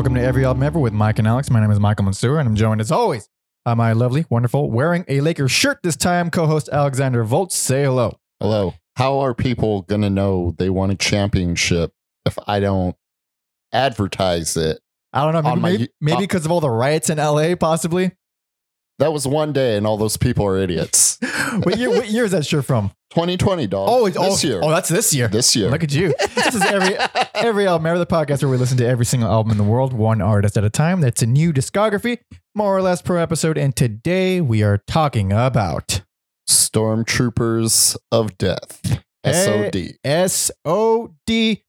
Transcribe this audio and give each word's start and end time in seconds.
Welcome 0.00 0.14
to 0.14 0.22
Every 0.22 0.46
Album 0.46 0.62
Ever 0.62 0.78
with 0.78 0.94
Mike 0.94 1.18
and 1.18 1.28
Alex. 1.28 1.50
My 1.50 1.60
name 1.60 1.70
is 1.70 1.78
Michael 1.78 2.06
Mansour, 2.06 2.38
and 2.38 2.48
I'm 2.48 2.56
joined 2.56 2.80
as 2.80 2.90
always 2.90 3.28
by 3.66 3.74
my 3.74 3.92
lovely, 3.92 4.24
wonderful, 4.30 4.70
wearing 4.70 5.04
a 5.08 5.20
Lakers 5.20 5.52
shirt 5.52 5.80
this 5.82 5.94
time, 5.94 6.30
co-host 6.30 6.70
Alexander 6.72 7.22
Volts. 7.22 7.54
Say 7.54 7.82
hello. 7.82 8.18
Hello. 8.40 8.72
How 8.96 9.18
are 9.18 9.34
people 9.34 9.82
going 9.82 10.00
to 10.00 10.08
know 10.08 10.54
they 10.56 10.70
won 10.70 10.90
a 10.90 10.94
championship 10.94 11.92
if 12.24 12.38
I 12.46 12.60
don't 12.60 12.96
advertise 13.74 14.56
it? 14.56 14.80
I 15.12 15.30
don't 15.30 15.34
know, 15.34 15.42
maybe 15.42 15.60
my- 15.60 15.70
maybe, 15.70 15.88
maybe 16.00 16.16
uh, 16.16 16.20
because 16.20 16.46
of 16.46 16.50
all 16.50 16.60
the 16.60 16.70
riots 16.70 17.10
in 17.10 17.18
LA, 17.18 17.54
possibly. 17.54 18.12
That 19.00 19.14
was 19.14 19.26
one 19.26 19.54
day 19.54 19.78
and 19.78 19.86
all 19.86 19.96
those 19.96 20.18
people 20.18 20.44
are 20.44 20.58
idiots. 20.58 21.18
what 21.62 21.78
year? 21.78 21.88
What 21.88 22.10
year 22.10 22.26
is 22.26 22.32
that 22.32 22.44
shirt 22.44 22.66
from? 22.66 22.90
2020, 23.12 23.66
dog. 23.66 23.88
Oh, 23.90 24.04
it's 24.04 24.18
this 24.18 24.44
oh, 24.44 24.46
year. 24.46 24.60
Oh, 24.62 24.68
that's 24.68 24.90
this 24.90 25.14
year. 25.14 25.26
this 25.26 25.56
year. 25.56 25.70
Look 25.70 25.82
at 25.82 25.90
you. 25.90 26.12
This 26.34 26.54
is 26.54 26.60
every 26.60 26.96
every 27.34 27.66
album, 27.66 27.86
ever 27.86 27.98
the 27.98 28.04
podcast 28.04 28.42
where 28.42 28.50
we 28.50 28.58
listen 28.58 28.76
to 28.76 28.86
every 28.86 29.06
single 29.06 29.30
album 29.30 29.52
in 29.52 29.56
the 29.56 29.64
world, 29.64 29.94
one 29.94 30.20
artist 30.20 30.58
at 30.58 30.64
a 30.64 30.70
time. 30.70 31.00
That's 31.00 31.22
a 31.22 31.26
new 31.26 31.50
discography, 31.50 32.18
more 32.54 32.76
or 32.76 32.82
less 32.82 33.00
per 33.00 33.16
episode. 33.16 33.56
And 33.56 33.74
today 33.74 34.42
we 34.42 34.62
are 34.62 34.76
talking 34.86 35.32
about 35.32 36.02
Stormtroopers 36.46 37.96
of 38.12 38.36
Death. 38.36 38.82
Eh, 39.24 39.32
hey. 39.32 39.94
SOD. 40.04 40.30
SOD. 40.30 41.62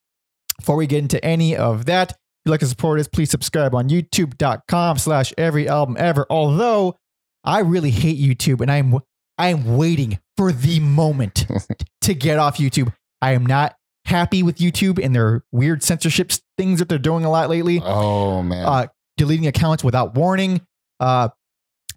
Before 0.59 0.75
we 0.75 0.86
get 0.86 1.00
into 1.00 1.23
any 1.23 1.55
of 1.55 1.86
that, 1.86 2.11
if 2.11 2.17
you'd 2.44 2.52
like 2.52 2.59
to 2.59 2.67
support 2.67 3.00
us, 3.00 3.08
please 3.08 3.31
subscribe 3.31 3.73
on 3.73 3.88
youtube.com 3.88 4.98
slash 4.98 5.34
every 5.38 5.70
album 5.70 5.95
ever. 5.98 6.27
Although 6.30 6.98
I 7.44 7.59
really 7.59 7.91
hate 7.91 8.20
YouTube 8.20 8.62
and 8.62 8.72
I'm 8.72 9.00
I 9.38 9.50
am 9.50 9.77
waiting 9.77 10.20
for 10.38 10.52
the 10.52 10.80
moment 10.80 11.48
to 12.02 12.14
get 12.14 12.38
off 12.38 12.58
YouTube. 12.58 12.94
I 13.22 13.34
am 13.34 13.45
not 13.45 13.76
happy 14.05 14.44
with 14.44 14.58
YouTube 14.58 15.04
and 15.04 15.16
their 15.16 15.44
weird 15.52 15.84
censorship 15.84 16.31
things 16.58 16.80
that 16.80 16.89
they're 16.89 17.00
doing 17.00 17.25
a 17.25 17.30
lot 17.30 17.50
lately. 17.50 17.80
Oh, 17.83 18.44
man. 18.44 18.66
Uh, 18.66 18.88
deleting 19.17 19.48
accounts 19.48 19.83
without 19.83 20.16
warning. 20.16 20.61
Uh, 21.00 21.30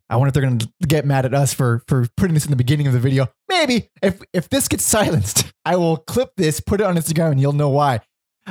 I 0.09 0.17
wonder 0.17 0.29
if 0.29 0.35
they're 0.35 0.43
going 0.43 0.59
to 0.59 0.69
get 0.87 1.07
mad 1.07 1.25
at 1.25 1.35
us 1.35 1.53
for 1.55 1.83
for 1.89 2.07
putting 2.17 2.35
this 2.35 2.45
in 2.45 2.51
the 2.51 2.57
beginning 2.57 2.87
of 2.87 2.93
the 2.93 2.99
video. 3.01 3.27
Maybe 3.49 3.91
if 4.03 4.21
if 4.33 4.49
this 4.49 4.69
gets 4.69 4.85
silenced, 4.87 5.53
I 5.65 5.77
will 5.77 5.97
clip 5.97 6.31
this, 6.37 6.61
put 6.61 6.81
it 6.81 6.85
on 6.85 6.97
Instagram, 6.97 7.33
and 7.33 7.41
you'll 7.41 7.53
know 7.53 7.71
why. 7.71 8.01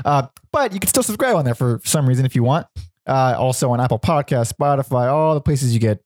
Uh, 0.03 0.28
but 0.52 0.73
you 0.73 0.80
can 0.80 0.88
still 0.88 1.03
subscribe 1.03 1.35
on 1.35 1.45
there 1.45 1.55
for 1.55 1.80
some 1.83 2.07
reason 2.07 2.25
if 2.25 2.35
you 2.35 2.44
want. 2.44 2.66
Uh, 3.05 3.35
also 3.38 3.69
on 3.72 3.80
Apple 3.80 4.00
Podcasts, 4.00 4.52
Spotify, 4.53 5.11
all 5.11 5.35
the 5.35 5.41
places 5.41 5.73
you 5.73 5.80
get 5.80 6.02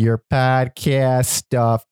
your 0.00 0.22
podcast 0.32 1.26
stuff. 1.26 1.84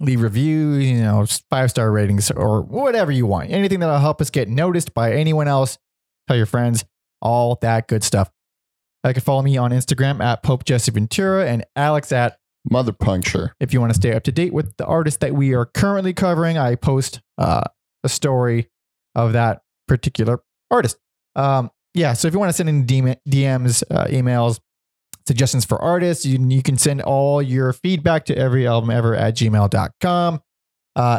Leave 0.00 0.20
reviews, 0.20 0.84
you 0.84 1.00
know, 1.00 1.24
five 1.48 1.70
star 1.70 1.92
ratings 1.92 2.30
or 2.30 2.62
whatever 2.62 3.12
you 3.12 3.26
want. 3.26 3.50
Anything 3.50 3.80
that'll 3.80 3.98
help 3.98 4.20
us 4.20 4.30
get 4.30 4.48
noticed 4.48 4.94
by 4.94 5.12
anyone 5.12 5.46
else. 5.46 5.78
Tell 6.26 6.36
your 6.36 6.46
friends, 6.46 6.84
all 7.20 7.56
that 7.62 7.86
good 7.86 8.02
stuff. 8.02 8.30
You 9.06 9.12
can 9.12 9.22
follow 9.22 9.42
me 9.42 9.56
on 9.56 9.70
Instagram 9.70 10.20
at 10.20 10.42
Pope 10.42 10.64
Jesse 10.64 10.90
Ventura 10.90 11.46
and 11.46 11.64
Alex 11.76 12.10
at 12.12 12.38
Mother 12.70 12.92
Puncture. 12.92 13.54
if 13.60 13.72
you 13.72 13.80
want 13.80 13.90
to 13.90 13.96
stay 13.96 14.12
up 14.12 14.22
to 14.24 14.32
date 14.32 14.52
with 14.52 14.76
the 14.76 14.86
artists 14.86 15.18
that 15.18 15.34
we 15.34 15.54
are 15.54 15.66
currently 15.66 16.12
covering. 16.12 16.58
I 16.58 16.76
post 16.76 17.20
uh, 17.38 17.64
a 18.04 18.08
story 18.08 18.70
of 19.14 19.32
that 19.32 19.62
particular 19.88 20.40
artist. 20.70 20.96
Um, 21.34 21.70
yeah, 21.94 22.12
so 22.12 22.28
if 22.28 22.34
you 22.34 22.40
want 22.40 22.50
to 22.50 22.54
send 22.54 22.68
in 22.68 22.86
DM, 22.86 23.16
DMs, 23.28 23.82
uh, 23.90 24.06
emails, 24.06 24.60
suggestions 25.26 25.64
for 25.64 25.80
artists, 25.80 26.24
you, 26.24 26.38
you 26.48 26.62
can 26.62 26.76
send 26.78 27.02
all 27.02 27.40
your 27.42 27.72
feedback 27.72 28.24
to 28.26 28.36
every 28.36 28.66
album 28.66 28.90
ever 28.90 29.14
at 29.14 29.34
gmail.com. 29.36 30.40
Uh, 30.96 31.18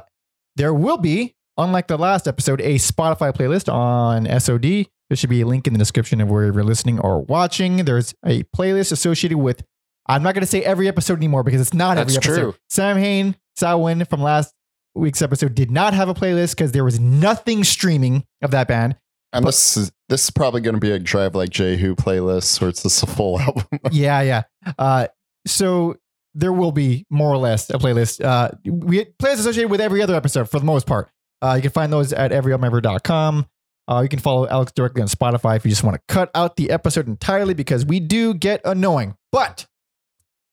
there 0.55 0.73
will 0.73 0.97
be, 0.97 1.35
unlike 1.57 1.87
the 1.87 1.97
last 1.97 2.27
episode, 2.27 2.61
a 2.61 2.75
Spotify 2.75 3.33
playlist 3.33 3.71
on 3.71 4.25
SOD. 4.39 4.87
There 5.09 5.15
should 5.17 5.29
be 5.29 5.41
a 5.41 5.45
link 5.47 5.67
in 5.67 5.73
the 5.73 5.79
description 5.79 6.21
of 6.21 6.29
where 6.29 6.45
you're 6.45 6.63
listening 6.63 6.99
or 6.99 7.21
watching. 7.21 7.85
There's 7.85 8.13
a 8.25 8.43
playlist 8.55 8.91
associated 8.91 9.37
with, 9.37 9.63
I'm 10.07 10.23
not 10.23 10.33
going 10.33 10.41
to 10.41 10.47
say 10.47 10.63
every 10.63 10.87
episode 10.87 11.17
anymore 11.17 11.43
because 11.43 11.61
it's 11.61 11.73
not 11.73 11.95
That's 11.95 12.15
every 12.15 12.31
episode. 12.33 12.41
true. 12.51 12.55
Samhain, 12.69 13.35
Sawin 13.55 14.05
from 14.05 14.21
last 14.21 14.53
week's 14.95 15.21
episode 15.21 15.55
did 15.55 15.71
not 15.71 15.93
have 15.93 16.09
a 16.09 16.13
playlist 16.13 16.51
because 16.51 16.71
there 16.71 16.83
was 16.83 16.99
nothing 16.99 17.63
streaming 17.63 18.25
of 18.41 18.51
that 18.51 18.67
band. 18.67 18.95
And 19.33 19.45
this 19.45 19.75
is 19.77 19.91
this 20.09 20.23
is 20.25 20.29
probably 20.29 20.61
going 20.61 20.75
to 20.75 20.79
be 20.79 20.91
a 20.91 20.99
Drive 20.99 21.33
Like 21.35 21.49
Jehu 21.49 21.95
playlist 21.95 22.61
where 22.61 22.69
it's 22.69 22.83
just 22.83 23.01
a 23.03 23.07
full 23.07 23.39
album. 23.41 23.63
yeah, 23.91 24.21
yeah. 24.21 24.43
Uh, 24.77 25.07
so 25.47 25.95
there 26.35 26.53
will 26.53 26.71
be 26.71 27.05
more 27.09 27.31
or 27.31 27.37
less 27.37 27.69
a 27.69 27.73
playlist. 27.73 28.23
Uh, 28.23 28.51
we 28.65 29.05
playlists 29.21 29.39
associated 29.39 29.69
with 29.71 29.81
every 29.81 30.01
other 30.01 30.15
episode 30.15 30.49
for 30.49 30.59
the 30.59 30.65
most 30.65 30.85
part. 30.87 31.09
Uh, 31.41 31.53
you 31.55 31.61
can 31.61 31.71
find 31.71 31.91
those 31.91 32.13
at 32.13 32.31
everyalbumever.com. 32.31 33.47
Uh, 33.89 33.99
you 34.01 34.07
can 34.07 34.19
follow 34.19 34.47
Alex 34.47 34.71
directly 34.71 35.01
on 35.01 35.07
Spotify 35.09 35.57
if 35.57 35.65
you 35.65 35.69
just 35.69 35.83
want 35.83 35.95
to 35.95 36.01
cut 36.07 36.31
out 36.33 36.55
the 36.55 36.69
episode 36.71 37.07
entirely 37.07 37.53
because 37.53 37.85
we 37.85 37.99
do 37.99 38.33
get 38.33 38.61
annoying. 38.63 39.15
But 39.31 39.65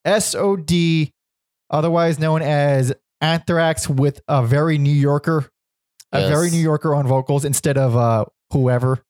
SOD, 0.07 1.13
otherwise 1.71 2.19
known 2.19 2.43
as 2.43 2.93
Anthrax 3.21 3.89
with 3.89 4.21
a 4.29 4.45
very 4.45 4.79
New 4.79 4.93
Yorker, 4.93 5.49
a 6.13 6.21
Yes. 6.21 6.29
very 6.29 6.51
New 6.51 6.59
Yorker 6.59 6.95
on 6.95 7.07
vocals 7.07 7.45
instead 7.45 7.79
of 7.79 7.97
uh, 7.97 8.25
whoever, 8.53 9.05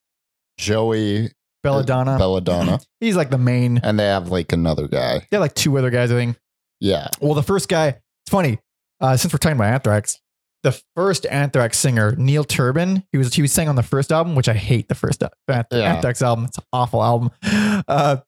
Joey 0.58 1.30
Belladonna. 1.62 2.18
Belladonna. 2.18 2.80
He's 3.00 3.16
like 3.16 3.30
the 3.30 3.38
main. 3.38 3.78
and 3.82 3.98
they 3.98 4.06
have 4.06 4.28
like 4.30 4.52
another 4.52 4.88
guy. 4.88 5.26
They're 5.30 5.40
like 5.40 5.54
two 5.54 5.76
other 5.78 5.90
guys, 5.90 6.10
I 6.10 6.14
think. 6.16 6.36
Yeah. 6.80 7.08
Well, 7.20 7.34
the 7.34 7.42
first 7.42 7.68
guy, 7.68 7.88
it's 7.88 8.30
funny, 8.30 8.58
uh, 9.00 9.16
since 9.16 9.32
we're 9.34 9.38
talking 9.38 9.56
about 9.56 9.72
Anthrax, 9.72 10.18
the 10.62 10.78
first 10.96 11.26
Anthrax 11.26 11.78
singer, 11.78 12.14
Neil 12.16 12.44
Turbin, 12.44 13.04
he 13.12 13.18
was 13.18 13.32
he 13.34 13.42
was 13.42 13.52
sang 13.52 13.68
on 13.68 13.76
the 13.76 13.82
first 13.82 14.12
album, 14.12 14.34
which 14.34 14.48
I 14.48 14.54
hate 14.54 14.88
the 14.88 14.94
first 14.94 15.22
uh, 15.22 15.28
Anth- 15.50 15.66
Yeah. 15.72 15.94
Anthrax 15.94 16.20
album. 16.22 16.46
It's 16.46 16.58
an 16.58 16.64
awful 16.72 17.02
album. 17.02 17.30
Uh, 17.88 18.18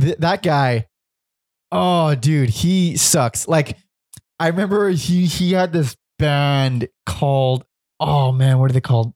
th- 0.00 0.16
that 0.18 0.42
guy, 0.42 0.86
oh 1.72 2.14
dude, 2.14 2.50
he 2.50 2.96
sucks. 2.96 3.48
Like 3.48 3.76
I 4.38 4.48
remember 4.48 4.90
he 4.90 5.26
he 5.26 5.52
had 5.52 5.72
this 5.72 5.96
band 6.18 6.88
called 7.06 7.64
oh 8.00 8.30
man, 8.32 8.58
what 8.58 8.70
are 8.70 8.74
they 8.74 8.80
called? 8.80 9.12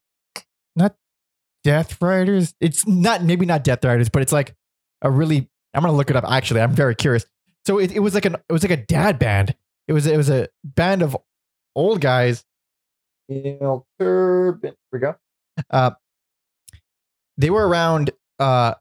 Death 1.63 2.01
Riders. 2.01 2.53
It's 2.59 2.85
not 2.87 3.23
maybe 3.23 3.45
not 3.45 3.63
Death 3.63 3.83
Riders, 3.85 4.09
but 4.09 4.21
it's 4.21 4.33
like 4.33 4.53
a 5.01 5.09
really. 5.11 5.49
I'm 5.73 5.81
gonna 5.81 5.93
look 5.95 6.09
it 6.09 6.15
up. 6.15 6.23
Actually, 6.29 6.61
I'm 6.61 6.73
very 6.73 6.95
curious. 6.95 7.25
So 7.65 7.79
it, 7.79 7.91
it 7.91 7.99
was 7.99 8.13
like 8.13 8.25
an 8.25 8.35
it 8.35 8.53
was 8.53 8.63
like 8.63 8.71
a 8.77 8.85
dad 8.85 9.17
band. 9.19 9.55
It 9.87 9.93
was 9.93 10.05
it 10.05 10.17
was 10.17 10.29
a 10.29 10.49
band 10.63 11.01
of 11.01 11.17
old 11.75 12.01
guys. 12.01 12.43
Neil 13.29 13.87
Turbin. 13.99 14.71
Here 14.71 14.75
we 14.91 14.99
go. 14.99 15.15
Uh, 15.69 15.91
they 17.37 17.49
were 17.49 17.67
around. 17.67 18.11
Uh, 18.39 18.73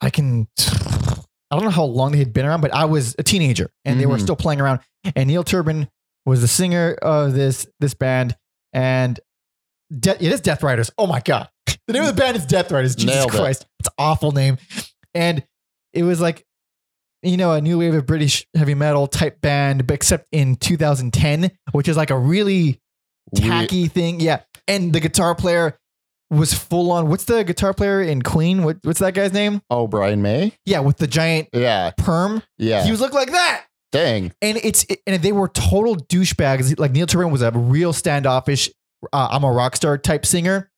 I 0.00 0.10
can. 0.10 0.46
I 0.60 1.56
don't 1.56 1.64
know 1.64 1.70
how 1.70 1.84
long 1.84 2.12
they 2.12 2.18
had 2.18 2.32
been 2.32 2.46
around, 2.46 2.60
but 2.62 2.72
I 2.74 2.86
was 2.86 3.14
a 3.18 3.22
teenager 3.22 3.70
and 3.84 4.00
they 4.00 4.06
were 4.06 4.16
Mhm. 4.16 4.22
still 4.22 4.36
playing 4.36 4.60
around. 4.60 4.80
And 5.16 5.28
Neil 5.28 5.44
Turbin 5.44 5.88
was 6.24 6.40
the 6.40 6.48
singer 6.48 6.94
of 7.02 7.34
this 7.34 7.66
this 7.80 7.94
band, 7.94 8.36
and 8.72 9.18
De- 9.98 10.24
it 10.24 10.32
is 10.32 10.40
Death 10.40 10.62
Riders. 10.62 10.90
Oh 10.98 11.06
my 11.06 11.20
god, 11.20 11.48
the 11.86 11.92
name 11.92 12.02
of 12.02 12.14
the 12.14 12.20
band 12.20 12.36
is 12.36 12.46
Death 12.46 12.70
Riders. 12.72 12.94
Jesus 12.96 13.14
Nailed 13.16 13.34
it. 13.34 13.38
Christ, 13.38 13.66
it's 13.80 13.88
an 13.88 13.94
awful 13.98 14.32
name. 14.32 14.58
And 15.14 15.44
it 15.92 16.02
was 16.04 16.20
like, 16.20 16.44
you 17.22 17.36
know, 17.36 17.52
a 17.52 17.60
new 17.60 17.78
wave 17.78 17.94
of 17.94 18.06
British 18.06 18.46
heavy 18.56 18.74
metal 18.74 19.06
type 19.06 19.40
band, 19.40 19.86
but 19.86 19.94
except 19.94 20.26
in 20.32 20.56
2010, 20.56 21.50
which 21.72 21.88
is 21.88 21.96
like 21.96 22.10
a 22.10 22.18
really 22.18 22.80
We- 23.32 23.40
tacky 23.40 23.88
thing. 23.88 24.20
Yeah, 24.20 24.40
and 24.66 24.92
the 24.92 25.00
guitar 25.00 25.34
player 25.34 25.76
was 26.30 26.54
full 26.54 26.90
on. 26.92 27.08
What's 27.08 27.24
the 27.24 27.44
guitar 27.44 27.74
player 27.74 28.00
in 28.00 28.22
Queen? 28.22 28.64
What, 28.64 28.78
what's 28.84 29.00
that 29.00 29.12
guy's 29.12 29.34
name? 29.34 29.60
oh, 29.68 29.86
Brian 29.86 30.22
May? 30.22 30.54
Yeah, 30.64 30.80
with 30.80 30.96
the 30.96 31.06
giant 31.06 31.48
Yeah. 31.52 31.90
perm. 31.98 32.42
Yeah. 32.56 32.84
He 32.84 32.90
was 32.90 33.00
look 33.02 33.12
like 33.12 33.30
that 33.32 33.64
Dang. 33.92 34.32
and 34.40 34.56
it's 34.56 34.86
and 35.06 35.22
they 35.22 35.32
were 35.32 35.48
total 35.48 35.96
douchebags. 35.96 36.78
Like 36.78 36.92
Neil 36.92 37.06
Turbin 37.06 37.30
was 37.30 37.42
a 37.42 37.50
real 37.50 37.92
standoffish, 37.92 38.70
uh, 39.12 39.28
I'm 39.30 39.44
a 39.44 39.50
rock 39.52 39.76
star 39.76 39.98
type 39.98 40.24
singer. 40.26 40.70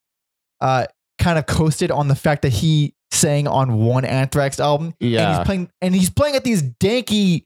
Uh, 0.61 0.87
kind 1.19 1.39
of 1.39 1.47
coasted 1.47 1.91
on 1.91 2.09
the 2.09 2.15
fact 2.15 2.43
that 2.43 2.53
he 2.53 2.95
sang 3.11 3.47
on 3.47 3.77
one 3.79 4.05
Anthrax 4.05 4.59
album. 4.59 4.95
and 5.01 5.11
Yeah. 5.11 5.37
he's 5.39 5.47
playing 5.47 5.71
and 5.81 5.95
he's 5.95 6.11
playing 6.11 6.37
at 6.37 6.45
these 6.45 6.63
danky, 6.63 7.45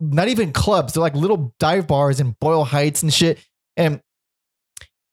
not 0.00 0.28
even 0.28 0.52
clubs. 0.52 0.92
They're 0.94 1.00
like 1.02 1.14
little 1.14 1.54
dive 1.58 1.86
bars 1.86 2.20
in 2.20 2.34
Boyle 2.40 2.64
Heights 2.64 3.02
and 3.02 3.12
shit. 3.12 3.38
And 3.76 4.00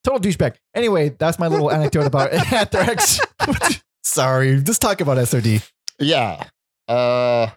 total 0.03 0.19
douchebag. 0.19 0.55
Anyway, 0.73 1.09
that's 1.19 1.37
my 1.39 1.47
little 1.47 1.71
anecdote 1.71 2.05
about 2.07 2.31
Anthrax. 2.53 3.19
Sorry, 4.03 4.61
just 4.61 4.81
talk 4.81 5.01
about 5.01 5.23
SOD. 5.27 5.61
Yeah. 5.99 6.43
Uh 6.87 7.47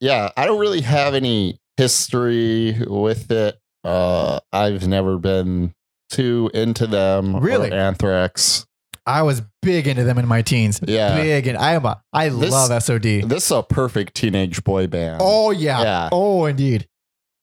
yeah, 0.00 0.30
I 0.36 0.44
don't 0.46 0.58
really 0.60 0.82
have 0.82 1.14
any 1.14 1.58
history 1.76 2.76
with 2.86 3.30
it. 3.30 3.58
Uh 3.84 4.40
I've 4.52 4.86
never 4.88 5.16
been 5.18 5.72
too 6.10 6.50
into 6.54 6.86
them. 6.86 7.36
Really? 7.36 7.72
Anthrax. 7.72 8.66
I 9.08 9.22
was 9.22 9.42
big 9.62 9.86
into 9.86 10.02
them 10.04 10.18
in 10.18 10.26
my 10.26 10.42
teens. 10.42 10.80
Yeah. 10.82 11.16
Big 11.16 11.46
and 11.46 11.56
I 11.56 11.74
am 11.74 11.84
a 11.84 12.02
I 12.12 12.28
This- 12.28 12.50
love 12.50 12.70
SOD. 12.82 13.22
This 13.28 13.44
is 13.46 13.50
a 13.52 13.62
perfect 13.62 14.14
teenage 14.16 14.64
boy 14.64 14.86
band. 14.88 15.20
Oh 15.22 15.50
yeah. 15.52 15.82
Yeah. 15.82 16.08
Oh 16.10 16.46
indeed. 16.46 16.88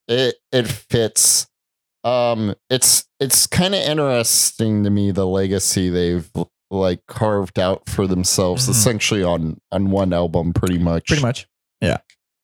It 0.08 0.34
it 0.52 0.68
fits. 0.68 1.46
Um 2.04 2.54
it's 2.68 3.06
it's 3.18 3.46
kind 3.46 3.74
of 3.74 3.80
interesting 3.80 4.84
to 4.84 4.90
me 4.90 5.10
the 5.10 5.26
legacy 5.26 5.88
they've 5.88 6.30
like 6.70 7.00
carved 7.06 7.58
out 7.58 7.88
for 7.88 8.06
themselves 8.06 8.66
Mhm. 8.66 8.70
essentially 8.70 9.22
on 9.22 9.58
on 9.72 9.90
one 9.90 10.12
album 10.12 10.52
pretty 10.52 10.76
much 10.78 11.06
Pretty 11.06 11.22
much. 11.22 11.46
Yeah 11.80 11.98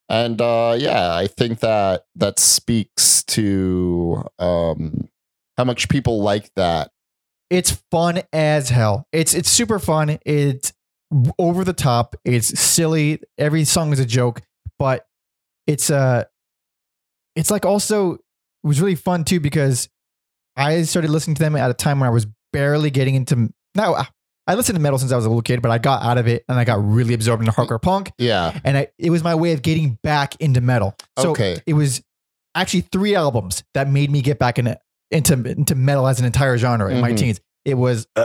and 0.08 0.40
uh 0.40 0.76
yeah 0.78 1.14
i 1.14 1.26
think 1.26 1.60
that 1.60 2.04
that 2.16 2.38
speaks 2.38 3.22
to 3.24 4.24
um 4.38 5.08
how 5.60 5.64
much 5.64 5.88
people 5.90 6.22
like 6.22 6.50
that 6.56 6.90
It's 7.50 7.82
fun 7.90 8.22
as 8.32 8.70
hell. 8.70 9.06
It's 9.12 9.34
it's 9.34 9.50
super 9.50 9.78
fun. 9.78 10.18
It's 10.24 10.72
over 11.38 11.64
the 11.64 11.72
top. 11.72 12.14
It's 12.24 12.58
silly. 12.60 13.20
Every 13.36 13.64
song 13.64 13.92
is 13.92 13.98
a 14.00 14.06
joke, 14.06 14.40
but 14.78 15.06
it's 15.66 15.90
uh 15.90 16.24
it's 17.36 17.50
like 17.50 17.64
also 17.66 18.14
it 18.14 18.20
was 18.62 18.80
really 18.80 18.94
fun 18.94 19.24
too 19.24 19.40
because 19.40 19.88
I 20.56 20.82
started 20.82 21.10
listening 21.10 21.34
to 21.36 21.40
them 21.42 21.56
at 21.56 21.70
a 21.70 21.74
time 21.74 22.00
when 22.00 22.06
I 22.08 22.12
was 22.12 22.26
barely 22.52 22.90
getting 22.90 23.14
into 23.14 23.52
now 23.74 23.96
I 24.46 24.54
listened 24.54 24.76
to 24.76 24.82
metal 24.82 24.98
since 24.98 25.12
I 25.12 25.16
was 25.16 25.24
a 25.26 25.28
little 25.28 25.42
kid, 25.42 25.62
but 25.62 25.70
I 25.70 25.78
got 25.78 26.02
out 26.02 26.18
of 26.18 26.26
it 26.26 26.44
and 26.48 26.58
I 26.58 26.64
got 26.64 26.78
really 26.84 27.14
absorbed 27.14 27.42
into 27.42 27.52
hardcore 27.52 27.80
punk. 27.80 28.10
yeah 28.18 28.58
and 28.64 28.76
I, 28.76 28.88
it 28.98 29.10
was 29.10 29.22
my 29.22 29.34
way 29.34 29.52
of 29.52 29.62
getting 29.62 29.98
back 30.02 30.34
into 30.40 30.60
metal. 30.60 30.94
So 31.18 31.30
Okay. 31.30 31.58
it 31.66 31.74
was 31.74 32.02
actually 32.54 32.80
three 32.92 33.14
albums 33.14 33.62
that 33.74 33.88
made 33.88 34.10
me 34.10 34.22
get 34.22 34.38
back 34.38 34.58
into 34.58 34.78
into, 35.10 35.34
into 35.34 35.74
metal 35.74 36.06
as 36.06 36.20
an 36.20 36.26
entire 36.26 36.56
genre 36.58 36.90
in 36.92 37.00
my 37.00 37.12
Mhm. 37.12 37.18
teens. 37.18 37.40
It 37.64 37.74
was 37.74 38.06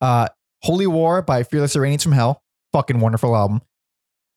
uh, 0.00 0.28
Holy 0.62 0.86
War 0.86 1.22
by 1.22 1.42
Fearless 1.42 1.76
Iranians 1.76 2.02
from 2.02 2.12
Hell, 2.12 2.42
fucking 2.72 3.00
wonderful 3.00 3.34
album. 3.36 3.62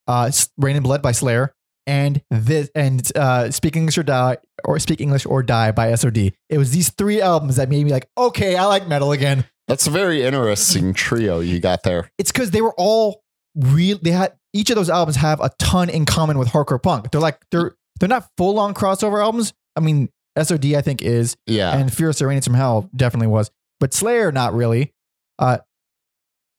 Uh, 0.08 0.32
Reign 0.58 0.76
in 0.76 0.84
Blood 0.84 1.02
by 1.02 1.14
Slayer, 1.14 1.54
and 1.88 2.22
this 2.30 2.70
and 2.76 3.10
uh, 3.16 3.52
Speak 3.52 3.76
English 3.76 3.98
or 3.98 4.04
Die 4.04 4.38
or 4.66 4.80
Speak 4.80 5.00
English 5.02 5.26
or 5.26 5.44
Die 5.44 5.72
by 5.72 5.94
SOD. 5.96 6.34
It 6.50 6.58
was 6.58 6.72
these 6.72 6.90
three 6.90 7.22
albums 7.22 7.56
that 7.56 7.70
made 7.70 7.86
me 7.86 7.92
like, 7.92 8.10
okay, 8.18 8.56
I 8.58 8.66
like 8.66 8.88
metal 8.88 9.12
again. 9.14 9.46
that's 9.70 9.88
a 9.88 9.90
very 9.90 10.24
interesting 10.24 10.94
trio 10.94 11.40
you 11.40 11.58
got 11.62 11.84
there 11.84 12.12
it's 12.18 12.34
because 12.34 12.52
they 12.52 12.62
were 12.62 12.74
all 12.78 13.22
real. 13.56 13.98
They 14.02 14.12
had 14.12 14.34
each 14.54 14.70
of 14.70 14.76
those 14.76 14.90
albums 14.90 15.16
have 15.16 15.40
a 15.40 15.50
ton 15.58 15.90
in 15.90 16.06
common 16.06 16.38
with 16.38 16.50
hardcore 16.50 16.84
punk. 16.84 17.12
They're 17.12 17.22
like 17.22 17.40
they're 17.52 17.74
they're 18.00 18.10
not 18.10 18.28
full 18.38 18.60
on 18.60 18.74
crossover 18.74 19.24
albums. 19.24 19.54
I 19.78 19.80
mean, 19.80 20.10
SOD 20.42 20.74
I 20.76 20.82
think 20.82 21.02
is, 21.02 21.36
yeah 21.48 21.78
and 21.78 21.94
Furious 21.94 22.22
Iranians 22.22 22.46
from 22.46 22.56
Hell 22.56 22.90
definitely 22.96 23.28
was, 23.28 23.52
but 23.80 23.94
Slayer 23.94 24.32
not 24.32 24.54
really. 24.54 24.92
Uh, 25.40 25.58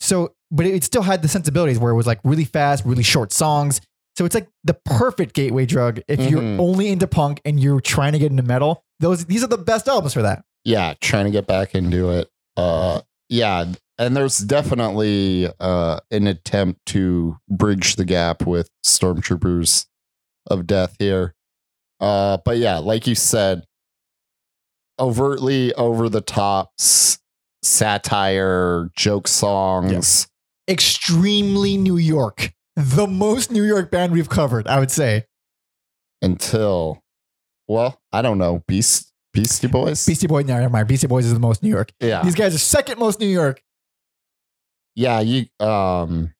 so 0.00 0.34
but 0.50 0.66
it 0.66 0.84
still 0.84 1.02
had 1.02 1.22
the 1.22 1.28
sensibilities 1.28 1.78
where 1.78 1.90
it 1.92 1.96
was 1.96 2.06
like 2.06 2.20
really 2.24 2.44
fast, 2.44 2.84
really 2.84 3.02
short 3.02 3.32
songs. 3.32 3.80
So 4.16 4.24
it's 4.24 4.34
like 4.34 4.48
the 4.62 4.74
perfect 4.84 5.34
gateway 5.34 5.66
drug 5.66 6.00
if 6.06 6.20
Mhm. 6.20 6.30
you're 6.30 6.42
only 6.60 6.88
into 6.88 7.08
punk 7.08 7.40
and 7.44 7.58
you're 7.58 7.80
trying 7.80 8.12
to 8.12 8.18
get 8.18 8.30
into 8.30 8.44
metal. 8.44 8.84
Those 9.00 9.24
these 9.24 9.42
are 9.42 9.48
the 9.48 9.58
best 9.58 9.88
albums 9.88 10.14
for 10.14 10.22
that. 10.22 10.44
yeah 10.64 10.94
trying 11.00 11.24
to 11.26 11.30
get 11.30 11.46
back 11.46 11.74
into 11.74 12.08
it 12.10 12.30
uh 12.56 13.00
yeah 13.28 13.66
and 13.98 14.16
there's 14.16 14.38
definitely 14.38 15.46
uh 15.60 15.98
an 16.10 16.26
attempt 16.26 16.80
to 16.86 17.36
bridge 17.50 17.96
the 17.96 18.04
gap 18.06 18.46
with 18.46 18.70
stormtroopers 18.86 19.86
of 20.46 20.66
death 20.66 20.96
here 20.98 21.34
uh 22.00 22.38
but 22.44 22.56
yeah 22.58 22.78
like 22.78 23.06
you 23.06 23.14
said 23.14 23.62
overtly 24.98 25.72
over 25.74 26.08
the 26.08 26.20
top 26.20 26.72
s- 26.78 27.18
satire 27.62 28.90
joke 28.96 29.26
songs 29.28 30.28
Extremely 30.66 31.76
New 31.76 31.98
York. 31.98 32.54
The 32.74 33.06
most 33.06 33.50
New 33.50 33.62
York 33.64 33.90
band 33.90 34.12
we've 34.12 34.30
covered, 34.30 34.66
I 34.66 34.78
would 34.78 34.90
say. 34.90 35.26
until 36.22 37.02
well 37.68 38.00
i 38.12 38.20
don't 38.22 38.38
know 38.38 38.62
beast 38.68 39.12
beastie 39.32 39.66
boys 39.68 40.04
Beastie 40.06 40.26
Boys, 40.26 40.44
no, 40.46 40.54
never 40.54 40.68
mind. 40.70 40.86
Beastie 40.88 41.06
Boys 41.06 41.24
is 41.26 41.32
the 41.34 41.40
most 41.40 41.62
New 41.62 41.68
York. 41.70 41.92
yeah 42.00 42.22
These 42.22 42.34
guys 42.34 42.54
are 42.54 42.58
second 42.58 42.98
most 42.98 43.20
New 43.20 43.26
York. 43.26 43.62
yeah 44.94 45.20
you 45.20 45.46
um 45.60 46.33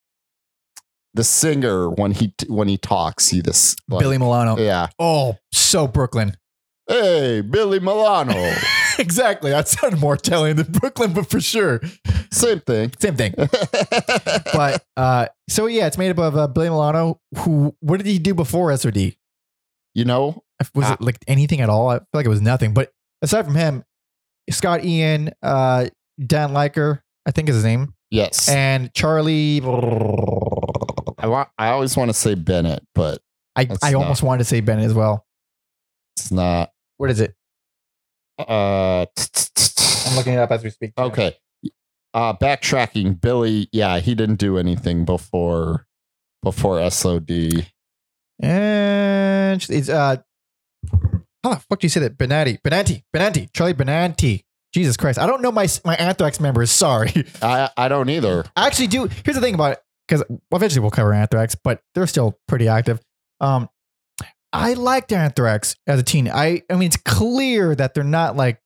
the 1.15 1.25
singer 1.25 1.89
when 1.89 2.11
he 2.13 2.35
when 2.49 2.69
he 2.69 2.77
talks 2.77 3.29
he 3.29 3.41
this 3.41 3.77
like, 3.89 4.01
Billy 4.01 4.19
Milano. 4.19 4.59
yeah 4.59 4.89
Oh, 4.99 5.37
so 5.53 5.87
Brooklyn. 5.87 6.37
hey 6.89 7.41
billy 7.41 7.81
milano 7.81 8.35
exactly. 8.99 9.51
That 9.51 9.67
sounded 9.69 10.01
more 10.01 10.15
Italian 10.15 10.57
than 10.59 10.71
Brooklyn, 10.73 11.13
but 11.13 11.31
for 11.31 11.41
sure. 11.41 11.81
same 12.31 12.61
thing 12.61 12.93
Same 12.99 13.17
thing. 13.17 13.35
But 14.53 14.85
uh, 14.97 15.27
so 15.49 15.67
yeah, 15.67 15.87
it's 15.87 15.99
made 15.99 16.11
up 16.11 16.19
of 16.19 16.37
uh, 16.37 16.47
Billy 16.49 16.69
Milano. 16.69 17.21
Who? 17.39 17.75
What 17.81 17.97
did 17.99 18.07
he 18.07 18.19
do 18.19 18.35
before 18.35 18.77
SOD? 18.77 19.17
you 19.97 20.05
know 20.05 20.43
Was 20.75 20.87
Ah. 20.87 20.93
it 20.95 21.01
like 21.01 21.19
anything 21.29 21.61
at 21.61 21.69
all? 21.69 21.89
I 21.91 21.99
feel 21.99 22.07
like 22.13 22.27
it 22.27 22.29
was 22.29 22.41
nothing. 22.43 22.75
But 22.75 22.91
aside 23.23 23.45
from 23.45 23.55
him, 23.55 23.85
Scott 24.51 24.85
Ian, 24.85 25.31
uh, 25.43 25.87
Dan 26.25 26.51
Lilker, 26.51 27.01
I 27.27 27.31
think 27.31 27.49
is 27.49 27.55
his 27.57 27.65
name, 27.65 27.95
yes 28.11 28.49
and 28.49 28.93
Charlie. 28.95 29.61
I 31.25 31.27
want 31.29 31.49
i 31.57 31.69
always 31.69 31.97
want 31.97 32.11
to 32.11 32.15
say 32.15 32.35
bennett 32.35 32.83
but 32.95 33.21
I, 33.57 33.63
I 33.83 33.93
not- 33.93 34.03
almost 34.03 34.23
wanted 34.23 34.39
to 34.41 34.45
say 34.45 34.61
Bennett 34.61 34.85
as 34.85 34.95
well. 34.95 35.25
it's 36.19 36.31
not 36.31 36.71
What 36.99 37.11
is 37.11 37.21
it? 37.21 37.35
uh 38.39 39.07
I'm 39.07 40.17
looking 40.17 40.35
it 40.35 40.39
up 40.39 40.51
as 40.51 40.63
we 40.63 40.69
speak. 40.71 40.93
okay 40.99 41.35
uh 42.13 42.35
backtracking 42.35 43.21
billy 43.21 43.69
yeah 43.73 44.01
he 44.01 44.15
didn't 44.15 44.37
do 44.37 44.59
anything 44.59 45.05
before 45.07 45.87
before 46.43 46.91
sod 46.91 47.31
And 48.41 49.67
it's 49.71 49.89
uh 49.89 50.17
how 51.43 51.51
the 51.55 51.61
fuck 51.61 51.81
do 51.81 51.85
you 51.85 51.91
say 51.91 52.01
that? 52.01 52.17
Benante. 52.17 52.59
Benante. 52.63 53.03
Benante. 53.15 53.53
Charlie 53.53 53.75
Benante. 53.75 54.45
Jesus 54.73 54.97
Christ. 54.97 55.19
I 55.19 55.27
don't 55.27 55.43
know 55.43 55.53
my 55.53 55.69
my 55.85 55.95
Anthrax 55.97 56.41
members. 56.41 56.71
Sorry. 56.71 57.13
i 57.43 57.69
i 57.77 57.87
don't 57.89 58.09
either 58.09 58.45
I 58.57 58.67
actually 58.67 58.89
do. 58.89 59.07
Here's 59.25 59.35
the 59.37 59.41
thing 59.41 59.55
about 59.55 59.73
it, 59.73 59.79
because 60.09 60.23
eventually 60.53 60.81
we'll 60.81 60.91
cover 60.91 61.13
Anthrax, 61.13 61.55
but 61.55 61.81
they're 61.95 62.07
still 62.07 62.39
pretty 62.49 62.69
active. 62.69 63.01
Um 63.41 63.69
I 64.53 64.75
liked 64.75 65.13
Anthrax 65.13 65.75
as 65.87 65.99
a 65.99 66.03
teen. 66.03 66.29
I 66.29 66.63
I 66.71 66.75
mean 66.75 66.87
it's 66.87 66.97
clear 66.97 67.75
that 67.75 67.95
they're 67.95 68.05
not 68.05 68.37
like 68.37 68.61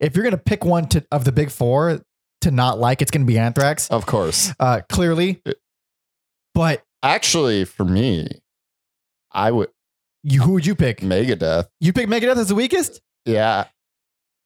if 0.00 0.14
you're 0.16 0.24
gonna 0.24 0.36
pick 0.38 0.64
one 0.64 0.88
to 0.88 1.04
of 1.10 1.24
the 1.24 1.32
big 1.32 1.50
four 1.50 2.00
to 2.42 2.50
not 2.50 2.78
like, 2.80 3.00
it's 3.02 3.10
gonna 3.12 3.24
be 3.24 3.38
Anthrax. 3.38 3.88
of 3.90 4.06
course 4.06 4.52
Uh 4.60 4.80
clearly. 4.88 5.42
But 6.54 6.82
actually 7.04 7.64
for 7.64 7.84
me 7.84 8.28
i 9.32 9.50
would 9.50 9.68
you 10.22 10.40
who 10.42 10.52
would 10.52 10.64
you 10.66 10.74
pick? 10.76 11.00
megadeth 11.00 11.66
You 11.80 11.92
pick 11.92 12.06
Megadeth 12.08 12.36
as 12.36 12.48
the 12.48 12.54
weakest? 12.54 13.00
yeah 13.24 13.64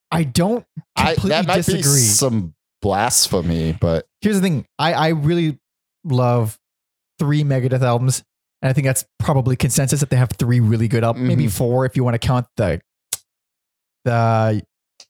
I 0.09 0.23
don't 0.23 0.65
I, 0.95 1.13
completely 1.13 1.29
that 1.29 1.47
might 1.47 1.55
disagree. 1.57 1.81
be 1.81 1.83
some 1.83 2.55
blasphemy, 2.81 3.73
but 3.79 4.05
Here's 4.21 4.37
the 4.37 4.41
thing. 4.41 4.65
I, 4.79 4.93
I 4.93 5.07
really 5.09 5.59
love 6.11 6.57
three 7.19 7.43
Megadeth 7.43 7.81
albums. 7.81 8.23
And 8.61 8.69
I 8.69 8.73
think 8.73 8.85
that's 8.85 9.05
probably 9.19 9.55
consensus 9.55 9.99
that 9.99 10.09
they 10.09 10.17
have 10.17 10.29
three 10.31 10.59
really 10.59 10.87
good 10.87 11.03
albums. 11.03 11.27
Maybe 11.27 11.45
Mhm. 11.45 11.51
four 11.57 11.85
if 11.85 11.95
you 11.95 12.03
want 12.03 12.15
to 12.15 12.19
count 12.27 12.47
the 12.57 12.81
the 14.05 14.61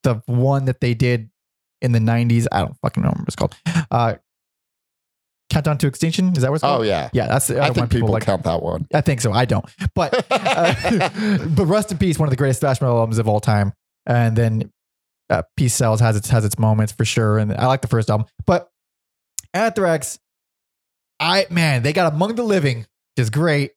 the 0.03 0.21
one 0.25 0.65
that 0.65 0.79
they 0.81 0.93
did 0.93 1.29
in 1.81 1.91
the 1.91 1.99
90s. 1.99 2.47
I 2.51 2.59
don't 2.59 2.75
fucking 2.81 3.03
know 3.03 3.09
what 3.09 3.27
it's 3.27 3.35
called. 3.35 3.55
Uh 3.91 4.15
Countdown 5.49 5.77
to 5.77 5.87
Extinction. 5.87 6.33
Is 6.35 6.41
that 6.41 6.49
what 6.49 6.55
it's 6.55 6.61
called? 6.61 6.81
oh 6.81 6.83
yeah, 6.83 7.09
Yeah, 7.13 7.27
that's 7.27 7.47
the 7.47 7.57
I 7.59 7.65
other 7.69 7.73
think 7.75 7.89
people, 7.91 8.07
people 8.07 8.13
like. 8.13 8.23
count 8.25 8.43
that 8.43 8.61
one. 8.61 8.85
I 8.93 8.99
think 9.01 9.21
so. 9.21 9.31
I 9.31 9.45
don't. 9.45 9.65
But 9.95 10.25
uh, 10.31 10.73
but 11.47 11.65
Rust 11.65 11.91
in 11.91 11.97
Peace, 11.97 12.19
one 12.19 12.27
of 12.27 12.31
the 12.31 12.35
greatest 12.37 12.59
thrash 12.59 12.81
metal 12.81 12.97
albums 12.97 13.17
of 13.17 13.29
all 13.29 13.39
time. 13.39 13.71
And 14.05 14.35
then 14.35 14.71
uh, 15.29 15.43
Peace 15.55 15.73
Sells 15.73 16.01
has 16.01 16.17
its 16.17 16.29
has 16.29 16.43
its 16.43 16.59
moments 16.59 16.91
for 16.91 17.05
sure. 17.05 17.37
And 17.37 17.53
I 17.53 17.67
like 17.67 17.81
the 17.81 17.87
first 17.87 18.09
album. 18.09 18.27
But 18.45 18.67
Anthrax, 19.53 20.19
I 21.19 21.47
man, 21.49 21.83
they 21.83 21.93
got 21.93 22.13
Among 22.13 22.35
the 22.35 22.43
Living, 22.43 22.79
which 22.79 22.87
is 23.17 23.29
great. 23.29 23.71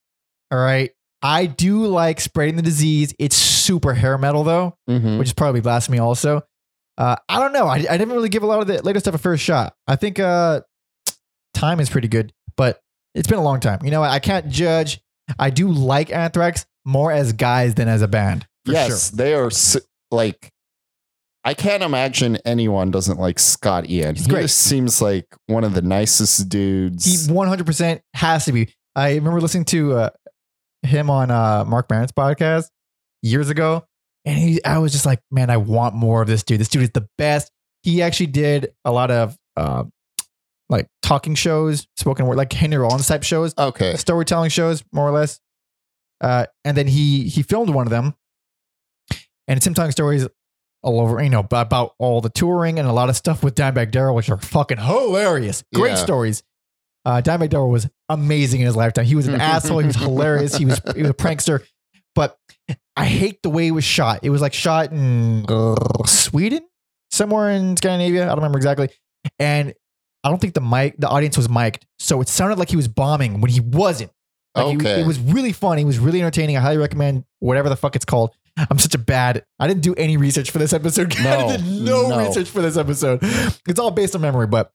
All 0.51 0.59
right. 0.59 0.91
I 1.23 1.47
do 1.47 1.87
like 1.87 2.21
spreading 2.21 2.57
the 2.57 2.63
disease. 2.63 3.15
It's 3.19 3.37
super 3.37 3.95
hair 3.95 4.17
metal 4.19 4.43
though, 4.45 4.77
Mhm. 4.89 5.19
which 5.19 5.29
is 5.29 5.33
probably 5.35 5.61
blasphemy 5.61 5.99
also. 5.99 6.43
Uh, 6.99 7.17
I 7.29 7.39
don't 7.41 7.53
know. 7.53 7.67
I, 7.67 7.77
I 7.77 7.97
didn't 7.99 8.11
really 8.13 8.29
give 8.29 8.43
a 8.43 8.47
lot 8.47 8.61
of 8.61 8.67
the 8.67 8.83
latest 8.83 9.05
stuff 9.05 9.15
a 9.15 9.19
first 9.19 9.43
shot. 9.43 9.75
I 9.87 9.97
think 9.97 10.19
uh, 10.19 10.61
time 11.55 11.81
is 11.81 11.89
pretty 11.89 12.09
good, 12.09 12.33
but 12.57 12.81
it's 13.15 13.29
been 13.29 13.39
a 13.39 13.43
long 13.43 13.61
time. 13.61 13.81
You 13.85 13.91
know. 13.91 14.03
I 14.03 14.19
can't 14.19 14.49
judge. 14.49 15.01
I 15.39 15.51
do 15.51 15.69
like 15.71 16.11
Anthrax 16.13 16.67
more 16.85 17.13
as 17.13 17.33
guys 17.33 17.75
than 17.75 17.89
as 17.89 18.03
a 18.03 18.09
band. 18.09 18.47
For 18.67 18.73
yes, 18.73 19.11
sure. 19.11 19.17
they 19.17 19.35
are 19.35 19.51
like. 20.11 20.51
I 21.45 21.55
can't 21.55 21.83
imagine 21.83 22.37
anyone 22.45 22.91
doesn't 22.91 23.19
like 23.19 23.39
Scott 23.39 23.89
Ian. 23.89 24.15
He's 24.15 24.27
he 24.27 24.31
great. 24.31 24.43
just 24.43 24.59
seems 24.59 25.01
like 25.01 25.27
one 25.47 25.65
of 25.65 25.73
the 25.75 25.81
nicest 25.83 26.49
dudes. 26.49 27.05
He 27.05 27.33
100% 27.33 28.01
has 28.15 28.45
to 28.45 28.53
be. 28.53 28.75
I 28.95 29.15
remember 29.15 29.41
listening 29.41 29.65
to 29.67 29.95
uh, 29.95 30.11
him 30.83 31.09
on 31.09 31.31
uh, 31.31 31.65
Marc 31.65 31.89
Maron's 31.89 32.13
podcast 32.13 32.69
years 33.23 33.49
ago, 33.49 33.87
and 34.27 34.39
he, 34.39 34.65
I 34.65 34.79
was 34.79 34.93
just 34.93 35.07
like, 35.07 35.21
man, 35.31 35.49
I 35.49 35.57
want 35.57 35.95
more 35.95 36.21
of 36.21 36.29
this 36.29 36.43
dude. 36.43 36.61
This 36.61 36.69
dude 36.69 36.83
is 36.83 36.91
the 36.91 37.09
best. 37.17 37.51
He 37.83 38.03
actually 38.03 38.27
did 38.27 38.73
a 38.85 38.93
lot 38.93 39.11
of 39.11 39.35
uh, 39.57 39.85
like 40.69 40.89
talking 41.03 41.35
shows, 41.35 41.87
spoken 41.97 42.27
word, 42.27 42.37
like 42.37 42.53
Henry 42.53 42.77
Rollins 42.77 43.07
type 43.07 43.23
shows. 43.23 43.55
okay, 43.57 43.97
storytelling 43.97 44.51
shows, 44.51 44.85
more 44.93 45.09
or 45.09 45.13
less. 45.13 45.41
Uh, 46.21 46.45
and 46.67 46.77
then 46.77 46.87
he 46.87 47.29
he 47.29 47.43
filmed 47.43 47.71
one 47.75 47.87
of 47.87 47.91
them, 47.91 48.15
and 49.49 49.57
it's 49.57 49.67
him 49.67 49.73
telling 49.73 49.91
stories 49.93 50.29
all 50.83 51.01
over, 51.01 51.23
you 51.23 51.29
know, 51.31 51.41
about, 51.41 51.95
all 51.99 52.21
the 52.21 52.31
touring 52.31 52.79
and 52.79 52.89
a 52.89 52.93
lot 52.93 53.09
of 53.09 53.17
stuff 53.17 53.43
with 53.43 53.55
Dimebag 53.55 53.91
Darrell, 53.91 54.15
which 54.15 54.31
are 54.31 54.39
fucking 54.39 54.79
hilarious. 54.79 55.63
Great 55.75 55.91
Yeah. 55.91 55.95
stories. 55.97 56.43
Uh, 57.05 57.21
Dimebag 57.23 57.51
Darrell 57.51 57.71
was 57.71 57.89
amazing 58.09 58.61
in 58.61 58.67
his 58.67 58.77
lifetime. 58.77 59.05
He 59.05 59.15
was 59.15 59.27
an 59.29 59.41
asshole. 59.41 59.79
He 59.81 59.87
was 59.87 59.97
hilarious. 59.97 60.57
He 60.57 60.65
was 60.67 60.81
he 60.95 61.03
was 61.03 61.11
a 61.11 61.15
prankster. 61.15 61.63
But 62.15 62.37
I 62.97 63.05
hate 63.07 63.43
the 63.43 63.51
way 63.51 63.69
it 63.69 63.71
was 63.71 63.85
shot. 63.85 64.21
It 64.23 64.31
was 64.31 64.41
like 64.43 64.53
shot 64.53 64.91
in 64.93 65.45
Sweden, 66.07 66.61
somewhere 67.11 67.51
in 67.51 67.77
Scandinavia. 67.77 68.25
I 68.25 68.29
don't 68.29 68.37
remember 68.39 68.59
exactly. 68.59 68.91
And 69.39 69.75
I 70.25 70.29
don't 70.29 70.39
think 70.41 70.55
the 70.55 70.61
mic, 70.61 70.97
the 70.99 71.09
audience 71.09 71.37
was 71.37 71.49
mic'd, 71.49 71.87
so 71.99 72.21
it 72.21 72.29
sounded 72.29 72.59
like 72.59 72.69
he 72.69 72.77
was 72.77 72.89
bombing 72.89 73.41
when 73.41 73.51
he 73.51 73.61
wasn't. 73.61 74.11
Like, 74.55 74.67
he- 74.67 74.77
Okay. 74.77 75.01
it 75.01 75.07
was 75.07 75.19
really 75.19 75.53
fun. 75.53 75.79
It 75.79 75.85
was 75.85 75.99
really 75.99 76.21
entertaining. 76.21 76.57
I 76.57 76.61
highly 76.61 76.79
recommend 76.79 77.25
whatever 77.39 77.69
the 77.69 77.77
fuck 77.77 77.97
it's 77.97 78.05
called. 78.05 78.35
I'm 78.71 78.79
such 78.79 78.95
a 78.95 78.99
bad. 78.99 79.45
I 79.59 79.67
didn't 79.69 79.83
do 79.83 79.95
any 79.95 80.17
research 80.17 80.51
for 80.51 80.59
this 80.59 80.73
episode. 80.73 81.15
I 81.21 81.23
No, 81.23 81.49
did 81.57 81.65
no, 81.67 82.09
no. 82.09 82.19
research 82.27 82.49
for 82.51 82.61
this 82.63 82.77
episode. 82.77 83.21
It's 83.69 83.79
all 83.79 83.91
based 83.91 84.15
on 84.15 84.21
memory, 84.21 84.47
but 84.47 84.73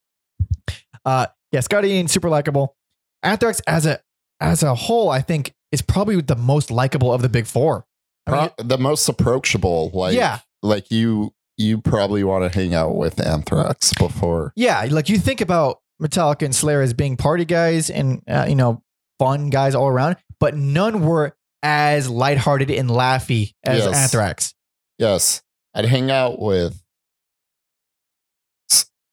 uh, 1.05 1.27
yeah, 1.51 1.59
Scotty 1.59 1.89
Ian 1.89 2.07
super 2.07 2.29
likable. 2.29 2.75
Anthrax 3.23 3.59
as 3.67 3.85
a 3.85 3.99
as 4.39 4.63
a 4.63 4.75
whole, 4.75 5.09
I 5.09 5.21
think 5.21 5.53
is 5.71 5.81
probably 5.81 6.19
the 6.21 6.35
most 6.35 6.71
likable 6.71 7.13
of 7.13 7.21
the 7.21 7.29
big 7.29 7.45
four. 7.45 7.85
I 8.27 8.31
mean, 8.31 8.49
Pro- 8.57 8.65
the 8.65 8.77
most 8.77 9.07
approachable. 9.07 9.91
Like, 9.93 10.15
yeah, 10.15 10.39
like 10.63 10.89
you, 10.91 11.33
you 11.57 11.79
probably 11.79 12.23
want 12.23 12.51
to 12.51 12.57
hang 12.59 12.73
out 12.73 12.95
with 12.95 13.25
Anthrax 13.25 13.93
before. 13.93 14.51
yeah. 14.55 14.85
Like 14.89 15.09
you 15.09 15.17
think 15.19 15.41
about 15.41 15.79
Metallica 16.01 16.43
and 16.43 16.55
Slayer 16.55 16.81
as 16.81 16.93
being 16.93 17.17
party 17.17 17.45
guys 17.45 17.89
and 17.89 18.21
uh, 18.27 18.45
you 18.49 18.55
know 18.55 18.81
fun 19.19 19.49
guys 19.49 19.75
all 19.75 19.87
around, 19.87 20.17
but 20.39 20.55
none 20.55 21.05
were 21.05 21.35
as 21.65 22.07
lighthearted 22.07 22.69
and 22.69 22.87
laughy 22.87 23.53
as 23.63 23.79
Yes. 23.79 23.95
Anthrax. 23.95 24.53
Yes, 24.99 25.41
I'd 25.73 25.85
hang 25.85 26.11
out 26.11 26.39
with 26.39 26.79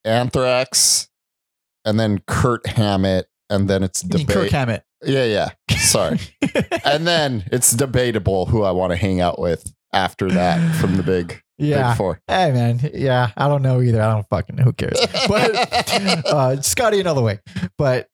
Anthrax, 0.05 1.09
and 1.87 1.99
then 1.99 2.23
Kurt 2.27 2.67
Hammett, 2.67 3.27
and 3.49 3.71
then 3.71 3.83
it's 3.83 4.05
mean, 4.05 4.27
Kirk. 4.27 4.51
Hammett. 4.51 4.85
Yeah, 5.03 5.25
yeah. 5.25 5.49
Sorry. 5.79 6.19
and 6.85 7.07
then 7.07 7.45
it's 7.51 7.71
debatable 7.73 8.47
who 8.47 8.63
I 8.63 8.71
want 8.73 8.91
to 8.91 8.97
hang 8.97 9.23
out 9.23 9.39
with 9.39 9.73
after 9.95 10.31
that 10.31 10.77
from 10.77 10.97
the 10.97 11.03
big, 11.03 11.41
yeah. 11.57 11.93
big 11.93 11.97
four. 11.97 12.21
Hey 12.29 12.53
man, 12.53 12.91
yeah, 12.93 13.31
I 13.35 13.49
don't 13.49 13.63
know 13.63 13.81
either. 13.81 14.03
I 14.03 14.13
don't 14.13 14.29
fucking 14.29 14.57
know. 14.57 14.65
Who 14.65 14.73
cares? 14.75 15.01
But 15.27 15.55
uh, 16.27 16.61
Scotty 16.61 17.01
another 17.01 17.23
way. 17.23 17.41
But 17.79 18.09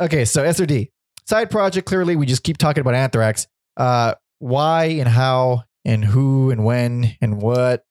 okay, 0.00 0.24
so 0.24 0.50
SOD 0.50 0.88
side 1.26 1.50
project. 1.50 1.88
Clearly, 1.88 2.14
we 2.14 2.24
just 2.24 2.44
keep 2.44 2.56
talking 2.56 2.82
about 2.82 2.94
Anthrax. 2.94 3.48
Uh, 3.80 4.14
why 4.40 4.84
and 4.84 5.08
how 5.08 5.64
and 5.86 6.04
who 6.04 6.50
and 6.50 6.64
when 6.64 7.16
and 7.22 7.40
what? 7.40 7.84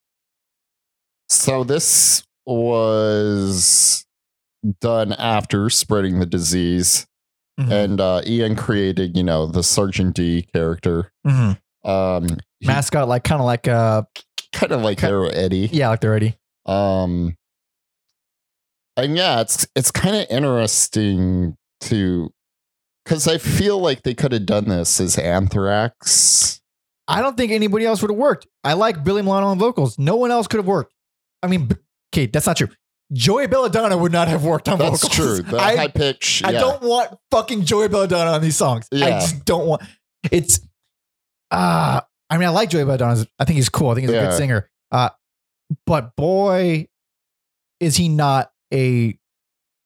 So 1.29 1.63
this 1.63 2.23
was 2.45 4.05
done 4.81 5.13
after 5.13 5.69
spreading 5.69 6.19
the 6.19 6.25
disease, 6.25 7.07
Mhm. 7.59 7.71
and 7.71 8.01
uh, 8.01 8.21
Ian 8.25 8.55
created, 8.55 9.17
you 9.17 9.23
know, 9.23 9.45
the 9.47 9.63
Sergeant 9.63 10.15
D 10.15 10.43
character. 10.53 11.11
Mhm. 11.25 11.59
Um, 11.83 12.27
Mascot, 12.61 13.07
like 13.07 13.23
kind 13.23 13.39
of 13.41 13.45
like 13.45 13.67
uh, 13.67 14.03
kind 14.53 14.71
of 14.71 14.81
like 14.81 14.99
Hero 14.99 15.27
Eddie. 15.29 15.69
yeah, 15.71 15.89
like 15.89 16.01
they're 16.01 16.11
ready. 16.11 16.35
Um, 16.65 17.35
and 18.97 19.15
yeah, 19.17 19.41
it's 19.41 19.65
it's 19.75 19.91
kind 19.91 20.15
of 20.15 20.27
interesting 20.29 21.55
to 21.81 22.31
because 23.09 23.27
I 23.27 23.39
feel 23.39 23.79
like 23.79 24.03
they 24.03 24.13
could 24.13 24.31
have 24.33 24.45
done 24.45 24.69
this 24.69 24.99
as 25.01 25.17
Anthrax. 25.17 26.61
I 27.07 27.21
don't 27.23 27.35
think 27.35 27.51
anybody 27.51 27.87
else 27.87 28.03
would 28.03 28.11
have 28.11 28.17
worked. 28.19 28.45
I 28.63 28.73
like 28.73 29.03
Billy 29.03 29.23
Milano 29.23 29.47
on 29.47 29.57
vocals. 29.57 29.97
No 29.97 30.15
one 30.15 30.29
else 30.29 30.45
could 30.45 30.57
have 30.59 30.67
worked. 30.67 30.93
I 31.41 31.47
mean, 31.47 31.71
okay, 32.13 32.27
that's 32.27 32.45
not 32.45 32.57
true. 32.57 32.67
Joey 33.11 33.47
Belladonna 33.47 33.97
would 33.97 34.11
not 34.11 34.27
have 34.27 34.43
worked 34.43 34.69
on 34.69 34.77
That's 34.77 35.01
vocals. 35.01 35.01
That's 35.01 35.15
true. 35.15 35.41
The 35.41 35.57
I 35.63 35.75
high 35.75 35.87
pitch. 35.87 36.43
I 36.45 36.51
don't 36.51 36.83
want 36.83 37.17
fucking 37.31 37.65
Joey 37.65 37.87
Belladonna 37.87 38.29
on 38.29 38.41
these 38.43 38.55
songs. 38.55 38.87
I 38.93 39.09
just 39.09 39.43
don't 39.43 39.65
want. 39.65 39.81
It's. 40.31 40.59
Uh, 41.49 42.01
I 42.29 42.37
mean, 42.37 42.47
I 42.47 42.51
like 42.51 42.69
Joey 42.69 42.83
Belladonna. 42.83 43.25
I 43.39 43.45
think 43.45 43.55
he's 43.55 43.69
cool. 43.69 43.89
I 43.89 43.95
think 43.95 44.07
he's 44.07 44.15
a 44.15 44.21
good 44.21 44.37
singer. 44.37 44.69
Uh, 44.91 45.09
but 45.87 46.15
boy, 46.15 46.87
is 47.79 47.95
he 47.95 48.07
not 48.07 48.51
a 48.71 49.17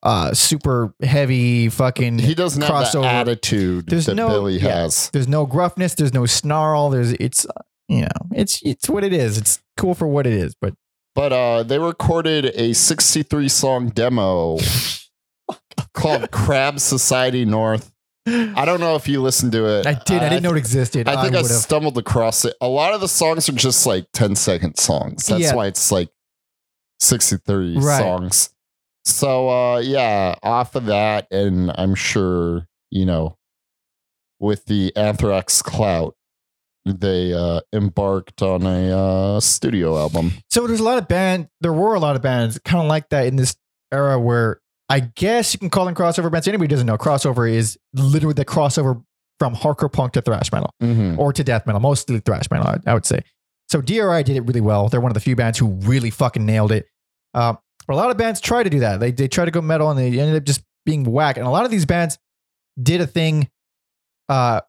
uh 0.04 0.34
super 0.34 0.94
heavy 1.02 1.70
fucking. 1.70 2.20
He 2.20 2.36
doesn't 2.36 2.62
have 2.62 2.70
crossover. 2.72 3.02
the 3.04 3.08
attitude 3.08 3.88
There's 3.88 4.06
that 4.06 4.16
no- 4.16 4.28
Billy 4.28 4.58
yeah. 4.60 4.82
has. 4.84 5.10
there's 5.12 5.28
no 5.28 5.46
gruffness. 5.48 5.96
There's 5.96 6.14
no 6.14 6.26
snarl. 6.26 6.90
There's 6.90 7.14
it's 7.14 7.46
uh, 7.46 7.62
you 7.88 8.02
know 8.02 8.08
it's 8.36 8.62
it's 8.64 8.90
what 8.90 9.04
it 9.04 9.14
is. 9.14 9.38
It's 9.38 9.60
cool 9.78 9.96
for 9.96 10.08
what 10.08 10.28
it 10.28 10.34
is. 10.34 10.56
But 10.60 10.76
But 11.16 11.32
uh, 11.34 11.64
they 11.64 11.80
recorded 11.80 12.48
a 12.56 12.74
63 12.74 13.48
song 13.50 13.90
demo 13.90 14.60
called 15.94 16.32
Crab 16.32 16.80
Society 16.80 17.46
North. 17.46 17.92
I 18.26 18.64
don't 18.64 18.80
know 18.80 18.96
if 18.96 19.08
you 19.10 19.22
listened 19.22 19.52
to 19.52 19.66
it. 19.80 19.86
I 19.86 19.96
did. 19.96 20.22
I, 20.22 20.30
didn't 20.30 20.44
know 20.44 20.52
it 20.54 20.58
existed. 20.58 21.10
I 21.10 21.22
think 21.22 21.36
I, 21.36 21.40
have. 21.40 21.48
stumbled 21.48 21.98
across 21.98 22.46
it. 22.46 22.56
A 22.62 22.68
lot 22.70 22.94
of 22.94 23.02
the 23.02 23.08
songs 23.10 23.50
are 23.50 23.54
just 23.54 23.86
like 23.86 24.06
10 24.14 24.36
second 24.36 24.78
songs. 24.78 25.26
That's 25.28 25.42
Yeah. 25.44 25.56
why 25.56 25.68
it's 25.68 25.92
like 25.92 26.10
63 27.00 27.78
Right. 27.80 28.00
songs. 28.00 28.50
So 29.06 29.50
uh 29.50 29.80
yeah, 29.80 30.36
off 30.44 30.76
of 30.76 30.86
that, 30.86 31.28
and 31.32 31.72
I'm 31.76 31.96
sure, 31.96 32.68
you 32.92 33.06
know, 33.06 33.38
with 34.40 34.66
the 34.66 34.96
Anthrax 34.96 35.62
clout, 35.62 36.16
they 36.86 37.34
uh 37.34 37.62
embarked 37.74 38.42
on 38.42 38.64
a 38.66 38.92
uh 38.98 39.40
studio 39.40 39.98
album. 39.98 40.32
So 40.50 40.68
there's 40.68 40.80
a 40.80 40.84
lot 40.84 40.98
of 40.98 41.08
band. 41.08 41.50
There 41.62 41.74
were 41.74 41.96
a 41.96 42.00
lot 42.00 42.16
of 42.16 42.22
bands 42.22 42.60
kind 42.64 42.82
of 42.82 42.88
like 42.88 43.10
that 43.10 43.28
in 43.28 43.36
this 43.36 43.56
era 43.92 44.20
where 44.20 44.60
I 44.90 45.00
guess 45.02 45.54
you 45.54 45.60
can 45.60 45.70
call 45.70 45.86
them 45.86 45.96
crossover 45.96 46.32
bands. 46.32 46.48
Anybody 46.48 46.68
doesn't 46.68 46.88
know, 46.88 46.98
crossover 46.98 47.50
is 47.50 47.78
literally 47.94 48.34
the 48.34 48.46
crossover 48.46 49.04
from 49.40 49.56
hardcore 49.56 49.92
punk 49.92 50.14
to 50.14 50.22
thrash 50.22 50.52
metal 50.52 50.70
Mhm. 50.82 51.18
or 51.18 51.34
to 51.34 51.44
death 51.44 51.66
metal, 51.66 51.82
mostly 51.82 52.20
thrash 52.20 52.50
metal, 52.52 52.68
I, 52.68 52.78
I 52.90 52.94
would 52.94 53.06
say. 53.06 53.22
So 53.70 53.82
DRI 53.82 54.24
did 54.24 54.36
it 54.38 54.42
really 54.42 54.62
well. 54.62 54.88
They're 54.90 55.02
one 55.02 55.10
of 55.10 55.16
the 55.16 55.20
few 55.20 55.36
bands 55.36 55.58
who 55.58 55.68
really 55.68 56.10
fucking 56.10 56.46
nailed 56.46 56.72
it. 56.72 56.86
Um, 57.34 57.58
but 57.88 57.94
a 57.94 57.98
lot 57.98 58.10
of 58.10 58.18
bands 58.18 58.40
try 58.42 58.64
to 58.64 58.70
do 58.70 58.80
that. 58.80 59.00
They 59.00 59.12
they 59.12 59.28
try 59.28 59.46
to 59.46 59.52
go 59.52 59.62
metal 59.62 59.90
and 59.90 60.00
they 60.00 60.08
ended 60.20 60.36
up 60.36 60.44
just 60.44 60.64
being 60.86 61.04
whack. 61.04 61.38
And 61.38 61.46
a 61.46 61.50
lot 61.50 61.66
of 61.66 61.72
these 61.72 61.86
bands 61.86 62.18
did 62.82 63.02
a 63.02 63.08
thing 63.08 63.50
uh, 64.30 64.62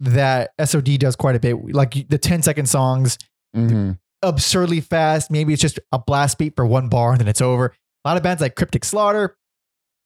that 0.00 0.50
SOD 0.62 0.98
does 0.98 1.16
quite 1.16 1.36
a 1.36 1.40
bit, 1.40 1.74
like 1.74 2.08
the 2.08 2.18
10 2.18 2.42
second 2.42 2.66
songs 2.66 3.18
Mhm. 3.56 3.98
absurdly 4.22 4.80
fast. 4.80 5.30
Maybe 5.30 5.52
it's 5.52 5.62
just 5.62 5.78
a 5.92 5.98
blast 5.98 6.38
beat 6.38 6.54
for 6.56 6.64
one 6.66 6.88
bar 6.88 7.12
and 7.12 7.20
then 7.20 7.28
it's 7.28 7.40
over. 7.40 7.74
A 8.04 8.08
lot 8.08 8.16
of 8.16 8.22
bands 8.22 8.40
like 8.40 8.54
Cryptic 8.54 8.84
Slaughter, 8.84 9.36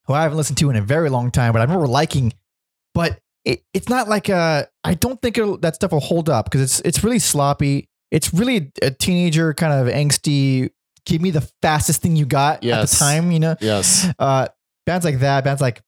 who 0.07 0.13
I 0.13 0.23
haven't 0.23 0.37
listened 0.37 0.57
to 0.59 0.69
in 0.69 0.75
a 0.75 0.81
very 0.81 1.09
long 1.09 1.31
time, 1.31 1.53
but 1.53 1.59
I 1.59 1.63
remember 1.63 1.87
liking. 1.87 2.33
But 2.93 3.19
it, 3.45 3.61
it's 3.73 3.87
not 3.89 4.07
like 4.09 4.29
uh, 4.29 4.65
I 4.83 4.93
don't 4.95 5.21
think 5.21 5.37
it'll, 5.37 5.57
that 5.59 5.75
stuff 5.75 5.91
will 5.91 5.99
hold 5.99 6.29
up 6.29 6.45
because 6.45 6.61
it's 6.61 6.79
it's 6.81 7.03
really 7.03 7.19
sloppy. 7.19 7.87
It's 8.11 8.33
really 8.33 8.71
a 8.81 8.91
teenager 8.91 9.53
kind 9.53 9.73
of 9.73 9.93
angsty. 9.93 10.69
Give 11.05 11.21
me 11.21 11.31
the 11.31 11.47
fastest 11.61 12.01
thing 12.01 12.15
you 12.15 12.25
got 12.25 12.65
at 12.65 12.89
the 12.89 12.95
time, 12.95 13.31
you 13.31 13.39
know. 13.39 13.55
Yes. 13.61 14.07
Uh, 14.17 14.47
bands 14.85 15.05
like 15.05 15.19
that, 15.19 15.43
bands 15.43 15.61
like 15.61 15.81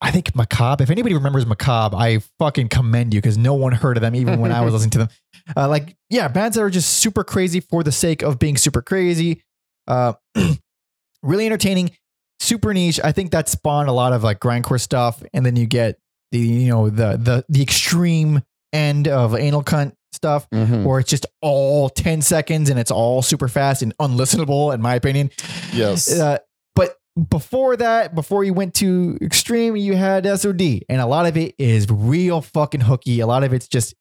I 0.00 0.10
think 0.10 0.34
Macabre. 0.34 0.82
If 0.82 0.90
anybody 0.90 1.14
remembers 1.14 1.44
Macabre, 1.46 1.96
I 1.96 2.20
fucking 2.38 2.68
commend 2.68 3.14
you 3.14 3.20
because 3.20 3.36
no 3.36 3.54
one 3.54 3.72
heard 3.72 3.96
of 3.96 4.00
them 4.00 4.14
even 4.14 4.40
when 4.40 4.52
I 4.52 4.60
was 4.60 4.72
listening 4.74 4.90
to 4.90 4.98
them. 4.98 5.08
Uh, 5.56 5.68
like 5.68 5.96
yeah, 6.08 6.28
bands 6.28 6.56
that 6.56 6.62
are 6.62 6.70
just 6.70 6.98
super 6.98 7.24
crazy 7.24 7.60
for 7.60 7.82
the 7.82 7.92
sake 7.92 8.22
of 8.22 8.38
being 8.38 8.56
super 8.56 8.82
crazy. 8.82 9.42
Uh, 9.86 10.12
really 11.22 11.46
entertaining, 11.46 11.90
super 12.38 12.72
niche. 12.72 13.00
I 13.02 13.12
think 13.12 13.32
that 13.32 13.48
spawned 13.48 13.88
a 13.88 13.92
lot 13.92 14.12
of 14.12 14.22
like 14.22 14.38
grindcore 14.38 14.80
stuff, 14.80 15.22
and 15.32 15.44
then 15.44 15.56
you 15.56 15.66
get 15.66 15.98
the 16.30 16.38
you 16.38 16.68
know 16.68 16.90
the 16.90 17.16
the 17.16 17.44
the 17.48 17.62
extreme 17.62 18.42
end 18.72 19.08
of 19.08 19.34
anal 19.34 19.64
cunt 19.64 19.94
stuff 20.12 20.48
Mhm. 20.50 20.84
where 20.84 20.98
it's 21.00 21.10
just 21.10 21.26
all 21.42 21.88
10 21.90 22.22
seconds 22.22 22.70
and 22.70 22.78
it's 22.78 22.90
all 22.90 23.22
super 23.22 23.46
fast 23.48 23.82
and 23.82 23.96
unlistenable 23.98 24.72
in 24.74 24.80
my 24.80 24.94
opinion 24.94 25.30
Yes. 25.72 26.10
uh, 26.12 26.38
but 26.74 26.96
before 27.30 27.76
that, 27.76 28.14
before 28.14 28.44
you 28.44 28.54
went 28.54 28.74
to 28.74 29.18
extreme, 29.20 29.74
you 29.76 29.96
had 29.96 30.24
SOD, 30.26 30.84
and 30.88 31.00
a 31.00 31.06
lot 31.06 31.26
of 31.26 31.36
it 31.36 31.54
is 31.58 31.88
real 31.90 32.40
fucking 32.40 32.82
hooky. 32.82 33.18
A 33.20 33.26
lot 33.26 33.42
of 33.44 33.52
it's 33.52 33.66
just 33.68 33.94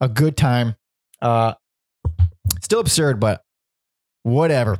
a 0.00 0.08
good 0.08 0.36
time. 0.36 0.74
Uh, 1.22 1.54
still 2.62 2.80
absurd, 2.80 3.20
but 3.20 3.42
whatever. 4.24 4.78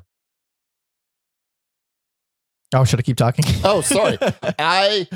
Oh, 2.75 2.85
should 2.85 2.99
I 2.99 3.03
keep 3.03 3.17
talking? 3.17 3.45
Oh, 3.65 3.81
sorry. 3.81 4.19
I 4.59 5.09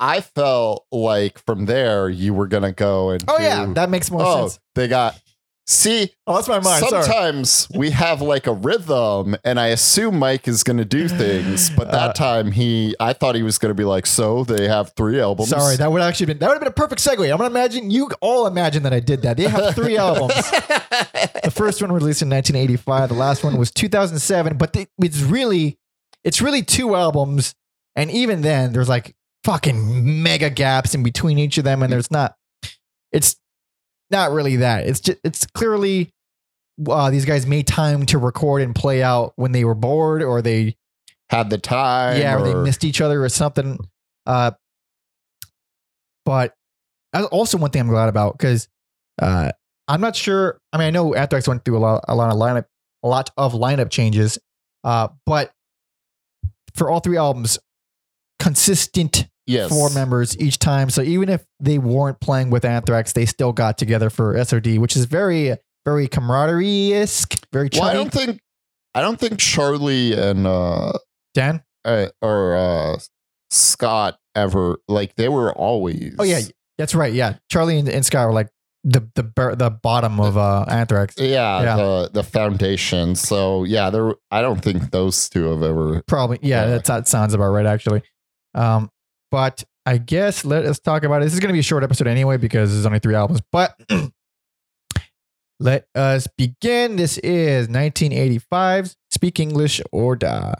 I 0.00 0.22
felt 0.22 0.86
like 0.90 1.38
from 1.44 1.66
there 1.66 2.08
you 2.08 2.32
were 2.34 2.48
gonna 2.48 2.72
go 2.72 3.10
and 3.10 3.22
oh 3.28 3.38
yeah, 3.38 3.66
that 3.74 3.90
makes 3.90 4.10
more 4.10 4.22
oh 4.24 4.48
sense. 4.48 4.58
they 4.74 4.88
got 4.88 5.20
See, 5.66 6.10
Oh, 6.26 6.34
that's 6.34 6.48
my 6.48 6.58
mind. 6.58 6.84
Sorry. 6.84 7.04
sometimes 7.04 7.68
we 7.72 7.90
have 7.90 8.20
like 8.20 8.48
a 8.48 8.52
rhythm, 8.52 9.36
and 9.44 9.60
I 9.60 9.68
assume 9.68 10.18
Mike 10.18 10.48
is 10.48 10.64
going 10.64 10.78
to 10.78 10.84
do 10.84 11.06
things, 11.06 11.70
but 11.70 11.92
that 11.92 12.10
Uh, 12.10 12.12
time 12.12 12.50
he, 12.50 12.96
I 12.98 13.12
thought 13.12 13.36
he 13.36 13.44
was 13.44 13.56
going 13.58 13.70
to 13.70 13.74
be 13.76 13.84
like, 13.84 14.04
so 14.04 14.42
they 14.42 14.66
have 14.66 14.92
three 14.96 15.20
albums. 15.20 15.50
Sorry, 15.50 15.76
that 15.76 15.92
would 15.92 16.02
actually 16.02 16.26
been 16.26 16.38
that 16.38 16.48
would 16.48 16.54
have 16.54 16.60
been 16.60 16.68
a 16.68 16.72
perfect 16.72 17.00
segue. 17.00 17.30
I'm 17.30 17.36
gonna 17.38 17.50
imagine 17.50 17.88
you 17.88 18.10
all 18.20 18.48
imagine 18.48 18.82
that 18.82 18.92
I 18.92 18.98
did 18.98 19.22
that. 19.22 19.36
They 19.36 19.44
have 19.46 19.76
three 19.76 19.96
albums. 19.96 20.32
The 21.44 21.50
first 21.52 21.80
one 21.80 21.92
released 21.92 22.22
in 22.22 22.28
1985. 22.30 23.08
The 23.08 23.14
last 23.14 23.44
one 23.44 23.56
was 23.56 23.70
2007. 23.70 24.56
But 24.56 24.72
they, 24.72 24.88
it's 25.00 25.20
really, 25.20 25.78
it's 26.24 26.42
really 26.42 26.62
two 26.62 26.96
albums, 26.96 27.54
and 27.94 28.10
even 28.10 28.42
then, 28.42 28.72
there's 28.72 28.88
like 28.88 29.14
fucking 29.44 30.22
mega 30.22 30.50
gaps 30.50 30.94
in 30.94 31.02
between 31.02 31.38
each 31.38 31.58
of 31.58 31.64
them, 31.64 31.82
and 31.82 31.92
there's 31.92 32.10
not. 32.10 32.36
It's 33.12 33.36
not 34.10 34.32
really 34.32 34.56
that. 34.56 34.86
It's 34.86 35.00
just 35.00 35.18
it's 35.24 35.46
clearly 35.46 36.12
uh, 36.88 37.10
these 37.10 37.24
guys 37.24 37.46
made 37.46 37.66
time 37.66 38.06
to 38.06 38.18
record 38.18 38.62
and 38.62 38.74
play 38.74 39.02
out 39.02 39.32
when 39.36 39.52
they 39.52 39.64
were 39.64 39.74
bored 39.74 40.22
or 40.22 40.42
they 40.42 40.76
had 41.28 41.50
the 41.50 41.58
time. 41.58 42.20
yeah, 42.20 42.36
or, 42.36 42.42
they 42.42 42.54
missed 42.54 42.84
each 42.84 43.00
other 43.00 43.22
or 43.22 43.28
something. 43.28 43.78
Uh, 44.26 44.52
but 46.24 46.54
also 47.32 47.58
one 47.58 47.70
thing 47.70 47.80
I'm 47.80 47.88
glad 47.88 48.08
about 48.08 48.38
because 48.38 48.68
uh, 49.20 49.50
I'm 49.88 50.00
not 50.00 50.16
sure. 50.16 50.60
I 50.72 50.78
mean, 50.78 50.86
I 50.88 50.90
know 50.90 51.14
Anthrax 51.14 51.48
went 51.48 51.64
through 51.64 51.78
a 51.78 51.80
lot, 51.80 52.04
a 52.08 52.14
lot 52.14 52.30
of 52.30 52.36
lineup, 52.38 52.66
a 53.02 53.08
lot 53.08 53.30
of 53.36 53.52
lineup 53.52 53.90
changes. 53.90 54.38
Uh, 54.84 55.08
but 55.26 55.52
for 56.74 56.90
all 56.90 57.00
three 57.00 57.16
albums, 57.16 57.58
consistent 58.40 59.28
yes. 59.46 59.68
four 59.68 59.90
members 59.90 60.36
each 60.38 60.58
time. 60.58 60.90
So 60.90 61.02
even 61.02 61.28
if 61.28 61.44
they 61.60 61.78
weren't 61.78 62.20
playing 62.20 62.50
with 62.50 62.64
Anthrax, 62.64 63.12
they 63.12 63.26
still 63.26 63.52
got 63.52 63.78
together 63.78 64.10
for 64.10 64.42
SOD, 64.44 64.78
which 64.78 64.96
is 64.96 65.04
very, 65.04 65.56
very 65.84 66.08
camaraderie 66.08 66.92
esque, 66.94 67.38
very 67.52 67.68
Well, 67.72 67.84
I 67.84 67.92
don't 67.92 68.12
think, 68.12 68.40
I 68.94 69.00
don't 69.02 69.20
think 69.20 69.38
Charlie 69.38 70.14
and 70.14 70.46
uh, 70.46 70.92
Dan. 71.34 71.62
uh 71.84 72.06
or 72.20 72.56
uh 72.56 72.98
Scott 73.50 74.18
ever 74.34 74.78
like 74.88 75.14
they 75.16 75.28
were 75.28 75.52
always. 75.52 76.14
Oh 76.18 76.24
yeah, 76.24 76.40
that's 76.78 76.94
right. 76.94 77.12
Yeah, 77.12 77.36
Charlie 77.50 77.78
and, 77.78 77.88
and 77.88 78.04
Scott 78.04 78.26
were 78.26 78.32
like 78.32 78.48
the 78.84 79.00
the 79.14 79.54
the 79.56 79.70
bottom 79.70 80.20
of 80.20 80.36
uh, 80.38 80.64
Anthrax. 80.68 81.14
Yeah, 81.18 81.62
Yeah. 81.62 81.76
the 81.76 82.10
the 82.12 82.22
foundation. 82.22 83.14
So 83.16 83.64
yeah, 83.64 83.90
there. 83.90 84.14
I 84.30 84.40
don't 84.40 84.62
think 84.62 84.90
those 84.90 85.28
two 85.28 85.50
have 85.50 85.62
ever. 85.62 86.02
Probably, 86.06 86.38
yeah, 86.42 86.62
Yeah. 86.64 86.70
that's, 86.70 86.88
that 86.88 87.08
sounds 87.08 87.34
about 87.34 87.50
right 87.50 87.66
actually. 87.66 88.02
Um, 88.54 88.90
but 89.30 89.64
I 89.86 89.98
guess 89.98 90.44
let 90.44 90.64
us 90.64 90.78
talk 90.78 91.04
about 91.04 91.22
it. 91.22 91.24
This 91.26 91.34
is 91.34 91.40
going 91.40 91.48
to 91.48 91.54
be 91.54 91.60
a 91.60 91.62
short 91.62 91.82
episode 91.84 92.06
anyway 92.06 92.36
because 92.36 92.72
there's 92.72 92.86
only 92.86 92.98
three 92.98 93.14
albums. 93.14 93.40
But 93.52 93.78
let 95.60 95.86
us 95.94 96.26
begin. 96.36 96.96
This 96.96 97.18
is 97.18 97.68
1985's 97.68 98.96
"Speak 99.10 99.40
English 99.40 99.80
or 99.92 100.16
Die." 100.16 100.54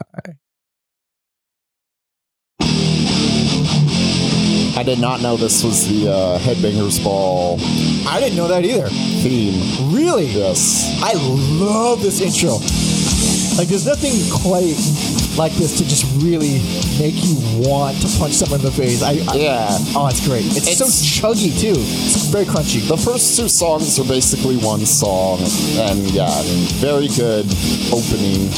I 4.73 4.83
did 4.83 4.99
not 4.99 5.21
know 5.21 5.37
this 5.37 5.63
was 5.63 5.87
the 5.87 6.09
uh, 6.09 6.39
Headbangers 6.39 7.03
Ball 7.03 7.59
I 8.07 8.19
didn't 8.19 8.35
know 8.35 8.47
that 8.47 8.65
either. 8.65 8.87
theme. 9.21 9.93
Really, 9.93 10.25
Yes. 10.25 10.99
I 11.03 11.13
love 11.13 12.01
this 12.01 12.19
intro. 12.21 12.53
Like, 13.57 13.67
there's 13.67 13.85
nothing 13.85 14.13
quite 14.41 14.73
like 15.37 15.53
this 15.53 15.77
to 15.77 15.85
just 15.87 16.05
really 16.21 16.59
make 16.99 17.15
you 17.23 17.35
want 17.67 17.99
to 18.01 18.07
punch 18.19 18.33
someone 18.33 18.59
in 18.59 18.65
the 18.65 18.71
face. 18.71 19.01
I, 19.01 19.11
I 19.31 19.35
Yeah. 19.35 19.67
oh, 19.95 20.07
it's 20.07 20.25
great. 20.27 20.45
It's, 20.45 20.77
so 20.77 20.85
chuggy 20.85 21.57
too. 21.59 21.73
It's 21.77 22.27
very 22.27 22.45
crunchy. 22.45 22.85
The 22.87 22.97
first 22.97 23.37
two 23.37 23.47
songs 23.47 23.99
are 23.99 24.05
basically 24.07 24.57
one 24.57 24.85
song, 24.85 25.39
and 25.77 25.99
yeah, 26.11 26.29
very 26.79 27.07
good 27.07 27.45
opening. 27.91 28.49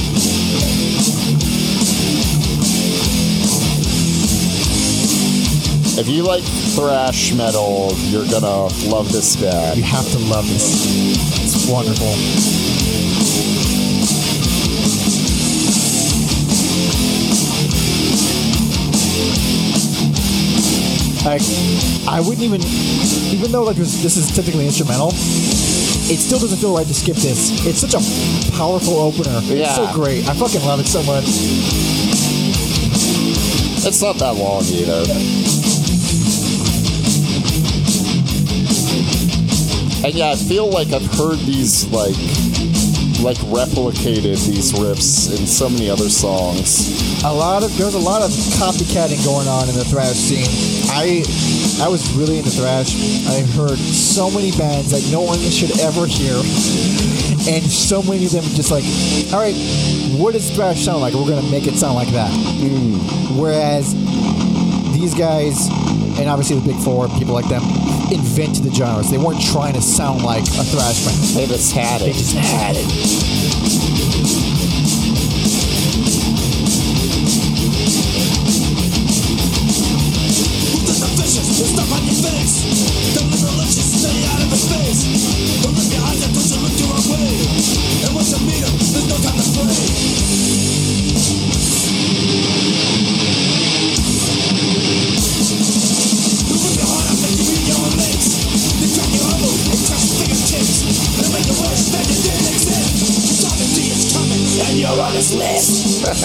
If 5.95 6.07
you 6.07 6.23
like 6.23 6.43
thrash 6.73 7.33
metal, 7.33 7.93
you're 8.09 8.25
gonna 8.25 8.67
love 8.89 9.11
this 9.11 9.35
band. 9.35 9.77
You 9.77 9.83
have 9.83 10.09
to 10.11 10.17
love 10.19 10.47
this. 10.49 11.15
It's 11.43 11.69
wonderful. 11.69 12.72
Like, 21.25 21.41
I 22.07 22.19
wouldn't 22.19 22.43
even, 22.43 22.61
even 23.31 23.51
though 23.51 23.63
like 23.63 23.77
this, 23.77 24.03
this 24.03 24.17
is 24.17 24.29
typically 24.35 24.65
instrumental, 24.65 25.09
it 26.11 26.19
still 26.19 26.39
doesn't 26.39 26.57
feel 26.57 26.75
right 26.75 26.85
to 26.85 26.93
skip 26.93 27.15
this. 27.15 27.65
It's 27.65 27.79
such 27.79 27.93
a 27.93 28.03
powerful 28.57 28.99
opener. 28.99 29.39
It's 29.43 29.75
so 29.75 29.87
great. 29.93 30.27
I 30.27 30.33
fucking 30.33 30.61
love 30.65 30.81
it 30.81 30.87
so 30.87 31.01
much. 31.03 31.23
It's 33.85 34.01
not 34.01 34.17
that 34.17 34.35
long 34.35 34.63
either. 34.63 35.03
And 40.05 40.13
yeah, 40.13 40.31
I 40.31 40.35
feel 40.35 40.69
like 40.69 40.91
I've 40.91 41.05
heard 41.15 41.39
these 41.39 41.87
like 41.87 42.15
like 43.23 43.37
replicated 43.47 44.35
these 44.45 44.73
riffs 44.73 45.31
in 45.31 45.47
so 45.47 45.69
many 45.69 45.89
other 45.89 46.09
songs. 46.09 47.23
a 47.23 47.31
lot 47.31 47.63
of 47.63 47.75
there's 47.77 47.95
a 47.95 47.99
lot 47.99 48.21
of 48.21 48.29
copycatting 48.59 49.23
going 49.23 49.47
on 49.47 49.69
in 49.69 49.75
the 49.75 49.85
thrash 49.85 50.19
scene. 50.19 50.45
I 50.91 51.23
I 51.81 51.87
was 51.87 52.03
really 52.13 52.37
into 52.37 52.51
thrash. 52.51 52.91
I 53.31 53.39
heard 53.55 53.79
so 53.79 54.29
many 54.29 54.51
bands 54.51 54.91
that 54.91 55.07
no 55.09 55.21
one 55.21 55.39
should 55.39 55.79
ever 55.79 56.05
hear, 56.05 56.35
and 57.47 57.63
so 57.63 58.03
many 58.03 58.25
of 58.25 58.31
them 58.31 58.43
just 58.59 58.71
like, 58.71 58.83
all 59.31 59.39
right, 59.39 59.55
what 60.19 60.33
does 60.33 60.51
thrash 60.51 60.83
sound 60.83 60.99
like? 60.99 61.13
We're 61.13 61.29
gonna 61.29 61.49
make 61.49 61.65
it 61.65 61.75
sound 61.75 61.95
like 61.95 62.09
that. 62.11 62.29
Mm. 62.59 63.39
Whereas 63.39 63.95
these 64.91 65.15
guys, 65.15 65.71
and 66.19 66.27
obviously 66.27 66.59
the 66.59 66.67
Big 66.67 66.79
Four, 66.83 67.07
people 67.15 67.33
like 67.33 67.47
them, 67.47 67.63
invented 68.11 68.63
the 68.63 68.73
genres. 68.73 69.09
They 69.09 69.17
weren't 69.17 69.41
trying 69.41 69.73
to 69.73 69.81
sound 69.81 70.23
like 70.23 70.43
a 70.43 70.63
thrash 70.63 71.05
band. 71.05 71.19
They 71.35 71.45
just 71.47 71.73
had 71.73 72.01
it. 72.01 72.05
They 72.05 72.13
just 72.13 72.35
had 72.35 72.75
it. 72.77 73.32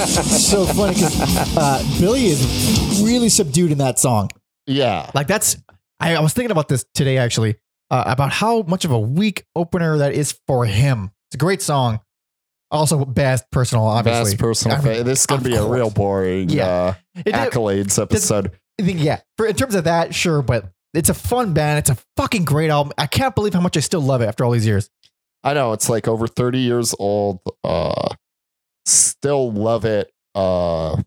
So 0.06 0.64
funny 0.66 0.94
because 0.94 1.56
uh, 1.56 1.82
Billy 2.00 2.26
is 2.26 3.02
really 3.04 3.28
subdued 3.28 3.72
in 3.72 3.78
that 3.78 3.98
song. 3.98 4.30
Yeah. 4.66 5.10
Like 5.14 5.26
that's 5.26 5.56
I, 6.00 6.14
I 6.16 6.20
was 6.20 6.32
thinking 6.32 6.50
about 6.50 6.68
this 6.68 6.84
today 6.94 7.18
actually 7.18 7.56
uh, 7.90 8.04
about 8.06 8.32
how 8.32 8.62
much 8.62 8.84
of 8.84 8.90
a 8.90 8.98
weak 8.98 9.44
opener 9.56 9.98
that 9.98 10.12
is 10.12 10.38
for 10.46 10.64
him. 10.66 11.10
It's 11.28 11.34
a 11.34 11.38
great 11.38 11.62
song. 11.62 12.00
Also, 12.70 13.02
best 13.04 13.50
personal, 13.50 13.86
obviously. 13.86 14.32
Best 14.32 14.38
personal 14.38 14.76
I 14.76 14.80
mean, 14.82 15.04
This 15.04 15.20
is 15.20 15.26
gonna 15.26 15.40
of 15.40 15.44
be 15.46 15.54
a 15.56 15.64
real 15.64 15.90
boring 15.90 16.50
Yeah. 16.50 16.66
uh, 16.66 16.94
It 17.16 17.34
accolades 17.34 18.00
episode. 18.00 18.52
I 18.80 18.84
think 18.84 19.00
yeah. 19.02 19.20
For 19.36 19.46
in 19.46 19.56
terms 19.56 19.74
of 19.74 19.84
that, 19.84 20.14
sure, 20.14 20.42
but 20.42 20.70
it's 20.94 21.08
a 21.08 21.14
fun 21.14 21.54
band. 21.54 21.78
It's 21.78 21.90
a 21.90 21.96
fucking 22.16 22.44
great 22.44 22.70
album. 22.70 22.92
I 22.98 23.06
can't 23.06 23.34
believe 23.34 23.54
how 23.54 23.60
much 23.60 23.76
I 23.76 23.80
still 23.80 24.02
love 24.02 24.20
it 24.20 24.26
after 24.26 24.44
all 24.44 24.50
these 24.50 24.66
years. 24.66 24.90
I 25.42 25.54
know 25.54 25.72
it's 25.72 25.88
like 25.88 26.06
over 26.08 26.26
30 26.26 26.58
years 26.58 26.94
old. 26.98 27.40
Uh 27.64 28.10
still 28.92 29.52
love 29.52 29.84
it. 29.84 30.12
Uh 30.34 31.02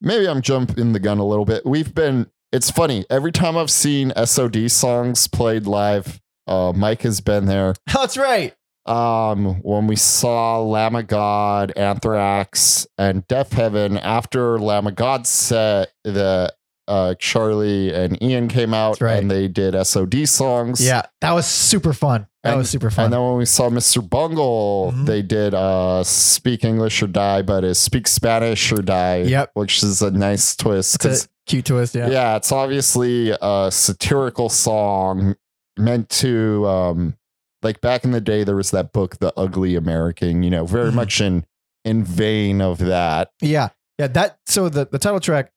maybe 0.00 0.28
I'm 0.28 0.42
jumping 0.42 0.92
the 0.92 1.00
gun 1.00 1.18
a 1.18 1.26
little 1.26 1.44
bit. 1.44 1.64
We've 1.66 1.94
been 1.94 2.30
it's 2.52 2.70
funny. 2.70 3.04
Every 3.10 3.32
time 3.32 3.56
I've 3.56 3.70
seen 3.70 4.12
SOD 4.24 4.70
songs 4.70 5.28
played 5.28 5.66
live, 5.66 6.20
uh 6.46 6.72
Mike 6.74 7.02
has 7.02 7.20
been 7.20 7.46
there. 7.46 7.74
That's 7.92 8.16
right. 8.16 8.54
Um 8.86 9.56
when 9.62 9.86
we 9.86 9.96
saw 9.96 10.60
Lamb 10.60 10.96
of 10.96 11.06
God, 11.06 11.72
Anthrax, 11.76 12.86
and 12.96 13.26
Deafheaven 13.28 14.00
after 14.02 14.58
Lamb 14.58 14.86
of 14.86 14.94
God 14.94 15.26
set 15.26 15.92
the 16.04 16.52
uh 16.88 17.14
Charlie 17.18 17.92
and 17.94 18.20
Ian 18.22 18.48
came 18.48 18.72
out 18.74 19.00
right. 19.00 19.18
and 19.18 19.30
they 19.30 19.46
did 19.48 19.74
SOD 19.86 20.26
songs. 20.28 20.80
Yeah, 20.84 21.02
that 21.20 21.32
was 21.32 21.46
super 21.46 21.92
fun. 21.92 22.26
That 22.42 22.50
And- 22.50 22.58
was 22.58 22.70
super 22.70 22.90
fun. 22.90 23.04
And 23.06 23.12
then 23.14 23.20
when 23.22 23.36
we 23.36 23.44
saw 23.44 23.68
Mr. 23.68 24.00
Bungle, 24.08 24.92
Mhm. 24.96 25.06
they 25.06 25.22
did 25.22 25.54
uh 25.54 26.02
speak 26.04 26.64
English 26.64 27.02
or 27.02 27.06
die, 27.06 27.42
but 27.42 27.62
it's 27.64 27.78
speak 27.78 28.08
Spanish 28.08 28.72
or 28.72 28.82
die. 28.82 29.18
Yep. 29.22 29.50
Which 29.54 29.82
is 29.82 30.02
a 30.02 30.10
nice 30.10 30.56
twist. 30.56 31.04
it's 31.04 31.24
a 31.24 31.28
cute 31.46 31.66
twist. 31.66 31.94
Yeah. 31.94 32.08
yeah. 32.08 32.36
it's 32.36 32.50
obviously 32.52 33.36
a 33.40 33.68
satirical 33.70 34.48
song 34.48 35.34
meant 35.78 36.08
to 36.10 36.66
um 36.66 37.14
like 37.62 37.80
back 37.80 38.04
in 38.04 38.12
the 38.12 38.20
day, 38.20 38.44
there 38.44 38.54
was 38.56 38.70
that 38.70 38.92
book, 38.92 39.18
The 39.18 39.32
Ugly 39.36 39.74
American. 39.74 40.42
You 40.44 40.50
know, 40.50 40.64
very 40.64 40.90
Mhm. 40.90 40.94
much 40.94 41.20
in 41.20 41.44
in 41.84 42.04
vein 42.04 42.60
of 42.60 42.78
that. 42.78 43.30
Yeah. 43.40 43.68
Yeah. 43.98 44.06
That 44.08 44.38
so 44.46 44.68
the, 44.68 44.86
the 44.90 44.98
title 44.98 45.20
track, 45.20 45.50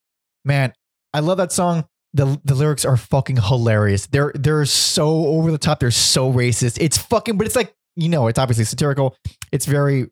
man, 0.46 0.74
I 1.14 1.20
love 1.20 1.38
that 1.38 1.52
song. 1.52 1.86
The 2.14 2.40
the 2.44 2.56
lyrics 2.56 2.84
are 2.84 2.98
fucking 2.98 3.38
hilarious. 3.38 4.08
They're 4.08 4.32
they're 4.36 4.66
so 4.66 5.08
over 5.28 5.52
the 5.52 5.58
top. 5.58 5.80
They're 5.80 5.92
so 5.92 6.32
racist. 6.32 6.78
It's 6.82 6.98
fucking, 6.98 7.38
but 7.38 7.48
it's 7.48 7.56
like, 7.56 7.74
you 7.96 8.10
know, 8.10 8.28
it's 8.28 8.40
obviously 8.40 8.66
satirical. 8.66 9.16
It's 9.52 9.66
very 9.66 10.08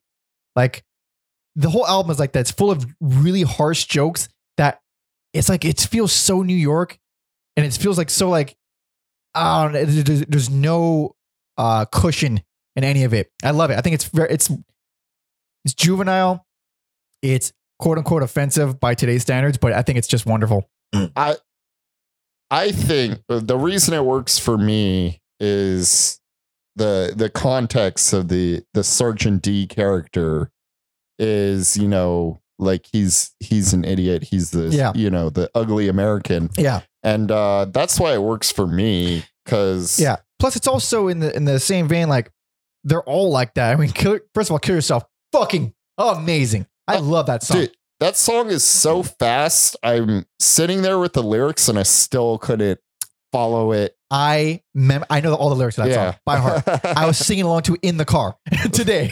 like 0.55 0.83
the 1.55 1.69
whole 1.69 1.85
album 1.85 2.11
is 2.11 2.19
like 2.19 2.31
that. 2.33 2.41
It's 2.41 2.51
full 2.51 2.71
of 2.71 2.85
really 3.01 3.41
harsh 3.43 3.85
jokes 3.85 4.29
that 4.57 4.79
it's 5.33 5.49
like 5.49 5.65
it 5.65 5.79
feels 5.81 6.13
so 6.13 6.41
New 6.41 6.55
York 6.55 6.97
and 7.57 7.65
it 7.65 7.73
feels 7.73 7.97
like 7.97 8.09
so 8.09 8.29
like 8.29 8.55
I 9.35 9.63
don't 9.63 9.73
know, 9.73 9.85
there's, 9.85 10.25
there's 10.25 10.49
no 10.49 11.15
uh 11.57 11.85
cushion 11.85 12.41
in 12.77 12.83
any 12.85 13.03
of 13.03 13.13
it. 13.13 13.29
I 13.43 13.51
love 13.51 13.71
it. 13.71 13.77
I 13.77 13.81
think 13.81 13.95
it's 13.95 14.05
very 14.05 14.29
it's 14.29 14.49
it's 15.65 15.73
juvenile. 15.73 16.45
It's 17.21 17.51
quote 17.77 17.97
unquote 17.97 18.23
offensive 18.23 18.79
by 18.79 18.95
today's 18.95 19.21
standards, 19.21 19.57
but 19.57 19.73
I 19.73 19.81
think 19.81 19.97
it's 19.97 20.07
just 20.07 20.25
wonderful. 20.25 20.69
I 20.93 21.35
I 22.51 22.71
think 22.71 23.19
the 23.27 23.57
reason 23.57 23.93
it 23.93 24.03
works 24.05 24.39
for 24.39 24.57
me 24.57 25.21
is 25.39 26.19
the 26.75 27.13
the 27.15 27.29
context 27.29 28.13
of 28.13 28.27
the 28.29 28.63
the 28.73 28.83
Sergeant 28.83 29.41
D 29.41 29.67
character 29.67 30.51
is 31.17 31.77
you 31.77 31.87
know 31.87 32.41
like 32.57 32.85
he's 32.91 33.35
he's 33.39 33.73
an 33.73 33.85
idiot 33.85 34.23
he's 34.23 34.51
the 34.51 34.67
Yeah. 34.69 34.91
you 34.95 35.09
know 35.09 35.29
the 35.29 35.49
ugly 35.55 35.87
American 35.87 36.49
Yeah. 36.57 36.81
and 37.03 37.31
uh 37.31 37.65
that's 37.65 37.99
why 37.99 38.13
it 38.13 38.21
works 38.21 38.51
for 38.51 38.65
me 38.67 39.23
because 39.45 39.99
Yeah. 39.99 40.17
Plus, 40.39 40.55
it's 40.55 40.67
also 40.67 41.09
in 41.09 41.19
the 41.19 41.35
in 41.35 41.43
the 41.43 41.59
same 41.59 41.89
vein. 41.89 42.07
Like 42.07 42.31
they're 42.85 43.03
all 43.03 43.29
like 43.29 43.55
that. 43.55 43.73
I 43.73 43.75
mean, 43.75 43.89
kill, 43.91 44.19
first 44.33 44.49
of 44.49 44.53
all, 44.53 44.59
kill 44.59 44.75
yourself. 44.75 45.03
Fucking 45.33 45.73
amazing. 45.97 46.65
I 46.87 46.95
Uh, 46.95 47.01
love 47.01 47.25
that 47.25 47.43
song. 47.43 47.57
Dude, 47.61 47.75
that 47.99 48.15
song 48.15 48.49
is 48.49 48.63
so 48.63 49.03
fast. 49.03 49.75
I'm 49.83 50.25
sitting 50.39 50.81
there 50.81 50.99
with 50.99 51.13
the 51.13 51.23
lyrics 51.23 51.67
and 51.67 51.77
I 51.77 51.83
still 51.83 52.37
couldn't 52.37 52.79
follow 53.31 53.71
it. 53.71 53.95
I 54.11 54.63
mem- 54.73 55.05
I 55.09 55.21
know 55.21 55.35
all 55.35 55.49
the 55.49 55.55
lyrics 55.55 55.75
to 55.75 55.81
that 55.83 55.89
yeah. 55.89 56.11
song 56.11 56.19
by 56.25 56.37
heart. 56.37 56.63
I 56.83 57.05
was 57.05 57.17
singing 57.25 57.45
along 57.45 57.63
to 57.63 57.73
it 57.75 57.81
in 57.83 57.97
the 57.97 58.05
car 58.05 58.37
today. 58.71 59.11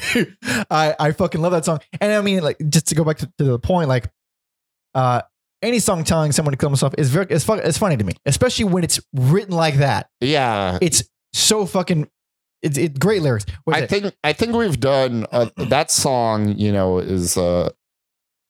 I, 0.71 0.95
I 0.99 1.11
fucking 1.11 1.39
love 1.39 1.51
that 1.51 1.65
song. 1.65 1.81
And 2.01 2.11
I 2.11 2.21
mean, 2.21 2.41
like, 2.41 2.57
just 2.69 2.87
to 2.87 2.95
go 2.95 3.03
back 3.03 3.17
to, 3.19 3.31
to 3.37 3.43
the 3.43 3.59
point, 3.59 3.89
like, 3.89 4.09
uh, 4.95 5.21
any 5.61 5.79
song 5.79 6.03
telling 6.03 6.31
someone 6.31 6.51
to 6.53 6.57
kill 6.57 6.69
themselves 6.69 6.95
is 6.97 7.09
very, 7.09 7.27
it's, 7.29 7.43
fu- 7.43 7.53
it's 7.53 7.77
funny 7.77 7.97
to 7.97 8.03
me, 8.03 8.13
especially 8.25 8.65
when 8.65 8.83
it's 8.83 8.99
written 9.13 9.55
like 9.55 9.75
that. 9.75 10.09
yeah. 10.19 10.79
It's 10.81 11.03
so 11.33 11.65
fucking, 11.65 12.09
it's 12.63 12.77
it, 12.77 12.99
great 12.99 13.21
lyrics. 13.21 13.45
What 13.65 13.75
I 13.75 13.81
it? 13.81 13.89
think 13.89 14.15
I 14.23 14.33
think 14.33 14.53
we've 14.55 14.79
done 14.79 15.27
uh, 15.31 15.49
that 15.57 15.91
song. 15.91 16.57
You 16.57 16.71
know, 16.71 16.97
is 16.97 17.37
uh, 17.37 17.69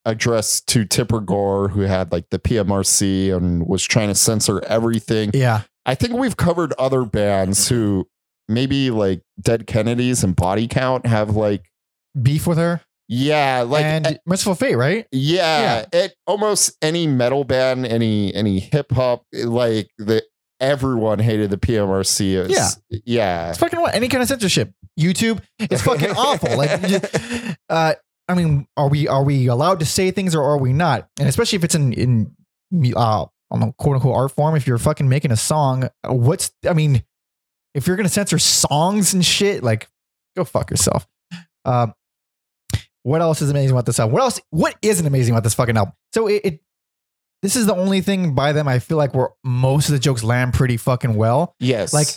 addressed 0.07 0.67
to 0.69 0.85
Tipper 0.85 1.19
Gore, 1.19 1.67
who 1.67 1.81
had 1.81 2.11
like 2.11 2.29
the 2.31 2.39
PMRC 2.39 3.35
and 3.35 3.67
was 3.67 3.83
trying 3.83 4.07
to 4.07 4.15
censor 4.15 4.63
everything. 4.65 5.31
yeah. 5.33 5.61
I 5.85 5.95
think 5.95 6.13
we've 6.13 6.35
covered 6.35 6.73
other 6.79 7.05
bands 7.05 7.69
who 7.69 8.07
maybe 8.49 8.89
like 8.91 9.21
Dead 9.39 9.67
Kennedys 9.67 10.23
and 10.23 10.35
Body 10.35 10.67
Count 10.67 11.05
have 11.05 11.35
like 11.35 11.63
Beef 12.21 12.45
with 12.47 12.57
her 12.57 12.81
yeah, 13.09 13.61
like 13.61 13.85
and 13.85 14.05
uh, 14.07 14.13
Mercyful 14.25 14.55
Fate, 14.55 14.75
right? 14.75 15.07
yeah, 15.13 15.85
it 15.93 16.13
almost 16.25 16.75
any 16.81 17.07
metal 17.07 17.45
band, 17.45 17.85
any 17.85 18.35
any 18.35 18.59
hip 18.59 18.91
hop, 18.91 19.23
like 19.31 19.89
the 19.97 20.21
everyone 20.59 21.19
hated 21.19 21.49
the 21.51 21.57
PMRC. 21.57 22.33
It 22.33 22.47
was- 22.49 22.81
yeah, 23.05 23.49
It's 23.49 23.59
fucking 23.59 23.79
what? 23.79 23.95
Any 23.95 24.09
kind 24.09 24.21
of 24.23 24.27
censorship. 24.27 24.73
YouTube, 24.99 25.41
it's 25.57 25.83
fucking 25.83 26.09
awful. 26.17 26.57
Like, 26.57 26.71
uh, 27.69 27.93
I 28.27 28.33
mean, 28.33 28.67
are 28.75 28.89
we 28.89 29.07
are 29.07 29.23
we 29.23 29.47
allowed 29.47 29.79
to 29.79 29.85
say 29.85 30.11
things 30.11 30.35
or 30.35 30.43
are 30.43 30.57
we 30.57 30.73
not? 30.73 31.09
And 31.19 31.29
especially 31.29 31.57
if 31.57 31.63
it's 31.63 31.75
in 31.75 31.93
in 31.93 32.35
uh, 32.95 33.25
on 33.51 33.63
a 33.63 33.73
quote 33.73 33.95
unquote 33.95 34.15
art 34.15 34.31
form. 34.31 34.55
If 34.55 34.67
you're 34.67 34.77
fucking 34.77 35.07
making 35.07 35.31
a 35.31 35.37
song, 35.37 35.89
what's 36.05 36.51
I 36.67 36.73
mean, 36.73 37.03
if 37.73 37.87
you're 37.87 37.95
gonna 37.95 38.09
censor 38.09 38.39
songs 38.39 39.13
and 39.13 39.25
shit, 39.25 39.63
like, 39.63 39.87
go 40.35 40.43
fuck 40.43 40.69
yourself. 40.69 41.07
Um, 41.65 41.93
what 43.03 43.21
else 43.21 43.41
is 43.41 43.49
amazing 43.49 43.71
about 43.71 43.85
this 43.85 43.99
album? 43.99 44.13
What 44.13 44.21
else? 44.21 44.41
What 44.49 44.75
isn't 44.81 45.05
amazing 45.05 45.33
about 45.33 45.43
this 45.43 45.53
fucking 45.53 45.77
album? 45.77 45.93
So 46.13 46.27
it, 46.27 46.41
it 46.43 46.61
this 47.41 47.55
is 47.55 47.65
the 47.65 47.75
only 47.75 48.01
thing 48.01 48.35
by 48.35 48.51
them 48.51 48.67
I 48.67 48.79
feel 48.79 48.97
like 48.97 49.13
where 49.13 49.29
most 49.43 49.87
of 49.89 49.93
the 49.93 49.99
jokes 49.99 50.23
land 50.23 50.53
pretty 50.53 50.77
fucking 50.77 51.15
well 51.15 51.55
yes, 51.59 51.93
like 51.93 52.07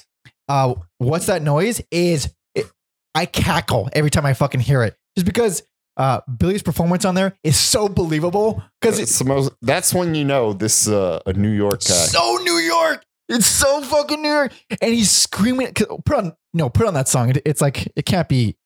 uh 0.49 0.75
what's 0.99 1.27
that 1.27 1.43
noise 1.43 1.81
is 1.91 2.35
it, 2.55 2.67
i 3.15 3.25
cackle 3.25 3.89
every 3.93 4.11
time 4.11 4.27
i 4.27 4.35
fucking 4.35 4.61
hear 4.61 4.83
it 4.83 4.97
just 5.17 5.25
because 5.25 5.63
uh 6.01 6.21
billy's 6.39 6.63
performance 6.63 7.05
on 7.05 7.15
there 7.15 7.35
is 7.45 7.57
so 7.59 7.89
believable 7.89 8.63
because 8.81 8.99
it's 8.99 9.11
it's 9.11 9.19
the 9.19 9.25
most. 9.27 9.53
That's 9.61 9.93
when 9.93 10.15
you 10.15 10.25
know 10.25 10.53
this 10.55 10.87
is 10.87 10.93
uh, 10.93 11.21
a 11.27 11.33
New 11.35 11.51
York 11.51 11.81
guy. 11.81 12.07
so 12.17 12.39
new 12.43 12.59
york 12.75 13.05
it's 13.29 13.47
so 13.47 13.81
fucking 13.83 14.21
new 14.23 14.29
york 14.29 14.53
and 14.81 14.95
he's 14.95 15.11
screaming 15.11 15.73
'cause- 15.75 16.01
put 16.07 16.17
on 16.17 16.33
no 16.55 16.69
put 16.71 16.87
on 16.87 16.95
that 16.95 17.07
song 17.09 17.29
it, 17.31 17.43
it's 17.45 17.61
like 17.61 17.87
it 17.97 18.05
can't 18.07 18.29
be 18.29 18.57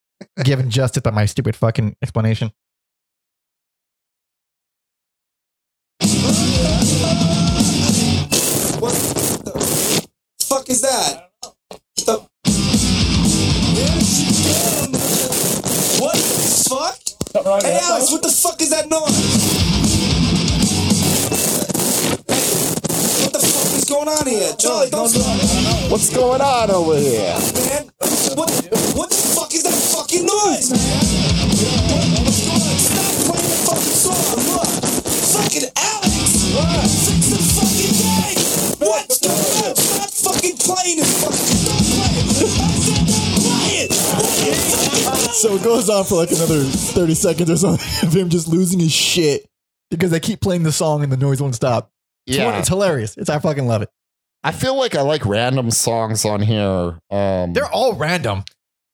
given 0.45 0.71
justice 0.71 1.03
by 1.03 1.11
my 1.11 1.27
stupid 1.27 1.55
fucking 1.57 1.97
explanation 2.03 2.53
What 8.81 8.93
the 9.45 10.09
fuck 10.41 10.69
is 10.69 10.83
that? 10.83 11.31
The 11.97 12.27
fuck? 17.43 17.63
Hey 17.63 17.79
Alex, 17.83 18.11
what 18.13 18.23
the 18.23 18.29
fuck 18.29 18.61
is 18.61 18.71
that 18.71 18.89
noise? 18.89 19.19
Hey, 22.29 22.45
what 23.23 23.33
the 23.33 23.41
fuck 23.41 23.75
is 23.75 23.85
going 23.85 24.09
on 24.09 24.27
here? 24.27 24.53
Charlie, 24.59 24.91
don't 24.91 25.09
stop, 25.09 25.91
What's 25.91 26.15
going 26.15 26.41
on 26.41 26.71
over 26.71 26.97
here? 26.97 27.35
man. 27.69 27.91
What, 28.35 28.51
what 28.95 29.11
the 29.11 29.17
fuck 29.35 29.55
is 29.55 29.63
that 29.65 29.75
fucking 29.75 30.27
noise, 30.27 30.71
man? 30.71 30.81
What's 31.43 31.63
going 31.65 32.15
on? 32.15 32.27
Stop 32.79 33.15
playing 33.27 33.51
the 33.51 33.59
fucking 33.67 33.99
song. 33.99 34.39
Look, 34.55 34.71
fucking 35.35 35.69
Alex. 35.75 36.15
Fix 37.05 37.23
the 37.31 37.39
fucking 37.55 37.95
thing. 37.99 38.39
What's 38.89 39.19
going 39.19 39.35
on? 39.35 39.77
Stop 39.77 40.11
fucking 40.35 40.57
playing 40.59 40.99
this 40.99 41.13
fucking. 41.23 41.59
Stop 41.63 41.83
playing. 41.83 42.64
So 44.55 45.55
it 45.55 45.63
goes 45.63 45.89
on 45.89 46.05
for 46.05 46.17
like 46.17 46.31
another 46.31 46.61
30 46.63 47.15
seconds 47.15 47.51
or 47.51 47.57
something 47.57 47.87
of 48.09 48.15
him 48.15 48.29
just 48.29 48.49
losing 48.49 48.81
his 48.81 48.93
shit 48.93 49.47
because 49.91 50.11
they 50.11 50.21
keep 50.21 50.41
playing 50.41 50.63
the 50.63 50.73
song 50.73 51.03
and 51.03 51.13
the 51.13 51.17
noise 51.17 51.41
won't 51.41 51.55
stop 51.55 51.91
it's, 52.27 52.37
Yeah, 52.37 52.59
it's 52.59 52.69
hilarious 52.69 53.17
it's 53.17 53.31
i 53.31 53.39
fucking 53.39 53.67
love 53.67 53.83
it 53.83 53.91
I 54.47 54.53
feel 54.53 54.77
like 54.77 54.95
I 54.95 55.01
like 55.01 55.25
random 55.25 55.71
songs 55.71 56.27
on 56.27 56.43
here. 56.43 56.99
Um, 57.11 57.55
they're 57.55 57.65
all 57.65 57.95
random 57.95 58.45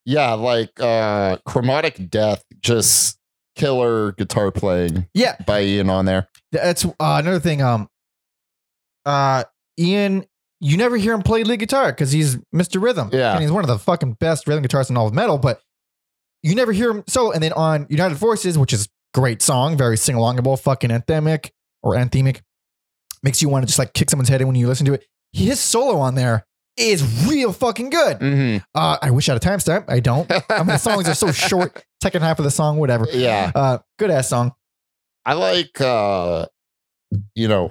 yeah, 0.05 0.33
like 0.33 0.81
uh, 0.81 1.37
Chromatic 1.47 2.11
Death, 2.11 2.45
just 2.61 3.19
killer 3.57 4.13
guitar 4.13 4.51
playing 4.51 5.07
yeah 5.15 5.37
by 5.47 5.63
Ian 5.63 5.91
on 5.91 6.05
there. 6.05 6.29
That's 6.53 6.85
uh, 6.85 6.91
another 6.99 7.41
thing. 7.41 7.63
Um, 7.63 7.89
uh, 9.05 9.45
Ian, 9.79 10.25
you 10.61 10.77
never 10.77 10.97
hear 10.97 11.15
him 11.15 11.23
play 11.23 11.43
lead 11.45 11.59
guitar 11.59 11.91
because 11.91 12.13
he's 12.13 12.37
Mr. 12.55 12.81
Rhythm. 12.83 13.11
Yeah. 13.13 13.33
and 13.33 13.41
he's 13.43 13.51
one 13.53 13.65
of 13.65 13.69
the 13.69 13.79
fucking 13.79 14.15
best 14.21 14.47
rhythm 14.47 14.63
guitarists 14.65 14.91
in 14.91 14.97
all 14.97 15.07
of 15.07 15.15
metal. 15.15 15.39
But 15.39 15.61
you 16.43 16.55
never 16.55 16.73
hear 16.73 16.91
him 16.91 17.05
solo. 17.09 17.31
And 17.33 17.43
then 17.43 17.53
on 17.55 17.87
United 17.89 18.19
Forces, 18.19 18.59
which 18.59 18.73
is 18.73 18.89
great 19.15 19.43
song, 19.43 19.77
very 19.77 19.97
sing 19.97 20.17
alongable, 20.17 20.59
fucking 20.61 20.91
anthemic 20.91 21.51
or 21.83 21.95
anthemic, 21.95 22.41
makes 23.23 23.41
you 23.43 23.49
want 23.49 23.63
to 23.63 23.67
just 23.67 23.79
like 23.79 23.93
kick 23.95 24.11
someone's 24.11 24.29
head 24.29 24.41
in 24.41 24.47
when 24.47 24.57
you 24.57 24.67
listen 24.69 24.87
to 24.87 24.93
it. 24.95 25.07
His 25.33 25.61
solo 25.61 25.99
on 25.99 26.15
there 26.15 26.47
is 26.77 27.27
real 27.29 27.53
fucking 27.53 27.91
good. 27.91 28.19
Mm-hmm. 28.19 28.65
Uh, 28.75 28.97
I 29.03 29.11
wish 29.11 29.29
I 29.29 29.35
had 29.35 29.45
a 29.45 29.47
timestamp. 29.47 29.85
I 29.89 30.01
don't. 30.01 30.31
I 30.51 30.59
mean, 30.59 30.67
the 30.69 30.79
songs 30.79 31.09
are 31.09 31.15
so 31.15 31.31
short. 31.33 31.85
Second 32.03 32.23
half 32.23 32.39
of 32.39 32.45
the 32.45 32.51
song, 32.51 32.79
whatever. 32.79 33.07
yeah, 33.13 33.51
Uh, 33.55 33.79
good 33.99 34.11
ass 34.11 34.29
song. 34.29 34.53
I 35.27 35.35
like 35.35 35.79
uh, 35.81 36.47
you 37.35 37.49
know, 37.49 37.71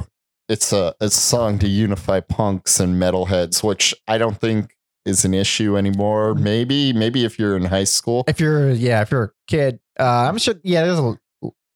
it's 0.49 0.73
a 0.73 0.93
a 0.99 1.09
song 1.09 1.59
to 1.59 1.67
unify 1.67 2.19
punks 2.19 2.79
and 2.79 3.01
metalheads, 3.01 3.63
which 3.63 3.93
I 4.07 4.17
don't 4.17 4.37
think 4.39 4.75
is 5.05 5.23
an 5.23 5.33
issue 5.33 5.77
anymore. 5.77 6.35
Maybe 6.35 6.91
maybe 6.91 7.23
if 7.23 7.39
you're 7.39 7.55
in 7.55 7.65
high 7.65 7.85
school. 7.85 8.23
if 8.27 8.39
you're 8.39 8.71
yeah 8.71 9.01
if 9.01 9.11
you're 9.11 9.23
a 9.23 9.31
kid 9.47 9.79
uh 9.99 10.27
i'm 10.29 10.37
sure 10.37 10.55
yeah 10.63 10.83
there's 10.85 10.99
a 10.99 11.15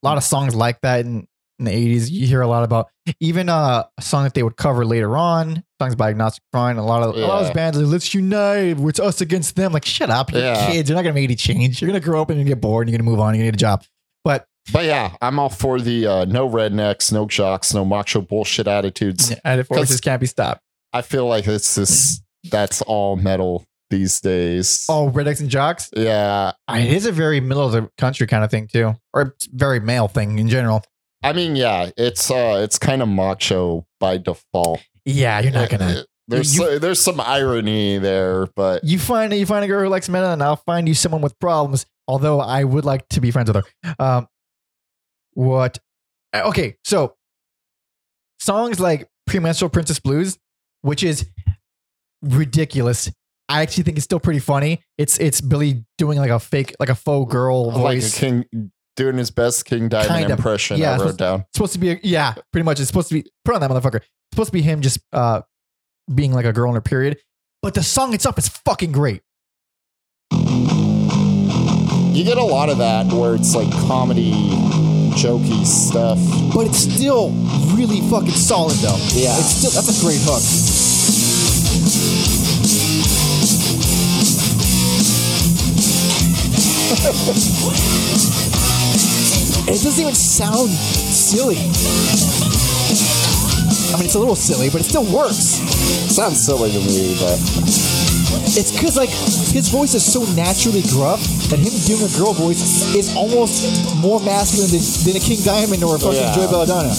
lot 0.03 0.17
of 0.17 0.23
songs 0.23 0.53
like 0.55 0.79
that 0.81 1.01
in, 1.05 1.27
in 1.59 1.65
the 1.65 1.71
80s 1.71 2.09
you 2.11 2.25
hear 2.27 2.41
a 2.41 2.47
lot 2.47 2.63
about 2.63 2.87
even 3.19 3.49
uh, 3.49 3.83
a 3.97 4.01
song 4.01 4.23
that 4.23 4.33
they 4.33 4.43
would 4.43 4.55
cover 4.57 4.85
later 4.85 5.17
on 5.17 5.63
songs 5.81 5.95
by 5.95 6.09
agnostic 6.09 6.43
front 6.51 6.77
a 6.79 6.83
lot 6.83 7.03
of 7.03 7.15
a 7.15 7.19
lot 7.19 7.39
of 7.41 7.45
those 7.47 7.53
bands 7.53 7.77
are 7.77 7.85
let's 7.85 8.13
unite 8.13 8.77
it's 8.79 8.99
us 8.99 9.19
against 9.21 9.55
them 9.55 9.71
like 9.73 9.83
shut 9.85 10.09
up 10.09 10.31
you're 10.31 10.41
Yeah. 10.41 10.71
kids 10.71 10.89
you're 10.89 10.95
not 10.95 11.01
gonna 11.03 11.13
make 11.15 11.25
any 11.25 11.35
change 11.35 11.81
you're 11.81 11.87
gonna 11.89 11.99
grow 11.99 12.21
up 12.21 12.29
and 12.29 12.37
you're 12.37 12.45
gonna 12.45 12.55
get 12.55 12.61
bored 12.61 12.87
and 12.87 12.91
you're 12.93 12.97
gonna 12.99 13.09
move 13.09 13.19
on 13.19 13.33
you're 13.33 13.41
gonna 13.41 13.51
get 13.51 13.55
a 13.55 13.57
job 13.57 13.83
but 14.23 14.45
But 14.71 14.85
yeah, 14.85 15.15
I'm 15.21 15.39
all 15.39 15.49
for 15.49 15.79
the 15.81 16.07
uh, 16.07 16.25
no 16.25 16.49
rednecks, 16.49 17.11
no 17.11 17.25
jocks, 17.27 17.73
no 17.73 17.83
macho 17.83 18.21
bullshit 18.21 18.67
attitudes. 18.67 19.33
and 19.43 19.59
if 19.59 19.67
forces 19.67 19.89
'Cause- 19.95 20.01
can't 20.01 20.19
be 20.21 20.27
stopped 20.27 20.61
I 20.93 21.01
feel 21.01 21.25
like 21.27 21.47
it's 21.47 21.75
this 21.75 22.21
that's 22.51 22.81
all 22.83 23.15
metal 23.15 23.65
these 23.89 24.21
days. 24.21 24.85
Oh, 24.89 25.09
rednecks 25.11 25.39
and 25.41 25.49
jocks. 25.49 25.89
Yeah. 25.95 26.53
Uh, 26.67 26.75
It 26.77 26.91
is 26.93 27.05
a 27.05 27.11
very 27.11 27.39
middle 27.39 27.65
of 27.65 27.71
the 27.73 27.89
country 27.97 28.25
kind 28.27 28.43
of 28.43 28.51
thing 28.51 28.67
too, 28.67 28.95
or 29.13 29.35
very 29.51 29.79
male 29.79 30.07
thing 30.07 30.39
in 30.39 30.47
general. 30.49 30.83
I 31.23 31.33
mean, 31.33 31.55
yeah, 31.55 31.89
it's 31.97 32.29
uh 32.31 32.59
it's 32.63 32.77
kind 32.79 33.01
of 33.01 33.07
macho 33.09 33.85
by 33.99 34.17
default. 34.17 34.81
Yeah, 35.05 35.39
you're 35.41 35.51
not 35.51 35.69
gonna. 35.69 35.85
Uh, 35.85 36.03
There's 36.27 36.55
you- 36.55 36.63
so- 36.63 36.79
there's 36.79 37.01
some 37.01 37.19
irony 37.19 37.97
there, 37.97 38.47
but 38.55 38.83
You 38.83 38.97
find 38.99 39.33
you 39.33 39.45
find 39.45 39.65
a 39.65 39.67
girl 39.67 39.81
who 39.83 39.89
likes 39.89 40.07
metal, 40.09 40.31
and 40.31 40.41
I'll 40.41 40.55
find 40.55 40.87
you 40.87 40.93
someone 40.93 41.21
with 41.21 41.37
problems. 41.39 41.85
Although 42.07 42.39
I 42.41 42.63
would 42.65 42.83
like 42.85 43.07
to 43.09 43.21
be 43.21 43.31
friends 43.31 43.51
with 43.51 43.63
her. 43.83 43.95
Um, 43.99 44.27
what? 45.33 45.79
uh, 46.33 46.43
Okay, 46.45 46.77
so 46.83 47.15
songs 48.39 48.79
like 48.79 49.07
"Premenstrual 49.27 49.69
Princess 49.69 49.99
Blues," 49.99 50.37
which 50.81 51.03
is 51.03 51.27
ridiculous. 52.21 53.11
I 53.49 53.61
actually 53.61 53.83
think 53.83 53.97
it's 53.97 54.05
still 54.05 54.19
pretty 54.19 54.39
funny. 54.39 54.81
It's 54.97 55.19
it's 55.19 55.41
Billy 55.41 55.85
doing 55.97 56.17
like 56.17 56.29
a 56.31 56.39
fake, 56.39 56.73
like 56.79 56.89
a 56.89 56.95
faux 56.95 57.31
girl 57.31 57.67
like 57.67 57.75
a 57.75 57.79
voice. 57.79 58.17
king 58.17 58.45
doing 58.95 59.17
his 59.17 59.31
best 59.31 59.65
King 59.65 59.89
Diamond 59.89 60.07
Kind 60.09 60.25
of. 60.25 60.31
impression. 60.39 60.77
Yeah, 60.77 60.93
I 60.93 60.97
wrote 60.97 61.17
down. 61.17 61.41
It's 61.41 61.49
supposed 61.53 61.73
to 61.73 61.79
be 61.79 61.91
a, 61.91 61.99
yeah, 62.03 62.35
pretty 62.51 62.63
much. 62.63 62.79
It's 62.79 62.87
supposed 62.87 63.09
to 63.09 63.15
be 63.15 63.25
put 63.43 63.55
on 63.55 63.61
that 63.61 63.69
motherfucker. 63.69 63.97
It's 63.97 64.07
supposed 64.33 64.49
to 64.49 64.53
be 64.53 64.61
him 64.61 64.81
just 64.81 64.99
uh 65.11 65.41
being 66.13 66.31
like 66.31 66.45
a 66.45 66.53
girl 66.53 66.69
in 66.69 66.75
her 66.75 66.81
period. 66.81 67.17
But 67.61 67.73
the 67.75 67.83
song 67.83 68.13
itself 68.13 68.37
is 68.37 68.47
fucking 68.49 68.91
great. 68.91 69.21
You 72.13 72.23
get 72.23 72.37
a 72.37 72.43
lot 72.43 72.69
of 72.69 72.77
that 72.77 73.11
where 73.11 73.33
it's 73.35 73.55
like 73.55 73.71
comedy, 73.87 74.31
jokey 75.13 75.65
stuff. 75.65 76.17
But 76.53 76.67
it's 76.67 76.79
still 76.79 77.31
really 77.75 78.01
fucking 78.09 78.31
solid 78.31 78.75
though. 78.77 78.97
Yeah. 79.13 79.37
It's 79.37 79.55
still 79.55 79.71
that's 79.71 79.89
a 79.89 80.01
great 80.01 80.19
hook. 80.21 80.43
it 89.73 89.83
doesn't 89.83 90.01
even 90.01 90.15
sound 90.15 90.69
silly. 90.69 92.62
I 93.93 93.97
mean, 93.97 94.05
it's 94.05 94.15
a 94.15 94.19
little 94.19 94.35
silly, 94.35 94.69
but 94.69 94.81
it 94.81 94.85
still 94.85 95.05
works. 95.05 95.37
Sounds 96.09 96.43
silly 96.43 96.71
to 96.71 96.79
me, 96.79 97.13
but 97.19 97.37
It's 98.57 98.71
because 98.71 98.97
like 98.97 99.09
his 99.09 99.69
voice 99.69 99.93
is 99.93 100.01
so 100.03 100.23
naturally 100.33 100.81
gruff 100.89 101.21
that 101.49 101.59
him 101.59 101.73
doing 101.85 102.01
a 102.01 102.11
girl 102.17 102.33
voice 102.33 102.95
is 102.95 103.15
almost 103.15 103.61
more 104.01 104.19
masculine 104.21 104.69
than, 104.71 104.81
than 105.05 105.15
a 105.21 105.23
King 105.23 105.39
Diamond 105.45 105.83
or 105.83 105.95
a 105.95 105.99
fucking 105.99 106.17
Yeah. 106.17 106.33
Joey 106.35 106.47
Belladonna. 106.47 106.93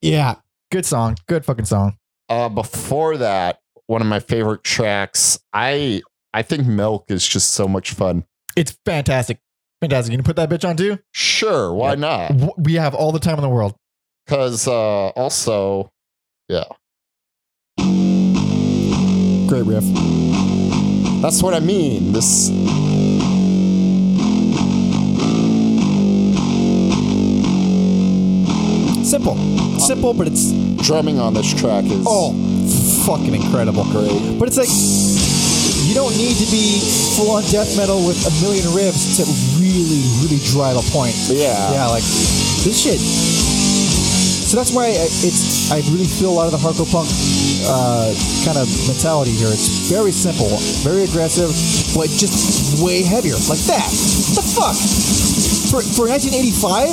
Yeah, 0.00 0.34
good 0.70 0.84
song, 0.84 1.16
good 1.28 1.44
fucking 1.44 1.64
song. 1.64 1.96
uh, 2.28 2.48
before 2.48 3.16
that, 3.18 3.60
one 3.86 4.00
of 4.02 4.06
my 4.06 4.20
favorite 4.20 4.62
tracks. 4.62 5.38
I 5.52 6.02
I 6.34 6.42
think 6.42 6.66
Milk 6.66 7.04
is 7.12 7.26
just 7.26 7.52
so 7.52 7.68
much 7.68 7.92
fun. 7.92 8.24
It's 8.56 8.76
fantastic, 8.84 9.38
fantastic. 9.80 10.10
You 10.10 10.18
can 10.18 10.24
put 10.24 10.34
that 10.34 10.50
bitch 10.50 10.68
on 10.68 10.76
too. 10.76 10.98
Sure, 11.12 11.72
why 11.72 11.90
Yep. 11.90 11.98
not? 12.00 12.58
We 12.58 12.74
have 12.74 12.92
all 12.92 13.12
the 13.12 13.20
time 13.20 13.36
in 13.36 13.42
the 13.42 13.48
world. 13.48 13.76
Because 14.26 14.66
uh, 14.66 15.08
also, 15.10 15.92
yeah. 16.48 16.64
Great 19.46 19.64
riff. 19.64 19.84
that's 21.22 21.40
what 21.40 21.54
I 21.54 21.60
mean. 21.60 22.12
This 22.12 22.50
Simple, 29.04 29.36
simple, 29.78 30.14
but 30.14 30.26
it's 30.26 30.50
drumming 30.82 31.20
on 31.20 31.34
this 31.34 31.52
track 31.54 31.84
is 31.84 32.04
oh, 32.06 32.32
fucking 33.06 33.34
incredible. 33.34 33.84
great. 33.84 34.38
But 34.38 34.48
it's 34.48 34.56
like 34.56 34.68
you 35.84 35.94
don't 35.94 36.16
need 36.16 36.36
to 36.40 36.48
be 36.50 36.80
full 37.16 37.30
on 37.36 37.42
death 37.52 37.76
metal 37.76 38.00
with 38.06 38.16
a 38.26 38.32
million 38.42 38.64
riffs 38.72 39.16
to 39.20 39.24
really, 39.60 40.00
really 40.24 40.40
drive 40.50 40.76
a 40.80 40.84
point. 40.90 41.14
Yeah. 41.28 41.52
Yeah, 41.72 41.86
like 41.92 42.02
this 42.64 42.76
shit. 42.82 43.00
So 44.48 44.56
that's 44.56 44.72
why 44.72 44.86
I- 44.86 45.10
it's 45.26 45.70
I 45.72 45.80
really 45.90 46.06
feel 46.06 46.30
a 46.30 46.36
lot 46.36 46.46
of 46.46 46.52
the 46.52 46.60
hardcore 46.62 46.86
punk 46.90 47.08
uh, 47.66 48.12
kind 48.44 48.58
of 48.58 48.68
mentality 48.86 49.32
here. 49.32 49.48
It's 49.50 49.90
very 49.90 50.12
simple, 50.12 50.48
very 50.84 51.04
aggressive, 51.04 51.50
but 51.96 52.08
just 52.10 52.82
way 52.82 53.02
heavier, 53.02 53.34
like 53.48 53.60
that. 53.72 53.88
What 53.88 54.34
the 54.36 54.46
fuck? 54.54 54.76
For 55.72 55.80
for 55.96 56.04
1985, 56.06 56.88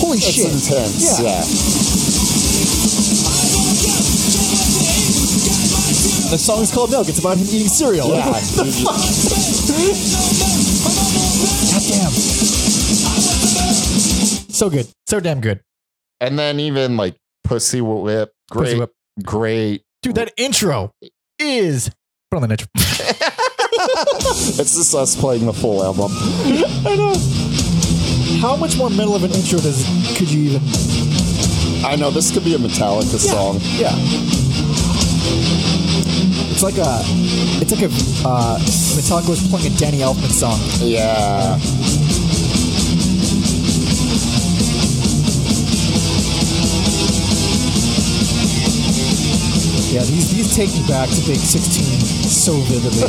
holy 0.00 0.18
It's 0.18 0.34
shit! 0.34 0.50
intense. 0.50 1.20
yeah. 1.20 1.40
Yeah. 1.40 1.89
The 6.30 6.38
song 6.38 6.62
is 6.62 6.72
called 6.72 6.90
Milk. 6.90 7.08
It's 7.08 7.18
about 7.18 7.36
him 7.36 7.46
eating 7.46 7.68
cereal. 7.68 8.08
Yeah. 8.08 8.30
What 8.30 8.42
the 8.42 8.64
fuck? 8.84 8.96
God 11.70 11.82
damn. 11.88 12.10
So 14.52 14.70
good. 14.70 14.86
So 15.06 15.20
damn 15.20 15.40
good. 15.40 15.60
And 16.20 16.38
then 16.38 16.60
even 16.60 16.96
like 16.96 17.16
Pussy 17.44 17.80
Whip, 17.80 18.32
great, 18.50 18.64
Pussy 18.64 18.78
Whip. 18.78 18.92
great. 19.24 19.82
Dude, 20.02 20.14
that 20.16 20.32
intro 20.36 20.92
is. 21.38 21.90
Put 22.30 22.42
on 22.42 22.48
the 22.48 22.52
intro. 22.54 22.68
It's 23.82 24.76
just 24.76 24.94
us 24.94 25.16
playing 25.18 25.46
the 25.46 25.52
full 25.54 25.82
album. 25.82 26.10
I 26.14 26.96
know. 26.96 27.14
How 28.40 28.54
much 28.54 28.76
more 28.76 28.90
metal 28.90 29.14
of 29.16 29.24
an 29.24 29.30
intro 29.32 29.58
does 29.58 29.84
could 30.18 30.30
you 30.30 30.50
even? 30.50 30.60
I 31.84 31.96
know 31.96 32.10
this 32.10 32.30
could 32.30 32.44
be 32.44 32.54
a 32.54 32.58
Metallica 32.58 33.18
song. 33.18 33.58
Yeah. 33.78 33.96
It's 36.62 36.76
like 36.76 36.86
a. 36.86 37.00
It's 37.62 37.72
like 37.72 37.80
a. 37.80 38.28
Uh, 38.28 38.58
Metallica 38.58 39.30
was 39.30 39.48
playing 39.48 39.72
a 39.72 39.76
Danny 39.78 40.00
Elfman 40.00 40.30
song. 40.30 40.60
Yeah. 40.86 41.56
Yeah, 49.88 50.04
these 50.04 50.32
these 50.34 50.54
take 50.54 50.68
me 50.74 50.86
back 50.86 51.08
to 51.08 51.16
Big 51.26 51.38
16 51.38 52.28
so 52.28 52.52
vividly. 52.52 53.08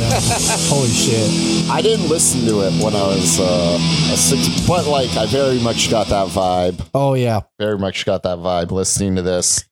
Holy 0.72 0.88
shit. 0.88 1.70
I 1.70 1.82
didn't 1.82 2.08
listen 2.08 2.46
to 2.46 2.60
it 2.62 2.82
when 2.82 2.96
I 2.96 3.06
was 3.06 3.38
uh, 3.38 3.78
a 4.14 4.16
six, 4.16 4.66
but 4.66 4.86
like 4.86 5.14
I 5.18 5.26
very 5.26 5.60
much 5.60 5.90
got 5.90 6.06
that 6.06 6.28
vibe. 6.28 6.88
Oh 6.94 7.12
yeah. 7.12 7.42
Very 7.58 7.76
much 7.76 8.06
got 8.06 8.22
that 8.22 8.38
vibe 8.38 8.70
listening 8.70 9.16
to 9.16 9.22
this. 9.22 9.68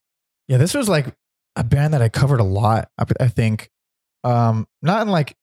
Yeah, 0.48 0.58
this 0.58 0.74
was 0.74 0.86
like 0.86 1.14
a 1.56 1.64
band 1.64 1.94
that 1.94 2.02
I 2.02 2.08
covered 2.08 2.40
a 2.40 2.44
lot. 2.44 2.88
I, 2.98 3.04
I 3.20 3.28
think, 3.28 3.70
um, 4.24 4.66
not 4.82 5.02
in 5.02 5.08
like 5.08 5.36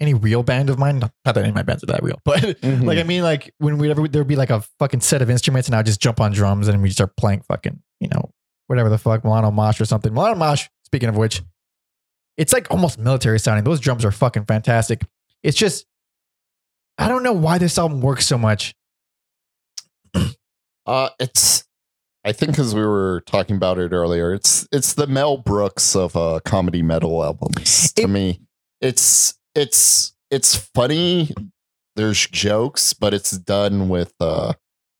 any 0.00 0.12
real 0.14 0.42
band 0.42 0.70
of 0.70 0.78
mine. 0.78 0.98
Not 0.98 1.12
that 1.24 1.36
any 1.38 1.48
of 1.50 1.54
my 1.54 1.62
bands 1.62 1.82
are 1.82 1.86
that 1.86 2.02
real, 2.02 2.20
but 2.24 2.40
Mm-hmm. 2.40 2.82
like 2.84 2.98
I 2.98 3.02
mean, 3.04 3.22
like 3.22 3.52
when 3.58 3.78
we 3.78 3.90
ever 3.90 4.06
there'd 4.08 4.26
be 4.26 4.36
like 4.36 4.50
a 4.50 4.62
fucking 4.78 5.00
set 5.00 5.22
of 5.22 5.30
instruments, 5.30 5.68
and 5.68 5.74
I'd 5.76 5.86
just 5.86 6.00
jump 6.00 6.20
on 6.20 6.32
drums 6.32 6.68
and 6.68 6.82
we 6.82 6.90
start 6.90 7.16
playing 7.16 7.42
fucking, 7.42 7.80
you 8.00 8.08
know, 8.08 8.30
whatever 8.66 8.88
the 8.88 8.98
fuck, 8.98 9.24
Milano 9.24 9.50
Mosh 9.50 9.80
or 9.80 9.84
something. 9.84 10.12
Milano 10.12 10.34
Mosh. 10.36 10.68
Speaking 10.84 11.08
of 11.08 11.16
which, 11.16 11.42
it's 12.36 12.52
like 12.52 12.70
almost 12.70 12.98
military 12.98 13.38
sounding. 13.40 13.64
Those 13.64 13.80
drums 13.80 14.04
are 14.04 14.10
fucking 14.12 14.44
fantastic. 14.44 15.02
It's 15.42 15.56
just, 15.56 15.86
I 16.98 17.08
don't 17.08 17.22
know 17.22 17.32
why 17.32 17.58
this 17.58 17.78
album 17.78 18.00
works 18.00 18.26
so 18.26 18.38
much. 18.38 18.74
Uh, 20.86 21.08
it's. 21.18 21.63
I 22.24 22.32
think 22.32 22.52
because 22.52 22.74
we 22.74 22.80
were 22.84 23.22
talking 23.26 23.56
about 23.56 23.78
it 23.78 23.92
earlier, 23.92 24.32
it's 24.32 24.66
it's 24.72 24.94
the 24.94 25.06
Mel 25.06 25.36
Brooks 25.36 25.94
of 25.94 26.16
uh, 26.16 26.40
comedy 26.44 26.82
metal 26.82 27.22
albums. 27.22 27.92
To 27.94 28.02
It- 28.02 28.08
me, 28.08 28.40
it's 28.80 29.38
it's 29.54 30.14
it's 30.30 30.54
funny. 30.56 31.30
There's 31.96 32.26
jokes, 32.26 32.92
but 32.94 33.14
it's 33.14 33.30
done 33.32 33.88
with 33.88 34.14
uh 34.20 34.54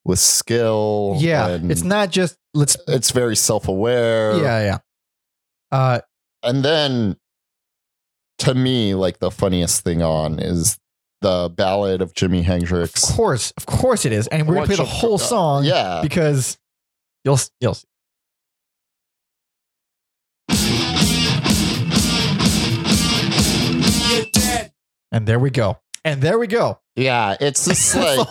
with 0.04 0.18
skill. 0.18 1.16
Yeah, 1.18 1.58
it's 1.62 1.82
not 1.82 2.10
just 2.10 2.36
let's. 2.52 2.76
It's 2.86 3.10
very 3.10 3.36
self 3.36 3.68
aware. 3.68 4.36
Yeah, 4.36 4.60
yeah. 4.62 4.78
Uh, 5.72 6.00
and 6.42 6.62
then 6.64 7.16
to 8.40 8.54
me, 8.54 8.94
like 8.94 9.18
the 9.18 9.30
funniest 9.30 9.82
thing 9.82 10.02
on 10.02 10.38
is 10.38 10.78
the 11.20 11.50
ballad 11.56 12.02
of 12.02 12.12
Jimi 12.12 12.42
Hendrix. 12.44 13.02
Of 13.08 13.16
course, 13.16 13.52
of 13.56 13.66
course 13.66 14.04
it 14.04 14.12
is, 14.12 14.26
and 14.28 14.46
we're 14.46 14.54
gonna 14.56 14.66
play 14.66 14.76
the 14.76 14.84
whole 14.84 15.18
song. 15.18 15.64
Yeah. 15.64 16.00
because 16.02 16.58
you'll 17.24 17.38
you'll 17.60 17.74
see. 17.74 17.84
And 25.12 25.28
there 25.28 25.38
we 25.38 25.50
go. 25.50 25.78
And 26.04 26.20
there 26.20 26.38
we 26.38 26.46
go. 26.46 26.80
Yeah, 26.96 27.36
it's 27.40 27.64
just 27.68 27.94
like 27.94 28.28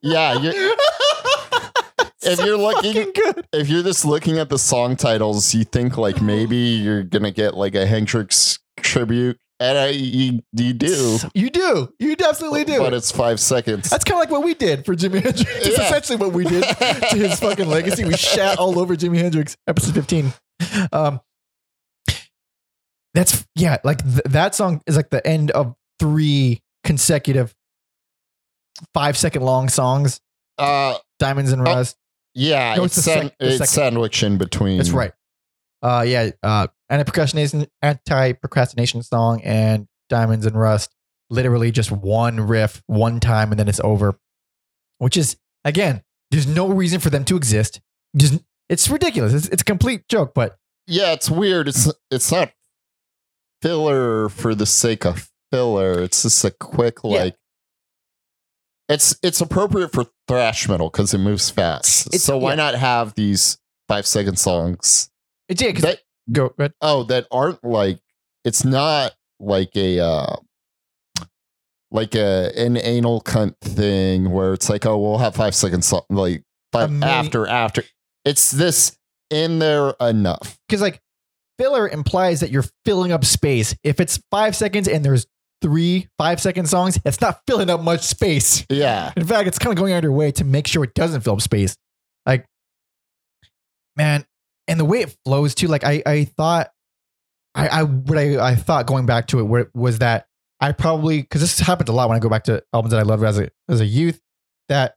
yeah, 0.00 0.38
you're, 0.38 0.52
if 2.22 2.38
you're 2.38 2.56
looking 2.56 3.12
good. 3.12 3.46
if 3.52 3.68
you're 3.68 3.82
just 3.82 4.04
looking 4.04 4.38
at 4.38 4.48
the 4.48 4.58
song 4.58 4.96
titles, 4.96 5.54
you 5.54 5.64
think 5.64 5.98
like 5.98 6.22
maybe 6.22 6.56
you're 6.56 7.02
gonna 7.02 7.32
get 7.32 7.54
like 7.54 7.74
a 7.74 7.86
Hendrix 7.86 8.58
tribute 8.80 9.38
and 9.60 9.78
I, 9.78 9.88
you, 9.88 10.40
you 10.52 10.72
do, 10.74 11.18
You 11.34 11.50
do. 11.50 11.92
You 11.98 12.14
absolutely 12.24 12.64
do. 12.64 12.78
but 12.78 12.92
it's 12.94 13.10
five 13.10 13.40
seconds. 13.40 13.88
That's 13.90 14.04
kind 14.04 14.16
of 14.16 14.20
like 14.20 14.30
what 14.30 14.44
we 14.44 14.54
did 14.54 14.84
for 14.84 14.94
Jimi 14.94 15.22
Hendrix. 15.22 15.40
It's 15.66 15.78
Yeah. 15.78 15.84
essentially 15.86 16.16
what 16.18 16.32
we 16.32 16.44
did 16.44 16.62
to 16.78 17.16
his 17.16 17.38
fucking 17.40 17.68
legacy. 17.68 18.04
We 18.04 18.16
shat 18.16 18.58
all 18.58 18.78
over 18.78 18.94
Jimi 18.96 19.16
Hendrix, 19.18 19.56
episode 19.66 19.94
15. 19.94 20.32
Um, 20.92 21.20
that's, 23.14 23.46
yeah, 23.54 23.78
like 23.84 24.02
th- 24.02 24.22
that 24.26 24.54
song 24.54 24.82
is 24.86 24.96
like 24.96 25.10
the 25.10 25.26
end 25.26 25.50
of 25.52 25.74
three 25.98 26.60
consecutive 26.84 27.54
five 28.92 29.16
second 29.16 29.42
long 29.42 29.68
songs 29.70 30.20
Uh, 30.58 30.98
Diamonds 31.18 31.50
and 31.52 31.62
Oh, 31.62 31.64
Rust. 31.64 31.96
yeah, 32.34 32.74
No, 32.76 32.84
it's, 32.84 32.98
it's 32.98 33.06
san- 33.06 33.22
sec- 33.28 33.34
it's 33.40 33.70
sandwiched 33.70 34.22
in 34.22 34.36
between. 34.36 34.76
That's 34.76 34.90
right. 34.90 35.12
Uh, 35.82 36.04
yeah, 36.06 36.30
uh, 36.42 36.66
anti-procrastination, 36.88 37.66
anti-procrastination 37.82 39.02
song 39.02 39.40
and 39.42 39.86
Diamonds 40.08 40.46
and 40.46 40.58
Rust. 40.58 40.90
Literally 41.28 41.72
just 41.72 41.90
one 41.90 42.40
riff, 42.40 42.82
one 42.86 43.18
time, 43.18 43.50
and 43.50 43.58
then 43.58 43.68
it's 43.68 43.80
over. 43.82 44.18
Which 44.98 45.16
is 45.16 45.36
again, 45.64 46.02
there's 46.30 46.46
no 46.46 46.68
reason 46.68 47.00
for 47.00 47.10
them 47.10 47.24
to 47.24 47.36
exist. 47.36 47.80
Just 48.16 48.40
it's 48.68 48.88
ridiculous. 48.88 49.34
It's, 49.34 49.48
it's 49.48 49.62
a 49.62 49.64
complete 49.64 50.08
joke. 50.08 50.32
But 50.34 50.56
Yeah, 50.86 51.12
it's 51.12 51.28
weird. 51.28 51.66
It's 51.68 51.92
it's 52.10 52.30
not 52.30 52.52
filler 53.60 54.28
for 54.28 54.54
the 54.54 54.66
sake 54.66 55.04
of 55.04 55.30
filler. 55.50 56.00
It's 56.00 56.22
just 56.22 56.44
a 56.44 56.52
quick 56.52 56.98
Yeah. 57.02 57.24
like. 57.24 57.36
It's 58.88 59.18
it's 59.22 59.40
appropriate 59.40 59.90
for 59.92 60.06
thrash 60.28 60.68
metal 60.68 60.90
because 60.90 61.12
it 61.12 61.18
moves 61.18 61.50
fast. 61.50 62.06
It's- 62.06 62.22
so 62.22 62.38
why 62.38 62.50
yeah. 62.50 62.56
not 62.56 62.74
have 62.76 63.14
these 63.14 63.58
five 63.88 64.06
second 64.06 64.36
songs 64.36 65.10
it's 65.48 65.62
yeah. 65.62 65.72
that 65.72 66.00
go, 66.30 66.52
ahead. 66.58 66.72
oh 66.80 67.04
that 67.04 67.26
aren't 67.30 67.62
like 67.64 67.98
it's 68.44 68.64
not 68.64 69.12
like 69.40 69.76
a 69.76 70.00
uh 70.00 70.36
like 71.90 72.14
a 72.14 72.52
an 72.56 72.76
anal 72.76 73.20
cunt 73.20 73.56
thing 73.60 74.30
where 74.30 74.52
it's 74.52 74.68
like 74.68 74.84
oh 74.86 74.98
we'll 74.98 75.18
have 75.18 75.34
five 75.34 75.54
seconds 75.54 75.92
like 76.10 76.42
five 76.72 77.02
after 77.02 77.46
after 77.46 77.82
it's 78.24 78.50
this 78.50 78.98
in 79.30 79.58
there 79.58 79.94
enough 80.00 80.58
because 80.68 80.80
like 80.82 81.00
filler 81.58 81.88
implies 81.88 82.40
that 82.40 82.50
you're 82.50 82.64
filling 82.84 83.12
up 83.12 83.24
space. 83.24 83.74
If 83.82 84.00
it's 84.00 84.20
five 84.30 84.54
seconds 84.54 84.88
and 84.88 85.04
there's 85.04 85.26
three 85.62 86.08
five 86.18 86.40
second 86.40 86.68
songs, 86.68 86.98
it's 87.04 87.20
not 87.20 87.40
filling 87.46 87.70
up 87.70 87.80
much 87.80 88.02
space. 88.02 88.64
yeah 88.68 89.12
In 89.16 89.26
fact, 89.26 89.48
it's 89.48 89.58
kind 89.58 89.72
of 89.72 89.78
going 89.78 89.92
out 89.92 89.98
of 89.98 90.04
your 90.04 90.12
way 90.12 90.32
to 90.32 90.44
make 90.44 90.66
sure 90.66 90.84
it 90.84 90.94
doesn't 90.94 91.22
fill 91.22 91.34
up 91.34 91.40
space. 91.40 91.76
Like, 92.24 92.46
man, 93.96 94.26
and 94.68 94.78
the 94.80 94.84
way 94.84 95.00
it 95.00 95.16
flows 95.24 95.54
too. 95.54 95.68
Like, 95.68 95.84
I 95.84 96.02
I 96.06 96.24
thought, 96.24 96.70
I 97.54 97.68
I 97.68 97.82
what 97.84 98.18
I 98.18 98.38
I 98.38 98.54
thought 98.54 98.86
going 98.86 99.06
back 99.06 99.28
to 99.28 99.38
it 99.38 99.44
where, 99.44 99.70
was 99.74 99.98
that 100.00 100.26
I 100.60 100.72
probably 100.72 101.22
because 101.22 101.40
this 101.40 101.58
happens 101.58 101.88
a 101.88 101.92
lot 101.92 102.08
when 102.08 102.16
I 102.16 102.20
go 102.20 102.28
back 102.28 102.44
to 102.44 102.62
albums 102.72 102.92
that 102.92 103.00
I 103.00 103.02
loved 103.02 103.22
as 103.24 103.38
a 103.38 103.50
as 103.68 103.80
a 103.80 103.86
youth. 103.86 104.20
That 104.68 104.96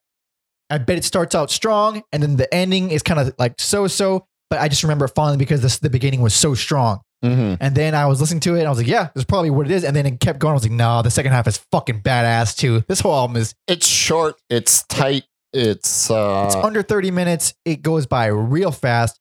I 0.69 0.77
bet 0.79 0.97
it 0.97 1.03
starts 1.03 1.35
out 1.35 1.51
strong 1.51 2.03
and 2.11 2.21
then 2.23 2.35
the 2.37 2.51
ending 2.53 2.91
is 2.91 3.03
kind 3.03 3.19
of 3.19 3.33
like 3.37 3.55
so 3.59 3.87
so. 3.87 4.25
But 4.49 4.59
I 4.59 4.67
just 4.67 4.81
remember 4.81 5.05
it 5.05 5.09
fondly 5.09 5.37
because 5.37 5.61
this, 5.61 5.77
the 5.77 5.91
beginning 5.91 6.21
was 6.21 6.33
so 6.33 6.55
strong. 6.55 7.01
hmm 7.21 7.53
And 7.59 7.75
then 7.75 7.93
I 7.93 8.07
was 8.07 8.19
listening 8.19 8.39
to 8.41 8.55
it 8.55 8.59
and 8.59 8.67
I 8.67 8.69
was 8.71 8.79
like, 8.79 8.87
yeah, 8.87 9.09
that's 9.13 9.25
probably 9.25 9.51
what 9.51 9.67
it 9.67 9.71
is. 9.71 9.83
And 9.83 9.95
then 9.95 10.07
it 10.07 10.19
kept 10.19 10.39
going. 10.39 10.51
I 10.51 10.53
was 10.55 10.63
like, 10.63 10.71
no, 10.71 11.03
the 11.03 11.11
second 11.11 11.33
half 11.33 11.47
is 11.47 11.57
fucking 11.71 12.01
badass 12.01 12.57
too. 12.57 12.83
This 12.87 12.99
whole 12.99 13.13
album 13.13 13.37
is 13.37 13.53
it's 13.67 13.85
short 13.87 14.41
it's 14.49 14.83
tight 14.83 15.25
it's 15.53 16.09
uh 16.09 16.45
It's 16.47 16.55
under 16.55 16.81
30 16.81 17.11
minutes. 17.11 17.53
It 17.65 17.81
goes 17.83 18.05
by 18.07 18.27
real 18.27 18.71
fast. 18.71 19.19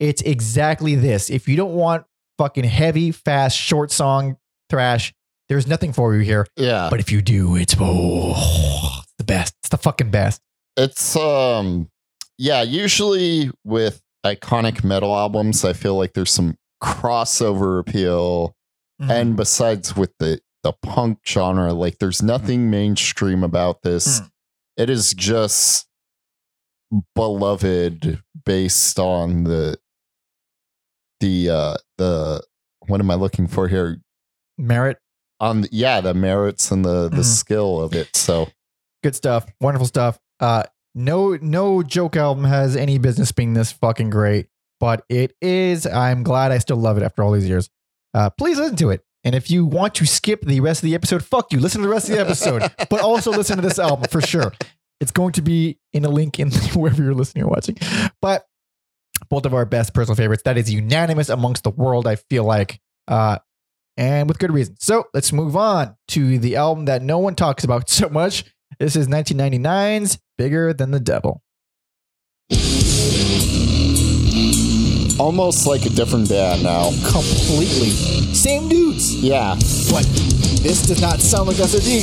It's 0.00 0.22
exactly 0.22 0.94
this. 0.96 1.30
If 1.30 1.46
you 1.46 1.56
don't 1.56 1.74
want 1.74 2.04
fucking 2.38 2.64
heavy, 2.64 3.12
fast, 3.12 3.56
short 3.56 3.92
song 3.92 4.36
thrash, 4.70 5.12
there's 5.48 5.66
nothing 5.68 5.92
for 5.92 6.14
you 6.14 6.20
here. 6.20 6.46
yeah 6.56 6.88
But 6.90 6.98
if 7.00 7.12
you 7.12 7.20
do, 7.22 7.54
it's, 7.56 7.76
oh, 7.78 9.00
it's 9.02 9.12
the 9.18 9.24
best. 9.24 9.54
It's 9.60 9.68
the 9.68 9.76
fucking 9.78 10.10
best. 10.10 10.40
it's 10.76 11.14
um 11.16 11.88
yeah 12.38 12.62
usually 12.62 13.50
with 13.64 14.00
iconic 14.24 14.82
metal 14.84 15.14
albums 15.16 15.64
i 15.64 15.72
feel 15.72 15.96
like 15.96 16.12
there's 16.14 16.30
some 16.30 16.56
crossover 16.82 17.78
appeal 17.80 18.54
Mm-hmm. 19.02 19.10
and 19.10 19.36
besides 19.36 19.96
with 19.96 20.12
the 20.18 20.40
the 20.62 20.72
punk 20.82 21.18
genre 21.26 21.72
like 21.72 21.98
there's 21.98 22.22
nothing 22.22 22.68
mainstream 22.70 23.42
about 23.42 23.80
this 23.82 24.20
Mm. 24.20 24.30
it 24.76 24.90
is 24.90 25.12
just 25.14 25.86
beloved 27.14 28.20
based 28.44 28.98
on 28.98 29.44
the 29.44 29.78
the 31.20 31.48
uh 31.50 31.74
the 31.98 32.42
what 32.86 33.00
am 33.00 33.10
i 33.10 33.14
looking 33.14 33.46
for 33.46 33.68
here 33.68 33.98
merit, 34.58 34.98
on 35.38 35.62
the, 35.62 35.68
yeah 35.72 36.00
the 36.00 36.14
merits 36.14 36.70
and 36.70 36.84
the 36.84 37.08
the 37.08 37.18
Mhm. 37.18 37.24
skill 37.24 37.80
of 37.80 37.94
it 37.94 38.14
so 38.16 38.48
good 39.02 39.14
stuff, 39.14 39.46
wonderful 39.62 39.86
stuff. 39.86 40.18
Uh, 40.40 40.62
no, 40.94 41.34
no 41.40 41.82
joke 41.82 42.16
album 42.16 42.44
has 42.44 42.76
any 42.76 42.98
business 42.98 43.32
being 43.32 43.54
this 43.54 43.72
fucking 43.72 44.10
great, 44.10 44.48
but 44.78 45.04
it 45.08 45.34
is. 45.40 45.86
I'm 45.86 46.22
glad 46.22 46.52
I 46.52 46.58
still 46.58 46.76
love 46.76 46.98
it 46.98 47.02
after 47.02 47.22
all 47.22 47.32
these 47.32 47.48
years. 47.48 47.70
Uh, 48.12 48.28
please 48.28 48.58
listen 48.58 48.76
to 48.76 48.90
it. 48.90 49.02
And 49.24 49.34
if 49.34 49.50
you 49.50 49.64
want 49.64 49.94
to 49.96 50.04
skip 50.06 50.42
the 50.42 50.60
rest 50.60 50.82
of 50.82 50.86
the 50.88 50.94
episode, 50.94 51.24
fuck 51.24 51.50
you. 51.52 51.60
Listen 51.60 51.80
to 51.80 51.86
the 51.86 51.92
rest 51.92 52.10
of 52.10 52.14
the 52.16 52.20
episode, 52.20 52.70
but 52.90 53.00
also 53.00 53.30
listen 53.30 53.56
to 53.56 53.62
this 53.62 53.78
album 53.78 54.04
for 54.10 54.20
sure. 54.20 54.52
It's 55.00 55.12
going 55.12 55.32
to 55.32 55.42
be 55.42 55.78
in 55.94 56.04
a 56.04 56.10
link 56.10 56.38
in 56.38 56.50
wherever 56.74 57.02
you're 57.02 57.14
listening 57.14 57.44
or 57.44 57.48
watching. 57.48 57.78
But 58.20 58.46
both 59.28 59.46
of 59.46 59.54
our 59.54 59.64
best 59.64 59.94
personal 59.94 60.16
favorites. 60.16 60.42
That 60.44 60.56
is 60.58 60.72
unanimous 60.72 61.28
amongst 61.28 61.64
the 61.64 61.70
world, 61.70 62.06
I 62.06 62.16
feel 62.16 62.44
like. 62.44 62.80
Uh, 63.08 63.38
and 63.96 64.28
with 64.28 64.38
good 64.38 64.52
reason. 64.52 64.76
So 64.80 65.04
let's 65.12 65.32
move 65.32 65.56
on 65.56 65.96
to 66.08 66.38
the 66.38 66.56
album 66.56 66.86
that 66.86 67.02
no 67.02 67.18
one 67.18 67.34
talks 67.34 67.64
about 67.64 67.88
so 67.90 68.08
much. 68.08 68.44
This 68.78 68.96
is 68.96 69.08
1999's 69.08 70.18
Bigger 70.38 70.72
Than 70.72 70.90
the 70.90 71.00
Devil. 71.00 71.42
almost 75.18 75.66
like 75.66 75.84
a 75.84 75.90
different 75.90 76.28
band 76.30 76.62
now 76.62 76.90
Completely. 77.10 77.90
Same 78.34 78.68
dudes. 78.70 79.14
yeah 79.22 79.54
But 79.90 80.04
this 80.62 80.82
does 80.86 81.00
not 81.02 81.20
sound 81.20 81.48
like 81.48 81.56
SOD. 81.58 82.00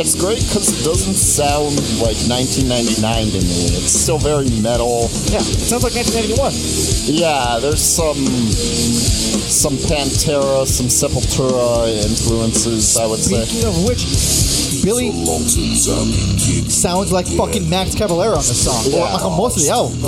It's 0.00 0.14
great 0.16 0.40
because 0.40 0.72
it 0.72 0.82
doesn't 0.82 1.12
sound 1.14 1.76
like 2.00 2.16
1999 2.24 3.36
to 3.36 3.40
me. 3.44 3.60
It's 3.84 3.92
still 3.92 4.16
very 4.16 4.48
metal. 4.64 5.12
Yeah, 5.28 5.44
it 5.44 5.60
sounds 5.60 5.84
like 5.84 5.92
1991. 5.92 6.56
Yeah, 7.04 7.58
there's 7.60 7.82
some 7.84 8.16
some 8.16 9.76
Pantera, 9.76 10.64
some 10.66 10.88
Sepultura 10.88 11.92
influences. 12.00 12.96
I 12.96 13.04
would 13.06 13.20
say. 13.20 13.44
Speaking 13.44 13.68
of 13.68 13.76
which, 13.84 14.08
Billy 14.82 15.12
sounds 16.72 17.12
like 17.12 17.26
fucking 17.28 17.68
Max 17.68 17.94
Cavalera 17.94 18.40
on 18.40 18.44
this 18.48 18.64
song. 18.64 18.80
Or 18.94 19.04
Yeah. 19.04 19.12
like 19.12 19.24
on 19.24 19.36
most 19.36 19.56
of 19.58 19.62
the 19.64 19.70
album. 19.70 20.00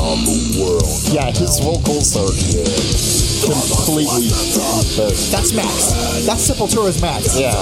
Yeah, 1.12 1.28
his 1.37 1.61
vocals 1.61 2.16
are 2.16 2.33
completely. 3.44 4.33
That's 5.28 5.52
Max. 5.52 5.92
That's 6.24 6.48
Sepultura's 6.48 7.00
Max. 7.02 7.37
yeah, 7.37 7.52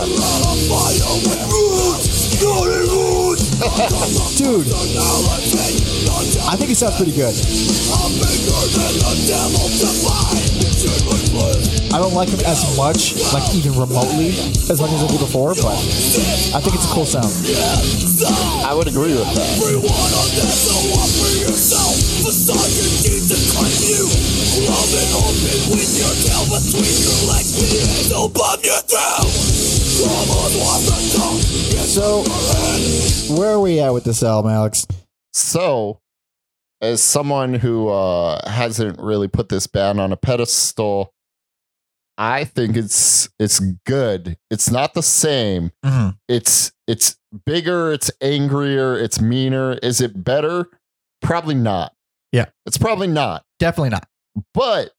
Dude. 4.37 4.67
I 6.49 6.57
think 6.57 6.71
it 6.71 6.77
sounds 6.77 6.97
pretty 6.97 7.13
good. 7.13 7.37
I 11.93 11.99
don't 11.99 12.15
like 12.15 12.29
him 12.29 12.39
as 12.47 12.77
much, 12.77 13.19
like 13.35 13.55
even 13.55 13.73
remotely, 13.73 14.31
as 14.71 14.81
much 14.81 14.93
as 14.93 15.03
I 15.03 15.09
did 15.09 15.19
before, 15.19 15.55
but 15.55 15.75
I 16.55 16.61
think 16.63 16.77
it's 16.77 16.87
a 16.87 16.95
cool 16.95 17.05
sound. 17.05 17.27
I 18.65 18.75
would 18.75 18.87
agree 18.87 19.15
with 19.15 19.27
that. 19.35 19.59
So, 31.91 32.23
where 33.35 33.51
are 33.51 33.61
we 33.61 33.81
at 33.81 33.93
with 33.93 34.05
this 34.05 34.23
album, 34.23 34.53
Alex? 34.53 34.87
So, 35.33 36.01
as 36.81 37.03
someone 37.03 37.55
who 37.55 37.89
uh, 37.89 38.49
hasn't 38.49 39.01
really 39.01 39.27
put 39.29 39.49
this 39.49 39.67
band 39.67 40.01
on 40.01 40.13
a 40.13 40.17
pedestal, 40.17 41.13
I 42.21 42.45
think 42.45 42.77
it's 42.77 43.31
it's 43.39 43.61
good. 43.87 44.37
It's 44.51 44.71
not 44.71 44.93
the 44.93 45.03
same. 45.03 45.73
Mhm. 45.85 46.19
It's 46.29 46.71
it's 46.87 47.17
bigger. 47.47 47.93
It's 47.93 48.11
angrier. 48.21 48.97
It's 48.99 49.21
meaner. 49.23 49.73
Is 49.83 50.03
it 50.03 50.23
better? 50.23 50.69
Probably 51.23 51.55
not. 51.55 51.95
Yeah. 52.33 52.47
it's 52.67 52.77
probably 52.79 53.07
not. 53.09 53.45
Definitely 53.59 53.91
not. 53.91 54.07
But 54.55 54.93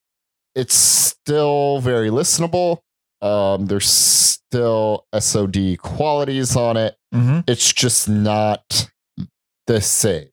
it's 0.56 0.74
still 0.76 1.80
very 1.80 2.10
listenable. 2.10 2.80
Um, 3.22 3.68
there's 3.68 3.88
still 3.90 5.06
SOD 5.18 5.78
qualities 5.78 6.56
on 6.56 6.76
it. 6.76 6.98
Mm-hmm. 7.14 7.42
It's 7.48 7.72
just 7.72 8.10
not 8.10 8.90
the 9.68 9.80
same. 9.80 10.30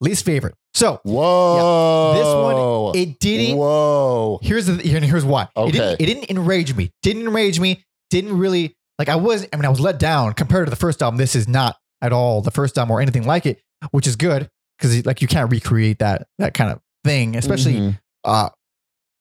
Least 0.00 0.24
favorite. 0.26 0.54
So 0.74 1.00
Whoa. 1.02 2.12
Yeah, 2.14 2.18
this 2.18 2.34
one 2.34 2.96
it 2.96 3.18
didn't. 3.18 3.56
Whoa. 3.56 4.38
Here's 4.42 4.66
the 4.66 4.74
here- 4.76 5.00
here's 5.00 5.24
why. 5.24 5.42
It 5.44 5.48
Okay. 5.56 5.70
didn't, 5.72 6.00
it 6.00 6.06
didn't 6.06 6.30
enrage 6.30 6.74
me. 6.74 6.92
Didn't 7.02 7.22
enrage 7.22 7.58
me. 7.58 7.84
Didn't 8.10 8.38
really 8.38 8.76
like. 8.98 9.08
I 9.08 9.16
was. 9.16 9.46
I 9.52 9.56
mean, 9.56 9.64
I 9.64 9.68
was 9.70 9.80
let 9.80 9.98
down 9.98 10.32
compared 10.34 10.66
to 10.66 10.70
the 10.70 10.76
first 10.76 11.02
album. 11.02 11.18
This 11.18 11.34
is 11.34 11.48
not 11.48 11.76
at 12.00 12.12
all 12.12 12.42
the 12.42 12.50
first 12.50 12.78
album 12.78 12.92
or 12.92 13.00
anything 13.00 13.26
like 13.26 13.44
it, 13.46 13.60
which 13.90 14.06
is 14.06 14.14
good 14.16 14.48
because 14.78 15.04
like 15.04 15.20
you 15.20 15.28
can't 15.28 15.50
recreate 15.50 15.98
that 15.98 16.26
that 16.38 16.54
kind 16.54 16.70
of 16.70 16.80
thing, 17.04 17.34
especially 17.36 17.74
Mhm. 17.74 17.98
uh 18.24 18.50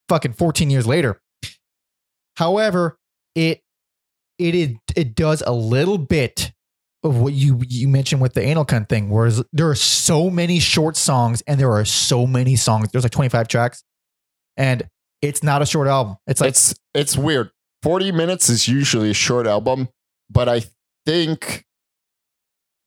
fucking 0.09 0.33
14 0.33 0.69
years 0.69 0.85
later. 0.87 1.19
However, 2.35 2.97
it 3.35 3.61
it 4.37 4.53
is 4.55 4.69
it 4.95 5.15
does 5.15 5.41
a 5.45 5.51
little 5.51 5.97
bit 5.97 6.51
of 7.03 7.17
what 7.19 7.33
you 7.33 7.61
you 7.67 7.87
mentioned 7.87 8.21
with 8.21 8.33
the 8.33 8.41
anal 8.41 8.65
cunt 8.65 8.89
thing, 8.89 9.09
whereas 9.09 9.43
there 9.53 9.69
are 9.69 9.75
so 9.75 10.29
many 10.29 10.59
short 10.59 10.97
songs 10.97 11.41
and 11.47 11.59
there 11.59 11.71
are 11.71 11.85
so 11.85 12.25
many 12.27 12.55
songs. 12.55 12.89
There's 12.91 13.03
like 13.03 13.11
25 13.11 13.47
tracks, 13.47 13.83
and 14.57 14.87
it's 15.21 15.43
not 15.43 15.61
a 15.61 15.65
short 15.65 15.87
album. 15.87 16.17
It's 16.27 16.41
like 16.41 16.49
it's 16.49 16.75
it's 16.93 17.15
weird. 17.17 17.51
40 17.83 18.11
minutes 18.11 18.49
is 18.49 18.67
usually 18.67 19.11
a 19.11 19.13
short 19.13 19.45
album, 19.47 19.89
but 20.29 20.49
I 20.49 20.63
think 21.05 21.65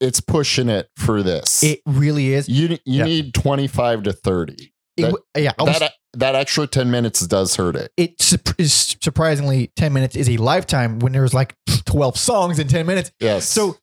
it's 0.01 0.21
pushing 0.21 0.69
it 0.69 0.89
for 0.97 1.23
this. 1.23 1.63
it 1.63 1.81
really 1.87 2.33
is. 2.33 2.49
you 2.49 2.69
you 2.69 2.79
Yeah. 2.85 3.05
need 3.05 3.35
25 3.35 4.03
to 4.05 4.13
30. 4.13 4.73
That- 4.97 5.15
yeah, 5.37 5.53
was- 5.59 5.79
That 5.79 5.93
that 6.15 6.35
extra 6.35 6.67
10 6.67 6.91
minutes 6.91 7.21
does 7.27 7.55
hurt 7.55 7.77
it. 7.77 7.93
it 7.97 8.15
is 8.59 8.97
surprisingly 9.01 9.71
10 9.77 9.93
minutes 9.93 10.17
is 10.17 10.29
a 10.29 10.37
lifetime 10.39 10.99
when 10.99 11.13
there's 11.13 11.33
like 11.33 11.55
12 11.85 12.19
songs 12.19 12.59
in 12.59 12.67
10 12.67 12.85
minutes. 12.87 13.13
Yes. 13.21 13.49
So, 13.49 13.77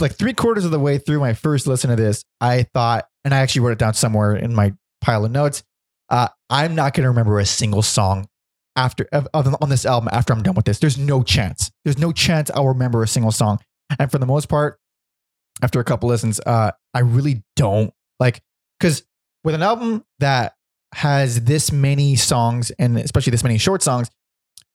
like 0.00 0.14
three 0.14 0.32
quarters 0.34 0.64
of 0.64 0.70
the 0.70 0.78
way 0.78 0.98
through 0.98 1.20
my 1.20 1.32
first 1.34 1.66
listen 1.66 1.90
to 1.90 1.96
this, 1.96 2.24
I 2.40 2.64
thought, 2.74 3.06
and 3.24 3.32
I 3.34 3.38
actually 3.38 3.62
wrote 3.62 3.72
it 3.72 3.78
down 3.78 3.94
somewhere 3.94 4.36
in 4.36 4.54
my 4.54 4.74
pile 5.00 5.24
of 5.24 5.30
notes. 5.30 5.62
Uh, 6.08 6.28
I'm 6.50 6.74
not 6.74 6.94
going 6.94 7.04
to 7.04 7.08
remember 7.10 7.38
a 7.38 7.46
single 7.46 7.82
song 7.82 8.28
after 8.76 9.08
of, 9.12 9.26
of- 9.32 9.56
on 9.62 9.68
this 9.68 9.86
album 9.86 10.08
after 10.12 10.32
I'm 10.32 10.42
done 10.42 10.54
with 10.54 10.64
this. 10.64 10.78
There's 10.80 10.98
no 10.98 11.22
chance. 11.22 11.70
There's 11.84 11.98
no 11.98 12.12
chance 12.12 12.50
I'll 12.54 12.68
remember 12.68 13.02
a 13.02 13.08
single 13.08 13.32
song. 13.32 13.58
And 13.98 14.10
for 14.10 14.18
the 14.18 14.26
most 14.26 14.48
part, 14.48 14.78
after 15.62 15.80
a 15.80 15.84
couple 15.84 16.08
listens, 16.08 16.40
uh, 16.46 16.72
I 16.94 17.00
really 17.00 17.42
don't 17.56 17.92
like 18.18 18.40
because 18.78 19.04
with 19.44 19.54
an 19.54 19.62
album 19.62 20.04
that 20.18 20.54
has 20.94 21.42
this 21.44 21.70
many 21.72 22.16
songs 22.16 22.70
and 22.78 22.98
especially 22.98 23.30
this 23.30 23.42
many 23.44 23.58
short 23.58 23.82
songs, 23.82 24.10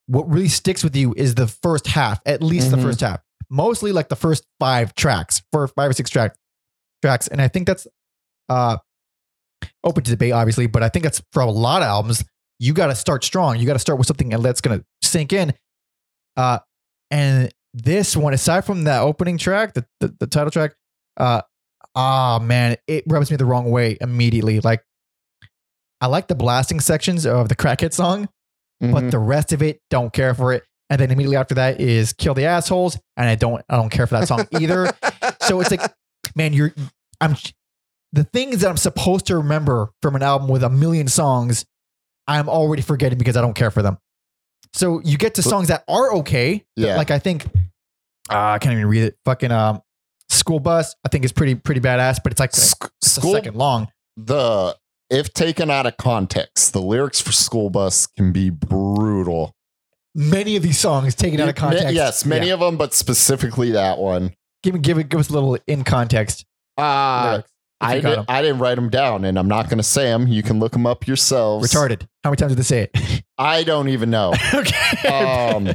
what 0.07 0.29
really 0.29 0.47
sticks 0.47 0.83
with 0.83 0.95
you 0.95 1.13
is 1.17 1.35
the 1.35 1.47
first 1.47 1.87
half, 1.87 2.19
at 2.25 2.41
least 2.43 2.67
Mhm. 2.67 2.71
the 2.71 2.81
first 2.81 3.01
half. 3.01 3.19
Mostly 3.49 3.91
like 3.91 4.09
the 4.09 4.15
first 4.15 4.45
five 4.59 4.93
tracks, 4.95 5.41
for 5.51 5.67
five 5.67 5.89
or 5.89 5.93
six 5.93 6.09
track, 6.09 6.35
tracks. 7.01 7.27
And 7.27 7.41
I 7.41 7.47
think 7.47 7.67
that's 7.67 7.87
uh 8.49 8.77
open 9.83 10.03
to 10.03 10.11
debate, 10.11 10.31
obviously, 10.33 10.67
but 10.67 10.83
I 10.83 10.89
think 10.89 11.03
that's 11.03 11.21
for 11.31 11.41
a 11.41 11.49
lot 11.49 11.81
of 11.81 11.87
albums. 11.87 12.23
You 12.59 12.73
got 12.73 12.87
to 12.87 12.95
start 12.95 13.23
strong. 13.23 13.57
You 13.59 13.65
got 13.65 13.73
to 13.73 13.79
start 13.79 13.97
with 13.97 14.07
something 14.07 14.33
and 14.33 14.43
that's 14.43 14.61
going 14.61 14.79
to 14.79 14.85
sink 15.01 15.33
in. 15.33 15.53
Uh, 16.37 16.59
and 17.11 17.51
this 17.73 18.15
one, 18.15 18.33
aside 18.33 18.65
from 18.65 18.85
that 18.85 19.01
opening 19.01 19.37
track, 19.37 19.73
the, 19.73 19.85
the, 19.99 20.15
the 20.19 20.27
title 20.27 20.51
track, 20.51 20.73
uh, 21.17 21.41
ah, 21.95 22.39
man, 22.41 22.77
it 22.87 23.03
rubs 23.07 23.29
me 23.29 23.37
the 23.37 23.45
wrong 23.45 23.69
way 23.71 23.97
immediately. 24.01 24.59
Like, 24.61 24.83
I 26.01 26.07
like 26.07 26.27
the 26.27 26.35
blasting 26.35 26.79
sections 26.79 27.25
of 27.25 27.49
the 27.49 27.55
crackhead 27.55 27.93
song, 27.93 28.29
but 28.79 29.03
Mhm. 29.05 29.11
the 29.11 29.19
rest 29.19 29.51
of 29.53 29.61
it, 29.61 29.81
don't 29.89 30.13
care 30.13 30.33
for 30.33 30.53
it. 30.53 30.63
And 30.89 30.99
then 30.99 31.09
immediately 31.11 31.37
after 31.37 31.55
that 31.55 31.81
is 31.81 32.13
kill 32.13 32.33
the 32.35 32.45
assholes, 32.45 32.97
and 33.17 33.27
I 33.27 33.35
don't, 33.35 33.63
I 33.69 33.75
don't 33.77 33.89
care 33.89 34.05
for 34.07 34.19
that 34.19 34.27
song 34.27 34.47
either. 34.59 34.91
so 35.41 35.59
it's 35.59 35.71
like, 35.71 35.81
man, 36.35 36.53
you're, 36.53 36.73
I'm, 37.19 37.35
the 38.13 38.23
things 38.23 38.61
that 38.61 38.69
I'm 38.69 38.77
supposed 38.77 39.25
to 39.27 39.37
remember 39.37 39.89
from 40.01 40.15
an 40.15 40.21
album 40.23 40.47
with 40.47 40.63
a 40.63 40.69
million 40.69 41.07
songs, 41.07 41.65
I'm 42.27 42.47
already 42.49 42.81
forgetting 42.81 43.17
because 43.17 43.35
I 43.35 43.41
don't 43.41 43.55
care 43.55 43.71
for 43.71 43.81
them. 43.81 43.97
So 44.73 45.01
you 45.03 45.17
get 45.17 45.35
to 45.35 45.41
songs 45.41 45.69
that 45.69 45.83
are 45.87 46.13
okay. 46.17 46.65
Yeah. 46.75 46.97
Like 46.97 47.09
I 47.09 47.19
think, 47.19 47.45
uh, 48.29 48.37
I 48.37 48.59
can't 48.59 48.73
even 48.73 48.87
read 48.87 49.03
it. 49.03 49.17
Fucking 49.25 49.51
um, 49.51 49.81
school 50.29 50.59
bus. 50.59 50.95
I 51.05 51.09
think 51.09 51.23
is 51.23 51.31
pretty 51.31 51.55
pretty 51.55 51.81
badass, 51.81 52.19
but 52.23 52.31
it's 52.31 52.39
like 52.39 52.53
Sc- 52.53 52.91
school 53.01 53.33
second 53.33 53.55
long. 53.55 53.87
the 54.17 54.75
if 55.09 55.33
taken 55.33 55.69
out 55.69 55.85
of 55.85 55.97
context, 55.97 56.73
the 56.73 56.81
lyrics 56.81 57.21
for 57.21 57.31
School 57.31 57.69
Bus 57.69 58.07
can 58.07 58.31
be 58.31 58.49
brutal. 58.49 59.55
Many 60.15 60.55
of 60.55 60.63
these 60.63 60.79
songs 60.79 61.13
taken 61.13 61.39
out 61.41 61.49
of 61.49 61.55
context. 61.55 61.93
yes, 61.93 62.25
many 62.25 62.47
Yeah. 62.47 62.53
of 62.53 62.61
them, 62.61 62.77
but 62.77 62.93
specifically 62.93 63.71
that 63.71 63.97
one. 63.97 64.33
give 64.63 64.73
me 64.73 64.79
give 64.79 64.97
it 64.97 65.09
give 65.09 65.19
us 65.19 65.29
a 65.29 65.33
little 65.33 65.57
in 65.67 65.83
context. 65.83 66.45
Uh, 66.77 67.41
I, 67.81 67.99
got. 67.99 68.25
I 68.29 68.41
didn't 68.41 68.59
write 68.59 68.75
them 68.75 68.89
down, 68.89 69.25
and 69.25 69.37
I'm 69.37 69.47
not 69.47 69.65
going 69.65 69.77
to 69.77 69.83
say 69.83 70.05
them. 70.05 70.27
You 70.27 70.41
can 70.41 70.59
look 70.59 70.71
them 70.71 70.85
up 70.87 71.05
yourselves. 71.07 71.71
Retarded. 71.73 72.03
How 72.23 72.29
many 72.29 72.37
times 72.37 72.53
did 72.53 72.59
they 72.59 72.63
say 72.63 72.89
it? 72.93 73.23
I 73.37 73.63
don't 73.63 73.89
even 73.89 74.09
know. 74.09 74.33
okay. 74.53 75.07
um, 75.09 75.73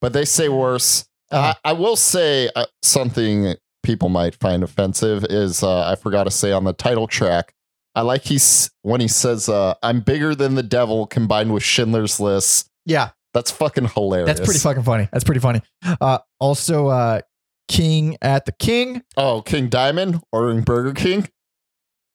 but 0.00 0.12
they 0.12 0.24
say 0.26 0.48
worse. 0.50 1.06
Uh-huh. 1.30 1.54
I, 1.64 1.70
I 1.70 1.72
will 1.72 1.96
say 1.96 2.50
uh, 2.54 2.66
something 2.82 3.54
people 3.82 4.08
might 4.10 4.34
find 4.34 4.62
offensive 4.62 5.24
is 5.24 5.62
uh, 5.62 5.90
I 5.90 5.96
forgot 5.96 6.24
to 6.24 6.30
say 6.30 6.52
on 6.52 6.64
the 6.64 6.72
title 6.74 7.06
track. 7.06 7.54
I 7.94 8.02
like 8.02 8.22
he's 8.24 8.70
when 8.82 9.00
he 9.00 9.08
says, 9.08 9.48
uh, 9.48 9.74
"I'm 9.82 10.00
bigger 10.00 10.34
than 10.34 10.54
the 10.56 10.62
devil," 10.62 11.06
combined 11.06 11.52
with 11.54 11.62
Schindler's 11.62 12.20
List. 12.20 12.68
yeah, 12.84 13.10
That's 13.34 13.50
fucking 13.50 13.88
hilarious. 13.88 14.26
that's 14.28 14.40
pretty 14.40 14.60
fucking 14.60 14.84
funny. 14.84 15.08
That's 15.12 15.24
pretty 15.24 15.40
funny. 15.40 15.60
Uh, 16.00 16.18
also, 16.40 16.86
uh, 16.88 17.20
King 17.68 18.16
at 18.22 18.46
the 18.46 18.52
King. 18.52 19.02
Oh, 19.16 19.42
King 19.42 19.68
Diamond 19.68 20.20
ordering 20.32 20.62
Burger 20.62 20.92
King. 20.94 21.28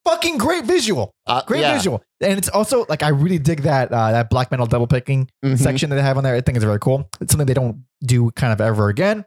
Fucking 0.06 0.38
great 0.38 0.66
visual. 0.66 1.14
Uh, 1.28 1.42
Great 1.46 1.60
yeah. 1.60 1.76
visual. 1.76 2.02
And 2.22 2.38
it's 2.40 2.50
also 2.50 2.86
like 2.90 3.04
I 3.04 3.10
really 3.10 3.38
dig 3.38 3.62
that 3.64 3.92
uh, 3.92 4.12
that 4.14 4.30
black 4.30 4.50
metal 4.50 4.66
double 4.66 4.88
picking 4.88 5.30
Mhm. 5.46 5.60
section 5.60 5.90
that 5.90 5.98
they 5.98 6.02
have 6.02 6.18
on 6.18 6.24
there. 6.24 6.34
I 6.36 6.42
think 6.42 6.56
it's 6.56 6.66
really 6.66 6.80
cool. 6.80 7.08
It's 7.22 7.32
something 7.32 7.46
they 7.46 7.54
don't 7.54 7.84
do 8.04 8.32
kind 8.32 8.52
of 8.54 8.62
ever 8.62 8.88
again. 8.90 9.26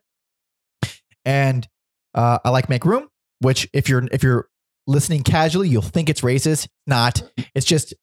And 1.25 1.67
uh, 2.15 2.39
I 2.45 2.51
like 2.51 2.69
make 2.69 2.85
room, 2.85 3.09
which 3.41 3.69
if 3.73 3.89
you're 3.89 4.07
if 4.11 4.23
you're 4.23 4.49
listening 4.87 5.23
casually, 5.23 5.69
you'll 5.69 5.83
think 5.83 6.09
it's 6.09 6.23
racist. 6.23 6.69
Not. 6.87 7.23
It's 7.55 7.67
just 7.67 7.95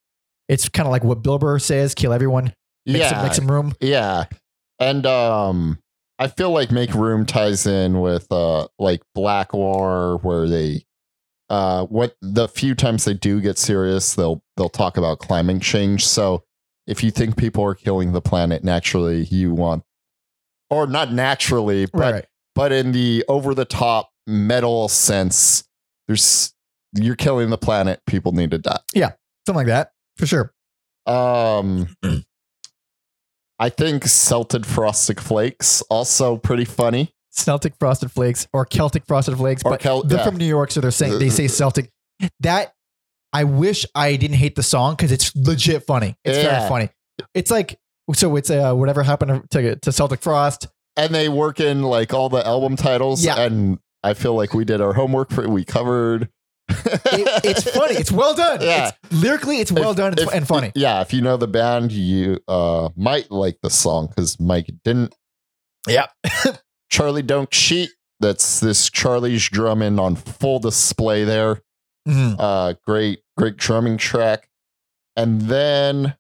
it's 0.48 0.70
kind 0.70 0.88
of 0.88 0.92
like 0.92 1.04
what 1.04 1.22
Bill 1.22 1.38
Burr 1.38 1.60
says: 1.60 1.94
kill 1.96 2.14
everyone, 2.14 2.54
make, 2.92 3.02
Yeah, 3.02 3.10
some, 3.10 3.24
make 3.24 3.34
some 3.34 3.52
room. 3.52 3.74
Yeah. 3.80 4.26
And 4.80 5.06
um 5.06 5.80
I 6.22 6.28
feel 6.28 6.52
like 6.52 6.70
Make 6.72 6.94
Room 6.94 7.26
ties 7.26 7.66
in 7.66 8.02
with 8.02 8.30
uh 8.32 8.68
like 8.78 9.02
Black 9.16 9.54
War 9.54 10.18
where 10.18 10.48
they 10.50 10.84
uh 11.50 11.86
what 11.86 12.16
the 12.22 12.48
few 12.48 12.76
times 12.76 13.06
they 13.06 13.14
do 13.14 13.40
get 13.42 13.58
serious, 13.58 14.16
they'll 14.16 14.44
they'll 14.58 14.70
talk 14.70 14.98
about 14.98 15.20
climate 15.20 15.62
change. 15.62 16.06
So 16.06 16.44
if 16.88 17.04
you 17.04 17.12
think 17.12 17.38
people 17.38 17.64
are 17.64 17.76
killing 17.76 18.12
the 18.14 18.22
planet 18.22 18.64
naturally, 18.64 19.24
you 19.26 19.54
want 19.54 19.84
or 20.70 20.88
not 20.88 21.12
naturally, 21.14 21.86
but 21.88 22.00
Right, 22.00 22.14
right. 22.14 22.26
but 22.56 22.72
in 22.72 22.92
the 22.92 23.24
over 23.28 23.54
the 23.54 23.66
top 23.66 24.10
metal 24.28 24.88
sense, 24.90 25.64
there's 26.08 26.54
you're 26.94 27.16
killing 27.16 27.50
the 27.50 27.58
planet, 27.58 28.02
people 28.08 28.32
need 28.32 28.52
to 28.52 28.58
die. 28.58 28.80
Yeah. 28.94 29.12
Something 29.46 29.60
like 29.60 29.68
that 29.68 29.92
for 30.18 30.26
sure. 30.26 30.54
Um, 31.06 31.96
I 33.60 33.70
think 33.70 34.06
Celtic 34.06 34.66
Frosted 34.66 35.20
Flakes 35.20 35.82
also 35.90 36.38
pretty 36.38 36.66
funny. 36.66 37.14
Celtic 37.32 37.76
frosted 37.80 38.12
flakes 38.12 38.48
or 38.54 38.66
Celtic 38.66 39.06
frosted 39.06 39.38
flakes, 39.38 39.62
Or 39.64 39.72
but 39.72 39.80
Kel- 39.80 40.04
they're 40.04 40.18
yeah. 40.20 40.26
from 40.26 40.38
New 40.38 40.46
York, 40.48 40.72
so 40.72 40.82
they're 40.82 40.92
saying 40.92 41.20
they 41.20 41.30
say 41.30 41.48
Celtic. 41.60 41.90
That 42.42 42.74
I 43.32 43.44
wish 43.46 43.86
I 43.96 44.16
didn't 44.16 44.38
hate 44.38 44.56
the 44.56 44.64
song 44.64 44.94
because 44.96 45.12
it's 45.12 45.34
legit 45.36 45.86
funny. 45.86 46.16
It's 46.26 46.38
Yeah. 46.38 46.58
very 46.60 46.70
funny. 46.70 46.90
It's 47.34 47.52
like 47.52 47.78
so. 48.14 48.36
It's 48.36 48.50
uh, 48.50 48.74
whatever 48.74 49.04
happened 49.04 49.50
to 49.52 49.76
to 49.76 49.92
Celtic 49.92 50.22
Frost. 50.22 50.68
and 50.98 51.14
they 51.14 51.30
work 51.30 51.60
in 51.60 51.84
like 51.84 52.14
all 52.14 52.30
the 52.30 52.46
album 52.46 52.76
titles. 52.76 53.24
Yeah. 53.24 53.40
and 53.40 53.80
I 54.04 54.14
feel 54.16 54.34
like 54.36 54.54
we 54.54 54.66
did 54.66 54.82
our 54.82 54.94
homework 54.94 55.32
for 55.32 55.48
we 55.48 55.64
covered. 55.64 56.30
It, 56.70 57.46
it's 57.46 57.64
funny. 57.70 57.96
It's 57.96 58.12
well 58.12 58.34
done. 58.36 58.62
Yeah. 58.62 58.92
It's, 59.04 59.22
lyrically, 59.22 59.58
it's 59.58 59.72
well 59.72 59.92
If- 59.92 59.98
done 59.98 60.12
and, 60.14 60.20
if- 60.20 60.34
and 60.34 60.48
funny. 60.48 60.72
Yeah, 60.76 61.02
if 61.02 61.14
you 61.14 61.22
know 61.22 61.38
the 61.38 61.48
band, 61.48 61.92
you 61.92 62.40
uh 62.48 62.90
might 62.96 63.32
like 63.32 63.58
the 63.64 63.70
song 63.70 64.08
because 64.08 64.40
Mike 64.40 64.70
didn't. 64.84 65.16
Yeah. 65.88 66.08
Charlie 66.92 67.22
Don't 67.24 67.50
Cheat. 67.52 67.90
That's 68.20 68.60
this 68.60 68.90
Charlie's 68.90 69.48
drumming 69.50 69.98
on 70.00 70.16
full 70.16 70.60
display 70.60 71.24
there. 71.24 71.62
Mhm. 72.08 72.36
Uh, 72.38 72.74
great, 72.86 73.20
great 73.38 73.56
drumming 73.58 73.98
track. 73.98 74.50
And 75.16 75.42
then 75.42 76.16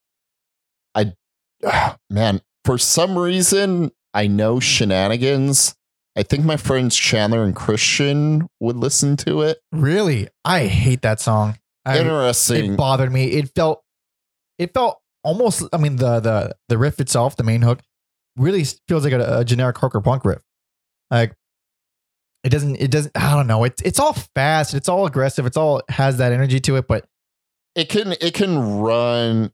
I, 0.95 1.14
man, 2.10 2.41
for 2.66 2.78
some 2.78 3.18
reason, 3.18 3.91
I 4.14 4.28
know 4.28 4.60
Shenanigans. 4.60 5.76
I 6.20 6.24
think 6.24 6.43
my 6.43 6.57
friends 6.57 6.97
Chandler 6.97 7.43
and 7.43 7.55
Christian 7.55 8.49
would 8.59 8.76
listen 8.76 9.15
to 9.17 9.41
it. 9.41 9.59
Really, 9.72 10.28
I 10.43 10.65
hate 10.65 11.01
that 11.03 11.22
song. 11.22 11.57
I, 11.86 11.99
Interesting. 11.99 12.74
it 12.74 12.78
bothered 12.78 13.09
me. 13.11 13.28
It 13.28 13.55
felt, 13.55 13.82
it 14.57 14.74
felt 14.74 14.99
almost. 15.24 15.63
I 15.72 15.78
mean, 15.78 15.95
the 15.95 16.20
the 16.20 16.55
the 16.67 16.78
riff 16.78 16.99
itself, 16.99 17.38
the 17.38 17.43
main 17.45 17.61
hook, 17.61 17.80
really 18.36 18.65
feels 18.89 19.05
like 19.05 19.13
a, 19.13 19.39
a 19.39 19.45
generic 19.45 19.78
hooker 19.78 20.01
punk 20.01 20.26
riff. 20.26 20.41
Like, 21.09 21.36
it 22.43 22.49
doesn't 22.49 22.76
it 22.76 22.91
doesn't 22.91 23.15
I 23.15 23.34
don't 23.34 23.47
know. 23.47 23.63
It's 23.63 23.82
it's 23.82 23.97
all 23.99 24.13
fast, 24.36 24.74
it's 24.74 24.89
all 24.89 25.05
aggressive, 25.05 25.45
it's 25.45 25.55
all 25.57 25.82
has 25.88 26.17
that 26.17 26.34
energy 26.34 26.59
to 26.59 26.76
it, 26.76 26.86
but 26.86 27.05
It 27.76 27.88
can 27.88 28.11
it 28.11 28.34
can 28.34 28.80
run 28.80 29.53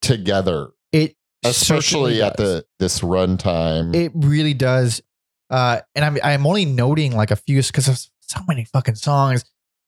together, 0.00 0.68
it 0.92 1.14
especially 1.44 2.22
at 2.22 2.38
the 2.38 2.64
this 2.78 3.00
runtime. 3.00 3.94
it 3.94 4.12
really 4.14 4.54
does. 4.54 5.02
Uh, 5.50 5.80
and 5.94 6.04
I'm 6.04 6.18
I'm 6.22 6.46
only 6.46 6.64
noting 6.64 7.14
like 7.16 7.30
a 7.30 7.36
few 7.36 7.60
because 7.62 7.86
there's 7.86 8.10
so 8.20 8.40
many 8.46 8.64
fucking 8.64 8.94
songs. 8.94 9.44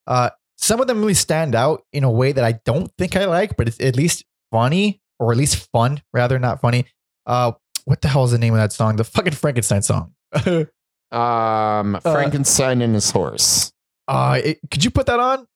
Uh, 0.06 0.30
some 0.56 0.80
of 0.80 0.86
them 0.86 0.98
really 1.00 1.14
stand 1.14 1.54
out 1.54 1.84
in 1.92 2.04
a 2.04 2.10
way 2.10 2.32
that 2.32 2.44
I 2.44 2.60
don't 2.64 2.90
think 2.98 3.16
I 3.16 3.24
like, 3.26 3.56
but 3.56 3.68
it's 3.68 3.80
at 3.80 3.96
least 3.96 4.24
funny 4.50 5.00
or 5.18 5.32
at 5.32 5.38
least 5.38 5.68
fun, 5.70 6.02
rather 6.12 6.38
not 6.38 6.60
funny. 6.60 6.86
Uh, 7.26 7.52
what 7.84 8.00
the 8.00 8.08
hell 8.08 8.24
is 8.24 8.32
the 8.32 8.38
name 8.38 8.54
of 8.54 8.58
that 8.58 8.72
song? 8.72 8.96
The 8.96 9.04
fucking 9.04 9.32
Frankenstein 9.32 9.82
song. 9.82 10.14
um, 11.12 11.98
Frankenstein 12.02 12.82
and 12.82 12.94
his 12.94 13.10
horse. 13.10 13.72
uh, 14.08 14.40
it, 14.42 14.58
could 14.70 14.84
you 14.84 14.90
put 14.90 15.06
that 15.06 15.20
on? 15.20 15.46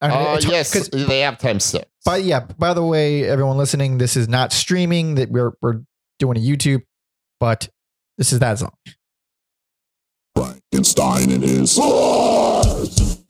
I 0.00 0.08
mean, 0.08 0.18
Uh, 0.18 0.40
yes, 0.42 0.88
they 0.88 1.20
have 1.20 1.38
time 1.38 1.56
timestamps. 1.56 1.84
But 2.04 2.24
yeah, 2.24 2.40
by 2.58 2.74
the 2.74 2.84
way, 2.84 3.24
everyone 3.24 3.56
listening, 3.56 3.96
this 3.98 4.16
is 4.16 4.28
not 4.28 4.52
streaming. 4.52 5.14
That 5.14 5.30
we're 5.30 5.52
we're 5.62 5.80
doing 6.18 6.36
a 6.36 6.40
YouTube, 6.40 6.82
but 7.40 7.68
this 8.18 8.32
is 8.32 8.40
that 8.40 8.58
song. 8.58 8.72
Frankenstein 10.36 11.30
and 11.30 11.42
his 11.42 11.76
horse. 11.76 13.20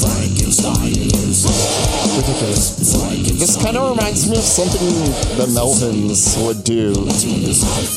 Frankenstein 0.00 0.86
and 0.86 1.12
his. 1.12 1.44
Ridiculous. 2.16 2.76
This 3.38 3.62
kind 3.62 3.76
of 3.76 3.90
reminds 3.96 4.28
me 4.30 4.36
of 4.36 4.42
something 4.42 4.86
the 5.36 5.46
Melvins 5.46 6.36
would 6.46 6.62
do 6.64 6.92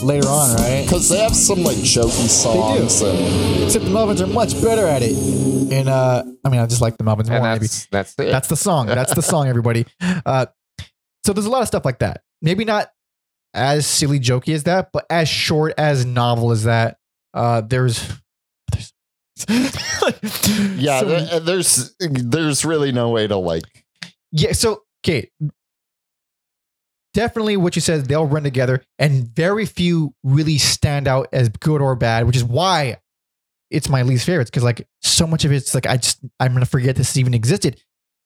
Later 0.06 0.28
on, 0.28 0.56
right? 0.58 0.84
because 0.86 1.10
they 1.10 1.20
have 1.20 1.36
some 1.36 1.64
like 1.64 1.78
jokey 1.78 2.28
songs 2.28 3.02
and 3.02 3.64
Except 3.64 3.86
the 3.86 3.92
Melvins 3.92 4.22
are 4.22 4.28
much 4.28 4.60
better 4.62 4.88
at 4.88 5.02
it. 5.04 5.16
And 5.72 5.90
uh, 5.90 6.24
I 6.44 6.50
mean, 6.50 6.60
I 6.62 6.66
just 6.66 6.82
like 6.82 6.98
the 6.98 7.04
Melvins 7.04 7.28
more. 7.28 7.38
and 7.38 7.44
Maybe 7.46 7.60
that's 7.68 7.86
that's 7.88 8.14
it. 8.20 8.32
that's 8.32 8.48
the 8.48 8.56
song. 8.56 8.88
That's 8.88 9.14
the 9.14 9.22
song, 9.22 9.48
everybody. 9.48 9.86
Uh, 10.26 10.46
so 11.26 11.34
there's 11.34 11.46
a 11.46 11.50
lot 11.50 11.62
of 11.62 11.68
stuff 11.68 11.86
like 11.86 12.00
that. 12.00 12.22
Maybe 12.42 12.66
not 12.66 12.92
as 13.54 13.86
silly 13.88 14.20
jokey 14.20 14.54
as 14.54 14.64
that, 14.64 14.90
but 14.94 15.06
as 15.10 15.28
short 15.28 15.74
as 15.78 16.06
novel 16.06 16.52
as 16.52 16.64
that. 16.66 16.98
Uh, 17.36 17.62
there's, 17.62 18.08
there's 18.72 18.94
yeah. 20.78 21.00
So- 21.02 21.08
th- 21.08 21.44
there's 21.44 21.96
there's 22.00 22.66
really 22.66 22.92
no 22.92 23.10
way 23.10 23.28
to 23.28 23.36
like 23.36 23.86
yeah. 24.32 24.54
So 24.54 24.84
okay, 25.06 25.30
definitely 27.14 27.58
what 27.58 27.76
you 27.76 27.82
said. 27.82 28.06
They'll 28.06 28.26
run 28.26 28.44
together, 28.44 28.84
and 29.00 29.28
very 29.28 29.66
few 29.66 30.14
really 30.24 30.58
stand 30.58 31.08
out 31.08 31.28
as 31.34 31.50
good 31.50 31.82
or 31.82 31.96
bad, 31.96 32.26
which 32.28 32.36
is 32.38 32.44
why 32.44 32.98
it's 33.72 33.90
my 33.90 34.04
least 34.04 34.26
favorites 34.26 34.50
because 34.50 34.64
like 34.64 34.88
so 35.02 35.26
much 35.28 35.44
of 35.44 35.52
it's 35.52 35.74
like 35.74 35.86
I 35.88 35.98
just 35.98 36.20
I'm 36.40 36.54
gonna 36.54 36.66
forget 36.66 36.96
this 36.96 37.18
even 37.18 37.34
existed. 37.34 37.82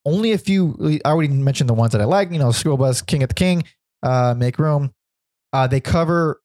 Only 0.06 0.32
a 0.32 0.38
few. 0.38 1.00
I 1.04 1.10
already 1.10 1.28
mentioned 1.30 1.70
the 1.70 1.74
ones 1.74 1.92
that 1.92 2.02
I 2.02 2.06
like. 2.06 2.32
You 2.32 2.40
know, 2.40 2.52
School 2.52 2.78
Bus, 2.78 3.02
King 3.02 3.24
of 3.24 3.30
the 3.30 3.36
King, 3.36 3.64
uh, 4.04 4.34
Make 4.38 4.58
Room. 4.60 4.94
Uh, 5.52 5.68
they 5.68 5.82
cover 5.82 6.42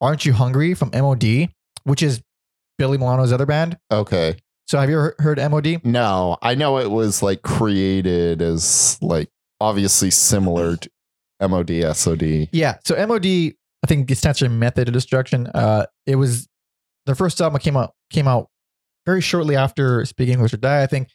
"Aren't 0.00 0.24
You 0.24 0.32
Hungry" 0.32 0.74
from 0.74 0.90
MOD, 0.94 1.50
which 1.86 2.02
is 2.02 2.20
Billy 2.78 2.98
Milano's 2.98 3.32
other 3.32 3.46
band. 3.46 3.78
okay. 3.90 4.36
So 4.68 4.78
have 4.80 4.90
you 4.90 4.96
ever 4.98 5.14
heard 5.20 5.38
MOD? 5.38 5.84
No, 5.84 6.38
I 6.42 6.56
know 6.56 6.78
it 6.78 6.90
was 6.90 7.22
like 7.22 7.42
created 7.42 8.42
as 8.42 8.98
like 9.00 9.30
obviously 9.60 10.10
similar 10.10 10.76
to 10.76 10.90
MOD 11.40 11.70
SOD. 11.96 12.48
Yeah. 12.50 12.78
So 12.84 12.96
MOD, 13.06 13.24
I 13.26 13.86
think 13.86 14.10
it 14.10 14.16
stands 14.16 14.40
for 14.40 14.48
Method 14.48 14.88
of 14.88 14.94
Destruction. 14.94 15.46
Uh, 15.46 15.86
it 16.04 16.16
was 16.16 16.48
their 17.06 17.14
first 17.14 17.40
album 17.40 17.60
came 17.60 17.76
out 17.76 17.94
came 18.10 18.26
out 18.26 18.48
very 19.06 19.20
shortly 19.20 19.54
after 19.54 20.04
Speak 20.04 20.28
English 20.30 20.52
or 20.52 20.56
Die. 20.56 20.82
I 20.82 20.86
think. 20.88 21.10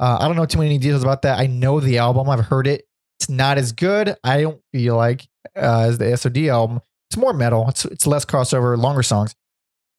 Uh, 0.00 0.16
I 0.18 0.26
don't 0.26 0.36
know 0.36 0.46
too 0.46 0.58
many 0.58 0.78
details 0.78 1.02
about 1.02 1.20
that. 1.22 1.38
I 1.38 1.46
know 1.46 1.80
the 1.80 1.98
album. 1.98 2.30
I've 2.30 2.46
heard 2.46 2.66
it. 2.66 2.84
It's 3.20 3.28
not 3.28 3.58
as 3.58 3.72
good. 3.72 4.16
I 4.24 4.40
don't 4.40 4.60
feel 4.72 4.96
like 4.96 5.26
uh, 5.54 5.86
as 5.88 5.98
the 5.98 6.16
SOD 6.16 6.46
album. 6.46 6.80
It's 7.10 7.18
more 7.18 7.34
metal. 7.34 7.66
It's 7.68 7.84
it's 7.84 8.06
less 8.06 8.24
crossover, 8.24 8.78
longer 8.78 9.02
songs. 9.02 9.34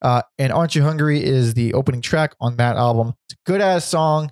Uh, 0.02 0.22
and 0.38 0.52
Aren't 0.52 0.76
You 0.76 0.84
Hungry 0.84 1.24
is 1.24 1.54
the 1.54 1.74
opening 1.74 2.02
track 2.02 2.36
on 2.40 2.58
that 2.58 2.78
album. 2.78 3.14
It's 3.30 3.34
a 3.34 3.50
good 3.50 3.62
ass 3.62 3.86
song. 3.86 4.32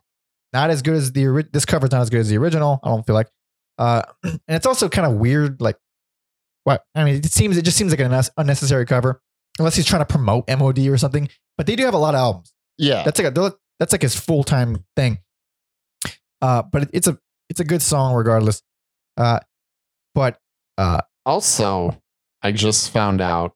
Not 0.53 0.69
as 0.69 0.81
good 0.81 0.95
as 0.95 1.11
the 1.11 1.25
ori- 1.27 1.45
this 1.51 1.65
cover's 1.65 1.91
not 1.91 2.01
as 2.01 2.09
good 2.09 2.19
as 2.21 2.29
the 2.29 2.37
original. 2.37 2.79
I 2.83 2.89
don't 2.89 3.05
feel 3.05 3.15
like. 3.15 3.29
Uh, 3.77 4.03
and 4.23 4.39
it's 4.47 4.65
also 4.65 4.87
kind 4.87 5.05
of 5.11 5.17
weird. 5.19 5.59
Like, 5.61 5.77
what? 6.63 6.83
I 6.95 7.03
mean, 7.03 7.15
it 7.15 7.25
seems 7.31 7.57
it 7.57 7.63
just 7.63 7.77
seems 7.77 7.91
like 7.91 7.99
an 7.99 8.21
unnecessary 8.37 8.85
cover, 8.85 9.21
unless 9.59 9.75
he's 9.75 9.85
trying 9.85 10.01
to 10.01 10.05
promote 10.05 10.47
MOD 10.47 10.79
or 10.87 10.97
something. 10.97 11.27
But 11.57 11.67
they 11.67 11.75
do 11.75 11.83
have 11.85 11.93
a 11.93 11.97
lot 11.97 12.15
of 12.15 12.19
albums. 12.19 12.53
Yeah. 12.77 13.03
That's 13.03 13.19
like 13.19 13.35
a 13.35 13.53
that's 13.79 13.91
like 13.91 14.01
his 14.01 14.15
full 14.15 14.43
time 14.43 14.85
thing. 14.95 15.19
Uh, 16.41 16.61
but 16.63 16.83
it, 16.83 16.89
it's 16.93 17.07
a 17.07 17.17
it's 17.49 17.59
a 17.59 17.65
good 17.65 17.81
song 17.81 18.13
regardless. 18.13 18.61
Uh, 19.17 19.39
but 20.13 20.39
uh, 20.77 21.01
Also, 21.25 22.01
I 22.41 22.51
just 22.51 22.91
found 22.91 23.21
out. 23.21 23.54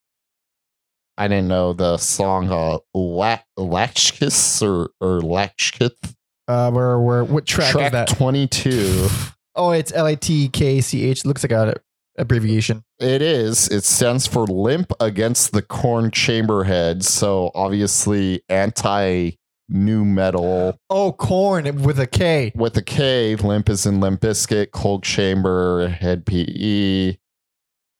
I 1.20 1.28
didn't 1.28 1.50
know 1.50 1.74
the 1.74 1.98
song 1.98 2.50
uh, 2.50 2.80
La- 2.96 3.40
Latchkiss 3.58 4.62
or 4.66 4.90
or 5.02 5.22
Latchkith 5.22 6.16
uh, 6.48 6.72
where 6.72 7.00
where 7.00 7.24
what 7.24 7.46
track, 7.46 7.72
track 7.74 7.86
is 7.88 7.92
that? 7.92 8.08
twenty 8.08 8.48
two. 8.48 9.08
Oh, 9.56 9.72
it's 9.72 9.92
L 9.94 10.06
A 10.08 10.16
T 10.16 10.48
K 10.48 10.80
C 10.80 11.04
H. 11.10 11.26
Looks 11.26 11.44
like 11.44 11.52
a 11.52 11.76
abbreviation. 12.18 12.82
It 13.00 13.22
is. 13.22 13.68
It 13.68 13.84
stands 13.84 14.26
for 14.26 14.46
Limp 14.46 14.94
Against 15.02 15.52
the 15.52 15.62
Korn 15.62 16.12
Chamberhead. 16.12 17.04
So 17.04 17.52
obviously 17.54 18.42
anti 18.48 19.32
new 19.68 20.06
metal 20.06 20.80
Oh, 20.90 21.12
corn 21.12 21.82
with 21.82 22.00
a 22.00 22.08
K. 22.08 22.54
with 22.56 22.78
a 22.78 22.82
K. 22.82 23.36
Limp 23.36 23.68
is 23.70 23.86
in 23.86 24.00
Limp 24.00 24.22
Bizkit, 24.22 24.72
Coal 24.72 25.02
Chamber, 25.02 25.90
Hed 25.90 26.26
PE. 26.26 27.18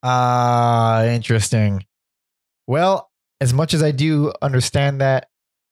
Ah, 0.02 1.04
interesting. 1.06 1.84
Well, 2.68 3.09
as 3.42 3.54
much 3.54 3.74
as 3.74 3.82
I 3.84 3.92
do 3.92 4.32
understand 4.42 5.02
that, 5.02 5.28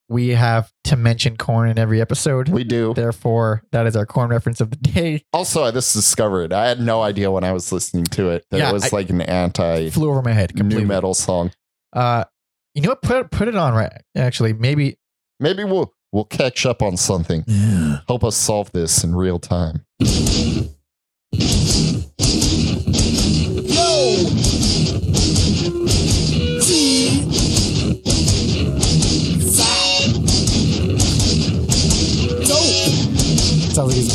we 0.09 0.29
have 0.29 0.71
to 0.85 0.95
mention 0.95 1.35
corn 1.35 1.69
in 1.69 1.77
every 1.77 1.99
episode. 1.99 2.47
We 2.47 2.63
do. 2.63 2.93
Therefore, 2.93 3.61
that 3.73 3.85
is 3.87 3.95
our 3.97 4.05
corn 4.05 4.29
reference 4.29 4.61
of 4.61 4.69
the 4.69 4.77
day. 4.77 5.23
Also, 5.33 5.63
I 5.65 5.71
just 5.71 5.93
discovered 5.93 6.53
I 6.53 6.67
had 6.67 6.79
no 6.79 7.01
idea 7.01 7.29
when 7.29 7.43
I 7.43 7.51
was 7.51 7.71
listening 7.73 8.05
to 8.05 8.29
it 8.29 8.45
that 8.51 8.57
Yeah, 8.59 8.69
it 8.69 8.73
was 8.73 8.85
I- 8.93 8.95
like 8.95 9.09
an 9.09 9.21
anti 9.21 9.89
Flew 9.89 10.09
over 10.09 10.21
my 10.21 10.31
head 10.31 10.55
completely. 10.55 10.83
new 10.83 10.87
metal 10.87 11.13
song. 11.13 11.51
Uh, 11.91 12.23
you 12.73 12.81
know 12.83 12.89
what? 12.89 13.01
Put 13.01 13.31
put 13.31 13.47
it 13.49 13.55
on 13.55 13.73
right. 13.73 13.91
Actually, 14.15 14.53
maybe. 14.53 14.97
Maybe 15.41 15.63
we'll 15.65 15.93
we'll 16.13 16.23
catch 16.25 16.65
up 16.65 16.81
on 16.81 16.95
something. 16.95 17.43
Help 18.07 18.23
us 18.23 18.35
solve 18.37 18.71
this 18.71 19.03
in 19.03 19.13
real 19.15 19.39
time. 19.39 19.83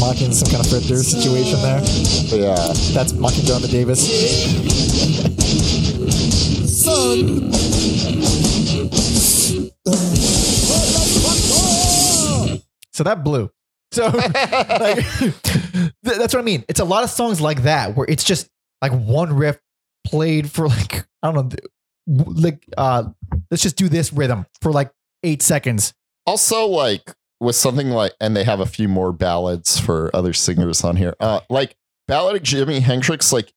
Mocking 0.03 0.33
some 0.33 0.51
kind 0.51 0.65
of 0.65 0.69
Fred 0.69 0.83
Durst 0.83 1.13
situation 1.13 1.63
there. 1.63 1.81
Yeah. 2.27 2.57
That's 2.93 3.13
mocking 3.13 3.45
Jonathan 3.45 3.71
Davis. 3.71 4.03
So 12.91 13.05
that 13.05 13.23
blew. 13.23 13.49
So 13.93 14.07
like, 14.09 15.05
that's 16.03 16.35
what 16.35 16.41
I 16.41 16.43
mean. 16.43 16.65
It's 16.69 16.81
a 16.81 16.85
lot 16.85 17.05
of 17.05 17.11
songs 17.11 17.41
like 17.41 17.63
that 17.63 17.95
where 17.95 18.07
it's 18.09 18.25
just 18.25 18.49
like 18.81 18.91
one 18.91 19.33
riff 19.33 19.61
played 20.05 20.51
for 20.51 20.67
like 20.77 21.07
I 21.23 21.31
don't 21.31 21.55
know, 21.55 22.25
like 22.35 22.67
uh, 22.77 23.05
let's 23.53 23.63
just 23.63 23.77
do 23.77 23.89
this 23.89 24.13
rhythm 24.13 24.47
for 24.63 24.73
like 24.73 24.91
eight 25.23 25.43
seconds. 25.43 25.95
also 26.27 26.67
like 26.67 27.15
with 27.43 27.57
something 27.57 27.91
like 27.91 28.13
and 28.21 28.37
they 28.37 28.45
have 28.45 28.61
a 28.61 28.67
few 28.67 28.89
more 28.89 29.13
ballads 29.13 29.79
for 29.79 30.11
other 30.15 30.33
singers 30.33 30.85
on 30.85 30.97
here 30.97 31.15
uh 31.21 31.41
like 31.51 31.77
ballad 32.07 32.37
of 32.37 32.43
jimi 32.43 32.81
hendrix 32.81 33.33
like 33.33 33.53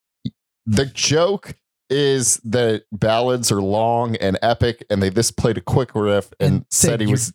the 0.65 0.86
joke 0.86 1.55
is 1.89 2.38
that 2.43 2.83
ballads 2.91 3.51
are 3.51 3.61
long 3.61 4.15
and 4.15 4.39
epic 4.41 4.83
and 4.89 5.01
they 5.03 5.09
just 5.09 5.38
played 5.38 5.57
a 5.57 5.61
quick 5.61 5.93
riff 5.93 6.33
and, 6.39 6.53
And 6.55 6.65
said 6.71 6.99
he 6.99 7.07
was 7.07 7.33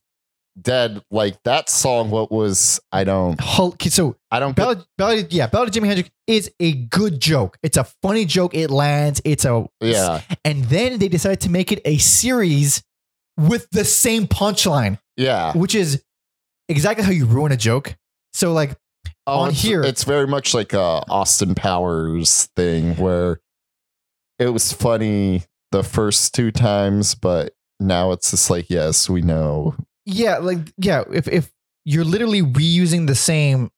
dead 0.61 1.03
like 1.11 1.41
that 1.45 1.71
song 1.71 2.11
what 2.11 2.31
was 2.31 2.81
i 2.91 3.05
don't 3.05 3.41
Hulk. 3.41 3.81
So 3.83 4.17
i 4.31 4.41
don't 4.41 4.57
get, 4.57 4.63
Ballad, 4.63 4.85
Ballad, 4.99 5.33
yeah, 5.33 5.47
Ballad 5.47 5.69
of 5.69 5.75
Jimi 5.75 5.87
Hendrix 5.87 6.11
is 6.27 6.51
a 6.61 6.73
good 6.73 7.21
joke. 7.21 7.57
It's 7.63 7.77
a 7.77 7.85
funny 8.03 8.25
joke. 8.25 8.55
It 8.55 8.71
lands. 8.71 9.23
It's 9.25 9.45
a 9.45 9.67
yeah 9.81 10.21
And 10.45 10.65
then 10.65 10.99
they 10.99 11.09
decided 11.09 11.41
to 11.43 11.51
make 11.51 11.73
it 11.73 11.81
a 11.85 11.99
series 11.99 12.83
with 13.39 13.71
the 13.71 13.85
same 13.85 14.27
punchline, 14.27 14.99
yeah 15.17 15.57
which 15.57 15.75
is 15.75 16.03
exactly 16.71 17.05
how 17.05 17.11
you 17.13 17.27
ruin 17.27 17.53
a 17.53 17.57
joke. 17.57 17.97
So 18.33 18.53
like 18.53 18.77
oh, 19.27 19.41
on 19.41 19.51
it's, 19.51 19.61
here- 19.63 19.83
it's 19.83 20.05
very 20.05 20.27
much 20.27 20.55
like 20.55 20.73
a 20.73 21.03
austin 21.11 21.55
powers 21.55 22.49
thing 22.57 22.97
where 22.97 23.41
it 24.39 24.49
was 24.49 24.73
funny 24.73 25.43
the 25.73 25.83
first 25.83 26.35
two 26.35 26.51
times 26.51 27.15
but 27.15 27.53
now 27.79 28.13
it's 28.13 28.31
just 28.31 28.51
like 28.51 28.71
yes 28.71 29.09
we 29.11 29.21
know 29.23 29.75
yeah, 30.07 30.39
like 30.39 30.59
yeah, 30.79 31.05
if 31.13 31.29
if 31.29 31.53
you're 31.85 32.05
literally 32.07 32.43
reusing 32.43 33.07
the 33.07 33.15
same 33.15 33.71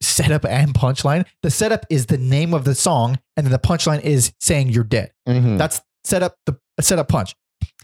setup 0.00 0.44
and 0.46 0.72
punchline, 0.72 1.26
the 1.42 1.50
setup 1.50 1.84
is 1.90 2.06
the 2.06 2.16
name 2.16 2.54
of 2.54 2.64
the 2.64 2.74
song, 2.74 3.18
and 3.36 3.44
then 3.44 3.52
the 3.52 3.58
punchline 3.58 4.00
is 4.00 4.32
saying 4.40 4.70
you're 4.70 4.84
dead. 4.84 5.10
Mhm. 5.28 5.58
That's 5.58 5.82
setup 6.04 6.36
the 6.46 6.56
setup 6.80 7.08
punch. 7.08 7.34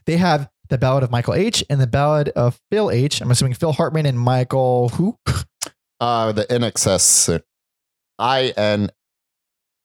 They 0.07 0.17
have 0.17 0.49
the 0.73 0.79
ballad 0.79 1.05
of 1.05 1.11
Michael 1.11 1.35
H 1.35 1.63
and 1.71 1.81
the 1.81 1.87
ballad 1.87 2.31
of 2.31 2.59
Phil 2.71 2.91
H. 2.91 3.21
I'm 3.21 3.31
assuming 3.31 3.55
Phil 3.55 3.73
Hartman 3.73 4.07
and 4.07 4.19
Michael 4.19 4.89
who 4.89 5.19
Uh, 6.01 6.33
the 6.33 6.45
NXS, 6.47 7.41
I 8.19 8.53
N, 8.57 8.91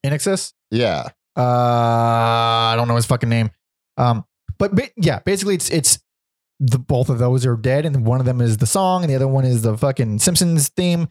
excess. 0.04 0.54
yeah, 0.72 1.10
Uh, 1.36 1.42
I 1.42 2.74
don't 2.76 2.88
know 2.88 2.96
his 2.96 3.06
fucking 3.06 3.30
name. 3.30 3.52
Um, 3.98 4.26
but, 4.58 4.74
ba- 4.74 4.90
yeah, 4.98 5.20
basically 5.20 5.54
it's 5.56 5.70
it's 5.70 6.00
the 6.60 6.80
both 6.80 7.10
of 7.10 7.20
those 7.20 7.46
are 7.46 7.56
dead, 7.56 7.86
and 7.86 8.04
one 8.06 8.20
of 8.20 8.26
them 8.26 8.42
is 8.42 8.58
the 8.58 8.66
song, 8.66 9.04
and 9.04 9.12
the 9.12 9.16
other 9.16 9.28
one 9.28 9.46
is 9.46 9.62
the 9.62 9.78
fucking 9.78 10.18
Simpsons 10.20 10.70
theme. 10.70 11.08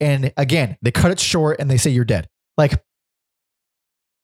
And 0.00 0.32
again, 0.36 0.76
they 0.82 0.90
cut 0.92 1.10
it 1.10 1.18
short 1.18 1.58
and 1.60 1.70
they 1.70 1.76
say 1.78 1.90
you're 1.90 2.04
dead. 2.04 2.28
Like 2.56 2.80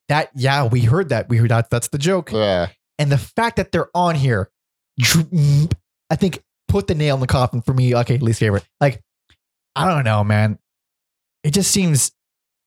that. 0.08 0.30
Yeah, 0.34 0.66
we 0.66 0.82
heard 0.82 1.08
that. 1.08 1.28
We 1.28 1.38
heard 1.38 1.50
that. 1.50 1.70
That's 1.70 1.88
the 1.88 1.98
joke. 1.98 2.30
yeah. 2.32 2.68
And 2.98 3.10
the 3.10 3.18
fact 3.18 3.56
that 3.56 3.72
they're 3.72 3.88
on 3.96 4.14
here, 4.14 4.50
I 4.98 6.16
think 6.16 6.42
put 6.68 6.86
the 6.86 6.94
nail 6.94 7.14
in 7.14 7.20
the 7.20 7.26
coffin 7.26 7.62
for 7.62 7.74
me. 7.74 7.94
Okay, 7.94 8.18
least 8.18 8.40
favorite. 8.40 8.64
Like, 8.80 9.00
I 9.76 9.86
don't 9.86 10.04
know, 10.04 10.24
man. 10.24 10.58
It 11.44 11.52
just 11.52 11.70
seems. 11.70 12.12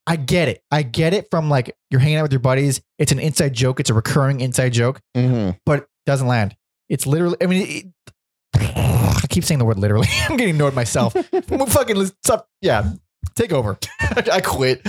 I 0.06 0.18
get 0.18 0.50
it. 0.50 0.62
I 0.70 0.84
get 0.84 1.14
it 1.14 1.28
from 1.32 1.50
like 1.50 1.74
you're 1.90 2.02
hanging 2.02 2.18
out 2.18 2.24
with 2.24 2.34
your 2.34 2.42
buddies. 2.42 2.82
It's 3.00 3.14
an 3.14 3.20
inside 3.20 3.54
joke. 3.54 3.80
It's 3.80 3.90
a 3.90 3.94
recurring 3.94 4.42
inside 4.42 4.74
joke, 4.74 5.00
hmm 5.16 5.52
but 5.66 5.80
it 5.80 5.88
doesn't 6.06 6.28
land. 6.28 6.56
It's 6.90 7.08
literally. 7.08 7.38
I 7.42 7.46
mean, 7.46 7.66
it, 7.70 8.14
I 8.56 9.26
keep 9.30 9.46
saying 9.46 9.60
the 9.60 9.66
word 9.66 9.80
literally. 9.80 10.08
I'm 10.30 10.36
getting 10.36 10.56
annoyed 10.56 10.74
myself. 10.74 11.14
Fucking 11.68 12.06
stop. 12.24 12.48
Yeah, 12.62 12.94
take 13.36 13.54
over. 13.54 13.78
I 14.02 14.42
quit. 14.42 14.86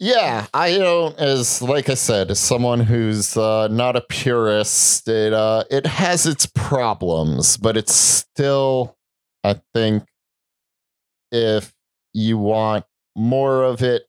Yeah, 0.00 0.46
I 0.54 0.78
don't 0.78 1.18
as 1.18 1.60
like 1.60 1.88
I 1.88 1.94
said, 1.94 2.30
as 2.30 2.38
someone 2.38 2.80
who's 2.80 3.36
uh, 3.36 3.66
not 3.68 3.96
a 3.96 4.00
purist, 4.00 5.08
it 5.08 5.32
uh, 5.32 5.64
it 5.70 5.86
has 5.86 6.24
its 6.26 6.46
problems, 6.46 7.56
but 7.56 7.76
it's 7.76 7.94
still, 7.94 8.96
I 9.42 9.60
think, 9.74 10.04
if 11.32 11.72
you 12.14 12.38
want 12.38 12.84
more 13.16 13.64
of 13.64 13.82
it, 13.82 14.04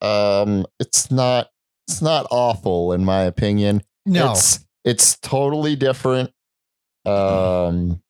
um, 0.00 0.66
it's 0.78 1.10
not 1.10 1.48
it's 1.88 2.00
not 2.00 2.26
awful 2.30 2.92
in 2.92 3.04
my 3.04 3.22
opinion. 3.22 3.82
No, 4.06 4.30
It's 4.32 4.64
it's 4.84 5.18
totally 5.18 5.74
different. 5.74 6.30
Um, 7.04 8.00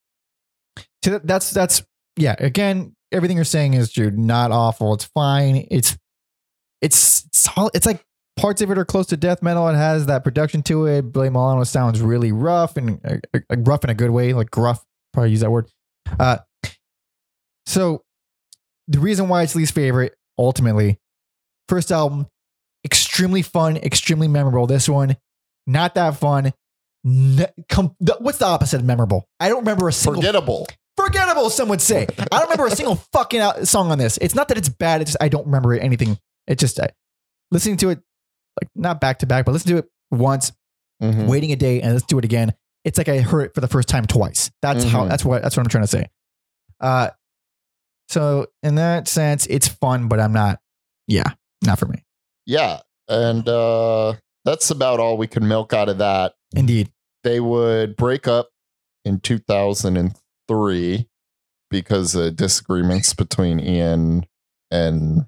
So 1.02 1.12
that- 1.12 1.26
that's 1.26 1.50
that's 1.52 1.82
yeah. 2.16 2.34
Again, 2.38 2.94
everything 3.12 3.36
you're 3.38 3.44
saying 3.44 3.72
is 3.74 3.90
true. 3.92 4.10
Not 4.10 4.50
awful. 4.50 4.92
It's 4.92 5.04
fine. 5.06 5.66
It's 5.70 5.96
it's 6.80 7.24
it's 7.26 7.48
it's 7.74 7.86
like 7.86 8.04
parts 8.36 8.62
of 8.62 8.70
it 8.70 8.78
are 8.78 8.84
close 8.84 9.06
to 9.08 9.16
death 9.16 9.42
metal. 9.42 9.68
It 9.68 9.74
has 9.74 10.06
that 10.06 10.22
production 10.24 10.62
to 10.64 10.86
it. 10.86 11.12
Billy 11.12 11.30
Milano 11.30 11.64
sounds 11.64 12.00
really 12.00 12.32
rough 12.32 12.76
and 12.76 13.00
uh, 13.04 13.16
uh, 13.34 13.56
rough 13.58 13.84
in 13.84 13.90
a 13.90 13.94
good 13.94 14.10
way, 14.10 14.32
like 14.32 14.50
gruff. 14.50 14.84
Probably 15.12 15.30
use 15.30 15.40
that 15.40 15.50
word. 15.50 15.68
Uh, 16.18 16.38
so 17.66 18.02
the 18.86 19.00
reason 19.00 19.28
why 19.28 19.42
it's 19.42 19.54
least 19.54 19.74
favorite, 19.74 20.14
ultimately, 20.38 20.98
first 21.68 21.90
album, 21.92 22.26
extremely 22.84 23.42
fun, 23.42 23.76
extremely 23.76 24.28
memorable. 24.28 24.66
This 24.66 24.88
one, 24.88 25.16
not 25.66 25.94
that 25.96 26.16
fun. 26.16 26.52
Com- 27.68 27.94
the- 28.00 28.16
what's 28.20 28.38
the 28.38 28.46
opposite 28.46 28.80
of 28.80 28.86
memorable? 28.86 29.26
I 29.40 29.48
don't 29.48 29.58
remember 29.60 29.88
a 29.88 29.92
single 29.92 30.20
forgettable. 30.20 30.66
forgettable. 30.96 31.50
Some 31.50 31.68
would 31.68 31.80
say. 31.80 32.06
I 32.18 32.38
don't 32.38 32.42
remember 32.50 32.66
a 32.66 32.70
single 32.76 32.96
fucking 33.12 33.40
out- 33.40 33.66
song 33.68 33.90
on 33.90 33.98
this. 33.98 34.18
It's 34.20 34.34
not 34.34 34.48
that 34.48 34.58
it's 34.58 34.68
bad. 34.68 35.00
It's 35.00 35.10
just 35.12 35.22
I 35.22 35.28
don't 35.28 35.46
remember 35.46 35.74
anything. 35.74 36.18
It 36.48 36.58
just 36.58 36.80
I, 36.80 36.88
listening 37.52 37.76
to 37.78 37.90
it, 37.90 38.00
like 38.60 38.70
not 38.74 39.00
back 39.00 39.20
to 39.20 39.26
back, 39.26 39.44
but 39.44 39.52
listen 39.52 39.70
to 39.72 39.76
it 39.78 39.88
once, 40.10 40.50
Mhm. 41.02 41.28
waiting 41.28 41.52
a 41.52 41.56
day, 41.56 41.80
and 41.80 41.92
let's 41.92 42.04
do 42.06 42.18
it 42.18 42.24
again. 42.24 42.52
It's 42.84 42.98
like 42.98 43.08
I 43.08 43.18
heard 43.20 43.42
it 43.46 43.54
for 43.54 43.60
the 43.60 43.68
first 43.68 43.88
time 43.88 44.06
twice. 44.06 44.50
That's 44.62 44.82
how. 44.84 45.04
Mhm. 45.04 45.08
That's 45.10 45.24
what. 45.24 45.42
That's 45.42 45.56
what 45.56 45.64
I'm 45.64 45.68
trying 45.70 45.84
to 45.84 45.88
say. 45.88 46.06
Uh, 46.80 47.10
so 48.08 48.46
in 48.62 48.76
that 48.76 49.06
sense, 49.08 49.46
it's 49.46 49.68
fun, 49.68 50.08
but 50.08 50.18
I'm 50.20 50.32
not. 50.32 50.60
Yeah, 51.06 51.34
not 51.64 51.78
for 51.78 51.86
me. 51.86 52.04
Yeah, 52.46 52.80
and 53.08 53.46
uh, 53.48 54.14
that's 54.44 54.70
about 54.70 55.00
all 55.00 55.16
we 55.18 55.26
can 55.26 55.46
milk 55.46 55.72
out 55.72 55.88
of 55.88 55.98
that. 55.98 56.34
Indeed. 56.56 56.90
they 57.24 57.40
would 57.40 57.94
break 57.96 58.26
up 58.26 58.48
in 59.04 59.20
2003 59.20 61.08
because 61.70 62.14
of 62.14 62.36
disagreements 62.36 63.12
between 63.12 63.60
Ian 63.60 64.24
and 64.70 65.26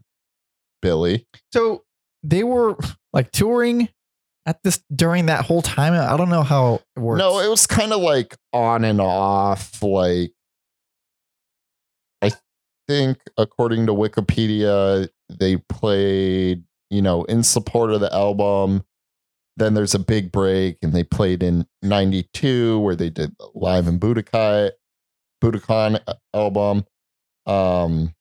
Billy. 0.83 1.26
So 1.53 1.85
they 2.22 2.45
were 2.45 2.76
like 3.12 3.33
touring 3.33 3.89
at 4.47 4.62
this 4.62 4.83
during 4.95 5.26
that 5.26 5.45
whole 5.45 5.62
time. 5.62 5.93
I 5.93 6.16
don't 6.16 6.28
know 6.28 6.43
how 6.43 6.83
it 6.97 7.01
works. 7.01 7.18
No, 7.18 7.41
it 7.41 7.49
was 7.49 7.66
kind 7.66 7.93
of 7.93 8.01
like 8.01 8.37
on 8.53 8.85
and 8.85 9.01
off. 9.01 9.83
Like, 9.83 10.33
I 12.22 12.33
think, 12.89 13.18
according 13.37 13.87
to 13.87 13.93
Wikipedia, 13.93 15.09
they 15.28 15.57
played, 15.57 16.64
you 16.91 17.03
know, 17.03 17.24
in 17.24 17.43
support 17.43 17.93
of 17.93 18.01
the 18.01 18.12
album. 18.14 18.85
Then 19.57 19.74
there's 19.74 19.95
a 19.95 19.99
big 19.99 20.33
break, 20.33 20.78
and 20.81 20.93
they 20.93 21.05
played 21.05 21.43
in 21.43 21.66
'92 21.83 22.81
where 22.81 22.97
they 22.97 23.11
did 23.11 23.35
live 23.55 23.87
in 23.87 23.99
Budokai, 23.99 24.70
Budokan 25.43 26.01
album. 26.33 26.85
Um, 27.47 28.14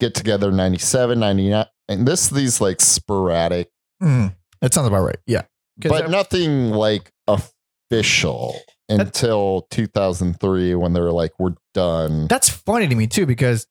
get 0.00 0.14
together 0.14 0.50
'97, 0.52 1.18
'99, 1.18 1.66
and 1.88 2.06
this 2.08 2.28
these 2.28 2.60
like 2.60 2.80
sporadic 2.80 3.70
Mm, 4.02 4.34
that 4.60 4.74
sounds 4.74 4.88
about 4.88 5.02
right. 5.04 5.18
Yeah. 5.26 5.42
but 5.78 6.04
I- 6.04 6.08
nothing 6.08 6.70
like 6.70 7.10
official 7.26 8.56
until 8.88 9.66
2003 9.70 10.74
when 10.74 10.92
they 10.92 11.00
were 11.00 11.10
like 11.12 11.32
we're 11.38 11.54
done 11.74 12.26
that's 12.28 12.48
funny 12.48 12.86
to 12.86 12.94
me 12.94 13.06
too 13.08 13.26
because 13.26 13.66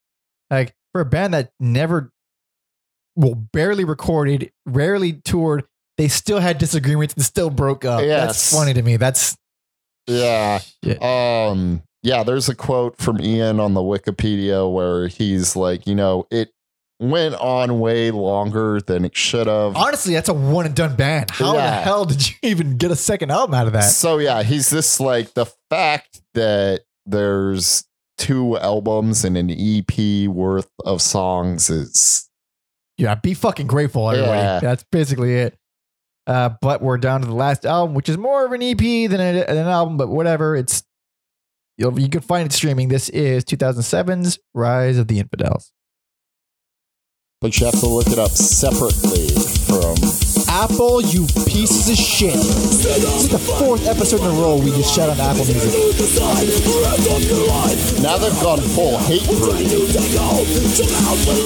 like 0.52 0.76
for 0.92 1.00
a 1.02 1.06
band 1.06 1.34
that 1.34 1.52
never 1.60 2.12
well 3.16 3.36
barely 3.36 3.86
recorded 3.86 4.52
rarely 4.66 5.14
toured 5.14 5.64
they 5.98 6.08
still 6.10 6.40
had 6.40 6.58
disagreements 6.58 7.14
and 7.14 7.24
still 7.24 7.50
broke 7.50 7.86
up 7.86 8.02
Yes. 8.02 8.26
that's 8.28 8.54
funny 8.54 8.74
to 8.74 8.82
me 8.82 8.98
that's 8.98 9.38
yeah 10.08 10.60
Shit. 10.84 11.02
um 11.02 11.82
yeah 12.06 12.24
there's 12.24 12.48
a 12.48 12.56
quote 12.56 12.98
from 12.98 13.20
ian 13.20 13.60
on 13.60 13.74
the 13.74 13.82
wikipedia 13.82 14.72
where 14.72 15.08
he's 15.08 15.56
like 15.56 15.86
you 15.88 15.96
know 15.96 16.26
it 16.32 16.52
went 17.00 17.36
on 17.36 17.80
way 17.80 18.10
longer 18.12 18.80
than 18.80 19.04
it 19.04 19.16
should 19.16 19.48
have. 19.48 19.76
Honestly 19.76 20.14
that's 20.14 20.30
a 20.30 20.34
one 20.34 20.66
and 20.66 20.76
done 20.76 20.96
band 20.96 21.32
how 21.32 21.54
the 21.54 21.62
hell 21.62 22.06
did 22.06 22.30
you 22.30 22.36
even 22.42 22.78
get 22.78 22.92
a 22.92 22.96
second 22.96 23.32
album 23.32 23.54
out 23.54 23.68
of 23.68 23.74
that? 23.74 23.82
So 23.82 24.18
yeah 24.18 24.44
he's 24.44 24.70
this 24.70 25.00
like 25.00 25.34
the 25.34 25.46
fact 25.70 26.22
that 26.34 26.82
there's 27.06 27.86
two 28.18 28.58
albums 28.58 29.26
and 29.26 29.36
an 29.36 29.50
ep 29.50 30.28
worth 30.30 30.70
of 30.86 31.02
songs 31.02 31.70
is 31.70 32.30
yeah 32.98 33.16
be 33.16 33.34
fucking 33.34 33.68
grateful 33.68 34.10
everybody. 34.10 34.40
Yeah. 34.40 34.60
that's 34.60 34.86
basically 34.92 35.36
it. 35.36 35.58
Uh, 36.28 36.50
but 36.60 36.82
we're 36.82 36.98
down 36.98 37.22
to 37.22 37.28
the 37.28 37.36
last 37.36 37.66
album 37.66 37.94
which 37.94 38.10
is 38.10 38.18
more 38.18 38.46
of 38.46 38.52
an 38.54 38.64
ep 38.64 38.80
than, 38.80 39.20
a, 39.20 39.46
than 39.46 39.58
an 39.58 39.68
album 39.68 39.98
but 39.98 40.08
whatever 40.08 40.56
it's 40.56 40.82
you'll, 41.78 42.00
you 42.00 42.10
can 42.10 42.22
find 42.22 42.46
it 42.46 42.54
streaming 42.54 42.88
this 42.90 43.10
is 43.10 43.44
2007's 43.44 44.40
rise 44.54 44.98
of 44.98 45.08
the 45.08 45.20
infidels 45.20 45.72
but 47.42 47.60
you 47.60 47.66
have 47.66 47.80
to 47.80 47.88
look 47.88 48.08
it 48.08 48.18
up 48.18 48.32
separately 48.32 49.30
from 49.68 49.96
Apple, 50.56 51.02
you 51.02 51.28
pieces 51.46 51.90
of 51.90 51.98
shit. 51.98 52.34
This 52.34 52.86
is 52.86 53.30
the 53.30 53.38
fourth 53.38 53.86
episode 53.88 54.22
in 54.22 54.28
a 54.28 54.40
row 54.40 54.56
we 54.58 54.72
just 54.72 54.96
shut 54.96 55.10
on 55.10 55.20
Apple 55.20 55.44
Music. 55.46 55.74
Now 58.02 58.18
they've 58.18 58.42
gone 58.42 58.62
full 58.62 58.98
Hatebreed. 59.00 59.68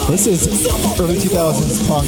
This 0.10 0.28
is 0.28 0.48
early 1.00 1.18
2000s 1.18 1.88
punk. 1.88 2.08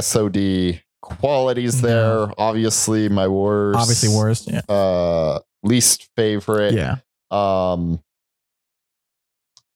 SOD 0.00 0.82
qualities 1.02 1.82
No. 1.82 1.88
there. 2.26 2.34
Obviously, 2.38 3.08
my 3.08 3.28
worst. 3.28 3.78
Obviously 3.78 4.08
worst. 4.16 4.50
Yeah. 4.50 4.60
Uh, 4.68 5.40
least 5.62 6.08
favorite. 6.16 6.74
Yeah. 6.74 6.96
Um. 7.30 8.00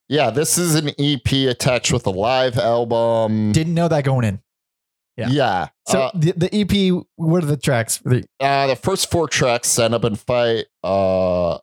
Yeah, 0.09 0.29
this 0.29 0.57
is 0.57 0.75
an 0.75 0.89
EP 0.99 1.31
attached 1.49 1.93
with 1.93 2.05
a 2.05 2.09
live 2.09 2.57
album. 2.57 3.53
Didn't 3.53 3.73
know 3.73 3.87
that 3.87 4.03
going 4.03 4.25
in. 4.25 4.41
yeah. 5.15 5.29
yeah. 5.29 5.67
So 5.87 6.01
uh, 6.01 6.11
the, 6.13 6.33
the 6.33 6.49
EP, 6.53 7.05
what 7.15 7.43
are 7.43 7.47
the 7.47 7.55
tracks? 7.55 7.99
The, 8.03 8.25
uh, 8.41 8.67
the 8.67 8.75
first 8.75 9.09
four 9.09 9.29
tracks, 9.29 9.69
Stand 9.69 9.93
Up 9.95 10.03
and 10.03 10.19
Fight. 10.19 10.65
Uh, 10.83 11.59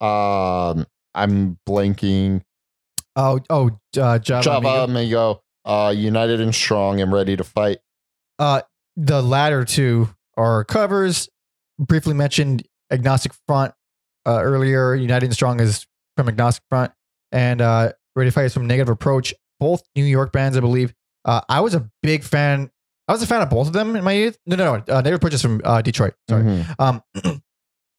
um, 0.00 0.86
I'm 1.14 1.58
blanking. 1.68 2.42
Oh, 3.16 3.40
oh, 3.50 3.70
uh, 4.00 4.18
Java. 4.18 4.42
Java, 4.44 4.68
Amigo. 4.68 4.84
Amigo, 4.84 5.42
uh, 5.64 5.94
United 5.96 6.40
and 6.40 6.54
Strong, 6.54 7.00
and 7.00 7.12
Ready 7.12 7.36
to 7.36 7.44
Fight. 7.44 7.78
Uh, 8.38 8.62
the 8.96 9.22
latter 9.22 9.64
two 9.64 10.08
are 10.36 10.64
covers. 10.64 11.28
Briefly 11.78 12.14
mentioned 12.14 12.62
Agnostic 12.90 13.32
Front 13.46 13.74
uh, 14.26 14.40
earlier. 14.42 14.94
United 14.94 15.26
and 15.26 15.34
Strong 15.34 15.60
is 15.60 15.86
from 16.16 16.28
Agnostic 16.28 16.62
Front, 16.68 16.92
and 17.32 17.60
uh, 17.60 17.92
Ready 18.14 18.30
to 18.30 18.32
Fight 18.34 18.44
is 18.46 18.54
from 18.54 18.66
Negative 18.66 18.88
Approach. 18.90 19.34
Both 19.58 19.82
New 19.96 20.04
York 20.04 20.32
bands, 20.32 20.56
I 20.56 20.60
believe. 20.60 20.94
Uh, 21.24 21.40
I 21.48 21.60
was 21.60 21.74
a 21.74 21.88
big 22.02 22.22
fan. 22.24 22.70
I 23.08 23.12
was 23.12 23.22
a 23.22 23.26
fan 23.26 23.40
of 23.42 23.50
both 23.50 23.68
of 23.68 23.72
them 23.72 23.96
in 23.96 24.04
my 24.04 24.12
youth. 24.12 24.38
No, 24.46 24.56
no, 24.56 24.64
no. 24.76 24.82
Uh, 24.94 24.96
Negative 24.96 25.14
Approach 25.16 25.34
is 25.34 25.42
from 25.42 25.60
uh, 25.64 25.80
Detroit. 25.82 26.14
Sorry. 26.28 26.42
Mhm. 26.42 26.74
Um, 26.78 27.02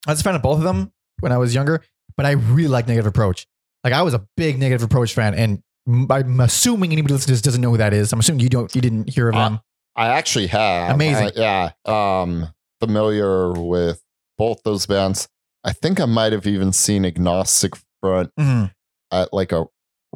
I 0.08 0.12
was 0.12 0.20
a 0.20 0.24
fan 0.24 0.36
of 0.36 0.42
both 0.42 0.58
of 0.58 0.64
them 0.64 0.92
when 1.20 1.32
I 1.32 1.38
was 1.38 1.54
younger, 1.56 1.84
but 2.16 2.26
I 2.26 2.32
really 2.32 2.68
like 2.68 2.88
Negative 2.88 3.08
Approach. 3.08 3.48
Like 3.88 3.98
I 3.98 4.02
was 4.02 4.14
a 4.14 4.28
big 4.36 4.60
Negative 4.60 4.84
Approach 4.84 5.14
fan, 5.14 5.34
and 5.34 5.64
I'm 6.12 6.42
assuming 6.42 6.92
anybody 6.92 7.14
listening 7.14 7.28
to 7.28 7.32
this 7.32 7.42
doesn't 7.42 7.62
know 7.62 7.72
who 7.72 7.78
that 7.78 7.94
is. 7.94 8.12
I'm 8.12 8.20
assuming 8.20 8.42
you 8.42 8.50
don't. 8.50 8.74
You 8.76 8.82
didn't 8.82 9.08
hear 9.10 9.30
of 9.30 9.36
Uh, 9.36 9.44
them. 9.50 9.60
I 9.96 10.08
actually 10.10 10.48
have. 10.48 10.94
Amazing. 10.94 11.32
I- 11.38 11.72
yeah. 11.86 12.22
Um, 12.22 12.50
familiar 12.82 13.54
with 13.54 14.04
both 14.38 14.62
those 14.66 14.86
bands. 14.88 15.30
I 15.64 15.72
think 15.72 16.02
I 16.02 16.06
might 16.06 16.34
have 16.34 16.46
even 16.46 16.74
seen 16.74 17.06
Agnostic 17.06 17.76
Front 18.02 18.32
Mhm. 18.38 18.74
at 19.10 19.32
like 19.32 19.54
a 19.54 19.68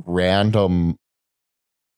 random. 0.05 0.97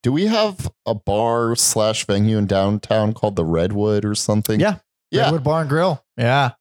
Do 0.04 0.12
we 0.12 0.28
have 0.28 0.72
a 0.86 0.94
bar 0.94 1.56
slash 1.56 2.06
venue 2.06 2.38
in 2.38 2.46
downtown 2.46 3.14
called 3.14 3.36
the 3.36 3.46
Redwood 3.46 4.06
or 4.06 4.14
something? 4.14 4.60
Yeah. 4.60 4.76
Yeah. 5.10 5.24
Redwood 5.24 5.44
Bar 5.44 5.62
and 5.62 5.70
Grill. 5.72 6.06
Yeah. 6.18 6.52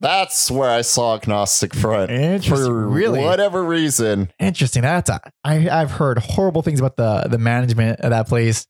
That's 0.00 0.50
where 0.50 0.70
I 0.70 0.80
saw 0.80 1.16
Agnostic 1.16 1.74
Front. 1.74 2.10
Interesting. 2.10 2.66
For 2.66 2.88
really 2.88 3.22
whatever 3.22 3.62
reason. 3.62 4.32
interesting. 4.38 4.82
That's 4.82 5.10
I, 5.10 5.20
I've 5.44 5.90
heard 5.90 6.18
horrible 6.18 6.62
things 6.62 6.80
about 6.80 6.96
the 6.96 7.28
the 7.28 7.38
management 7.38 8.00
of 8.00 8.10
that 8.10 8.26
place. 8.26 8.66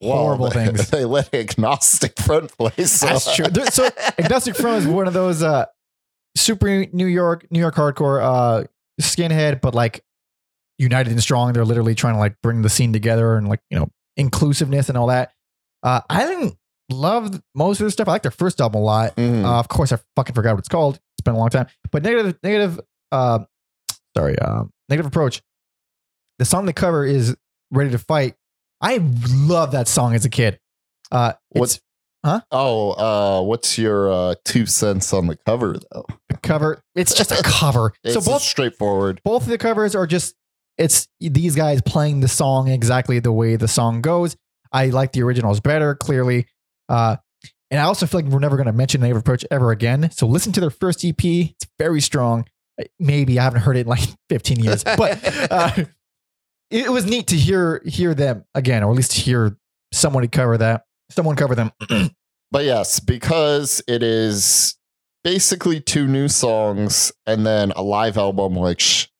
Well, 0.00 0.18
Horrible 0.18 0.50
they, 0.50 0.66
things. 0.66 0.90
They 0.90 1.04
let 1.04 1.32
Agnostic 1.32 2.18
Front 2.18 2.56
play. 2.58 2.84
So. 2.84 3.06
That's 3.06 3.34
true. 3.34 3.46
So 3.70 3.88
Agnostic 4.18 4.56
Front 4.56 4.78
is 4.84 4.86
one 4.86 5.06
of 5.06 5.14
those 5.14 5.42
uh 5.42 5.66
super 6.36 6.84
New 6.92 7.06
York 7.06 7.46
New 7.50 7.60
York 7.60 7.74
hardcore 7.74 8.22
uh 8.22 8.64
skinhead, 9.00 9.60
but 9.62 9.74
like 9.74 10.04
united 10.78 11.12
and 11.12 11.22
strong. 11.22 11.52
They're 11.52 11.64
literally 11.64 11.94
trying 11.94 12.14
to 12.14 12.18
like 12.18 12.36
bring 12.42 12.62
the 12.62 12.68
scene 12.68 12.92
together 12.92 13.36
and 13.36 13.48
like 13.48 13.60
you 13.70 13.78
know 13.78 13.88
inclusiveness 14.16 14.88
and 14.88 14.98
all 14.98 15.06
that. 15.06 15.32
Uh, 15.82 16.00
I 16.08 16.26
didn't 16.26 16.54
love 16.90 17.40
most 17.54 17.80
of 17.80 17.84
their 17.84 17.90
stuff. 17.90 18.08
I 18.08 18.12
like 18.12 18.22
their 18.22 18.30
first 18.30 18.60
album 18.60 18.80
a 18.82 18.84
lot. 18.84 19.16
Mhm. 19.16 19.44
Uh, 19.44 19.58
of 19.58 19.68
course, 19.68 19.92
I 19.92 19.98
fucking 20.16 20.34
forgot 20.34 20.52
what 20.52 20.58
it's 20.60 20.68
called. 20.68 20.96
It's 21.16 21.24
been 21.24 21.34
a 21.34 21.38
long 21.38 21.50
time. 21.50 21.66
But 21.90 22.02
negative, 22.02 22.36
negative. 22.42 22.80
Uh, 23.12 23.40
sorry. 24.16 24.38
Um, 24.38 24.70
negative 24.88 25.06
approach. 25.06 25.42
The 26.38 26.44
song 26.44 26.66
they 26.66 26.72
cover 26.72 27.04
is 27.04 27.36
"Ready 27.70 27.90
to 27.90 27.98
Fight." 27.98 28.34
I 28.80 29.00
love 29.34 29.70
that 29.72 29.88
song 29.88 30.14
as 30.14 30.24
a 30.24 30.30
kid. 30.30 30.58
Uh, 31.10 31.32
Huh? 32.24 32.40
Oh, 32.50 32.92
uh, 32.92 33.42
what's 33.42 33.76
your 33.76 34.10
uh, 34.10 34.34
two 34.46 34.64
cents 34.64 35.12
on 35.12 35.26
the 35.26 35.36
cover 35.36 35.76
though? 35.92 36.06
the 36.30 36.38
cover. 36.38 36.82
It's 36.94 37.12
just 37.14 37.30
a 37.30 37.42
cover. 37.44 37.92
It's 38.02 38.14
so 38.14 38.20
both 38.32 38.40
straightforward. 38.40 39.20
both 39.24 39.42
of 39.42 39.48
the 39.48 39.58
covers 39.58 39.94
are 39.94 40.06
just 40.06 40.34
it's 40.78 41.06
these 41.20 41.54
guys 41.54 41.82
playing 41.82 42.20
the 42.20 42.28
song 42.28 42.68
exactly 42.68 43.18
the 43.18 43.30
way 43.30 43.56
the 43.56 43.68
song 43.68 44.00
goes. 44.00 44.36
I 44.72 44.86
like 44.86 45.12
the 45.12 45.22
originals 45.22 45.60
better, 45.60 45.94
clearly. 45.94 46.46
Uh, 46.88 47.16
and 47.70 47.80
I 47.80 47.84
also 47.84 48.06
feel 48.06 48.20
like 48.20 48.30
we're 48.30 48.38
never 48.38 48.56
going 48.56 48.66
to 48.66 48.72
mention 48.72 49.00
Negative 49.00 49.20
Approach 49.20 49.44
ever 49.50 49.70
again. 49.72 50.10
So 50.12 50.26
listen 50.26 50.52
to 50.52 50.60
their 50.60 50.70
first 50.70 51.04
EP. 51.04 51.22
It's 51.24 51.66
very 51.78 52.00
strong. 52.00 52.46
Maybe 52.98 53.38
I 53.38 53.44
haven't 53.44 53.62
heard 53.62 53.76
it 53.76 53.80
in 53.82 53.86
like 53.86 54.00
15 54.28 54.60
years, 54.60 54.84
but 54.84 55.18
uh, 55.50 55.84
it 56.70 56.90
was 56.92 57.06
neat 57.06 57.28
to 57.28 57.36
hear 57.36 57.82
hear 57.84 58.14
them 58.14 58.44
again, 58.54 58.82
or 58.82 58.90
at 58.90 58.96
least 58.96 59.12
hear 59.12 59.56
someone 59.92 60.26
cover 60.28 60.58
that. 60.58 60.84
Someone 61.10 61.36
cover 61.36 61.54
them. 61.54 61.70
But 62.50 62.66
yes, 62.66 63.00
because 63.00 63.82
it 63.88 64.04
is 64.04 64.76
basically 65.24 65.80
two 65.80 66.06
new 66.06 66.28
songs 66.28 67.10
and 67.26 67.44
then 67.44 67.72
a 67.72 67.82
live 67.82 68.16
album, 68.16 68.54
which 68.54 69.10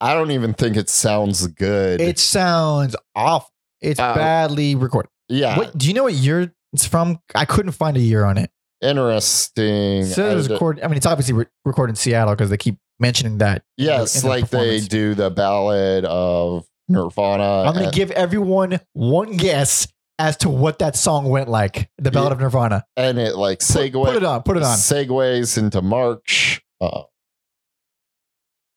I 0.00 0.14
don't 0.14 0.30
even 0.30 0.54
think 0.54 0.76
it 0.76 0.88
sounds 0.88 1.48
good. 1.48 2.00
it 2.00 2.20
sounds 2.20 2.94
awful. 3.16 3.50
It's 3.80 3.98
Uh, 3.98 4.14
badly 4.14 4.76
recorded. 4.76 5.10
yeah, 5.28 5.56
What 5.58 5.76
do 5.76 5.88
you 5.88 5.94
know 5.94 6.04
what 6.04 6.14
year 6.14 6.54
it's 6.72 6.86
from? 6.86 7.20
I 7.34 7.44
couldn't 7.44 7.72
find 7.72 7.96
a 7.96 8.00
year 8.00 8.24
on 8.24 8.38
it. 8.38 8.50
interesting. 8.80 10.04
So 10.04 10.30
it 10.30 10.34
was 10.34 10.48
recorded. 10.48 10.84
I 10.84 10.88
mean, 10.88 10.96
it's 10.96 11.06
obviously 11.06 11.34
re- 11.34 11.46
recorded 11.64 11.92
in 11.92 11.96
Seattle 11.96 12.34
because 12.34 12.50
they 12.50 12.56
keep 12.56 12.76
mentioning 13.00 13.38
that. 13.38 13.64
in 13.76 13.84
the- 13.86 13.92
yes, 13.92 14.16
in 14.16 14.22
the 14.22 14.28
like 14.28 14.50
they 14.50 14.80
do 14.80 15.14
the 15.14 15.30
ballad 15.30 16.04
of 16.04 16.66
Nirvana. 16.88 17.62
I'm 17.66 17.74
going 17.74 17.86
and, 17.86 17.92
to 17.92 17.98
give 17.98 18.10
everyone 18.12 18.80
one 18.92 19.36
guess 19.36 19.88
as 20.18 20.36
to 20.38 20.48
what 20.48 20.80
that 20.80 20.96
song 20.96 21.28
went 21.28 21.48
like. 21.48 21.90
The 21.98 22.10
Ballad 22.10 22.32
of 22.32 22.40
Nirvana. 22.40 22.84
and 22.96 23.18
it 23.18 23.36
like 23.36 23.60
Put, 23.60 23.92
put 23.92 24.16
it 24.16 24.24
on. 24.24 24.42
Put 24.42 24.56
it 24.56 24.62
on. 24.62 24.76
segues 24.76 25.58
into 25.58 25.80
March. 25.80 26.60
Uh, 26.80 27.02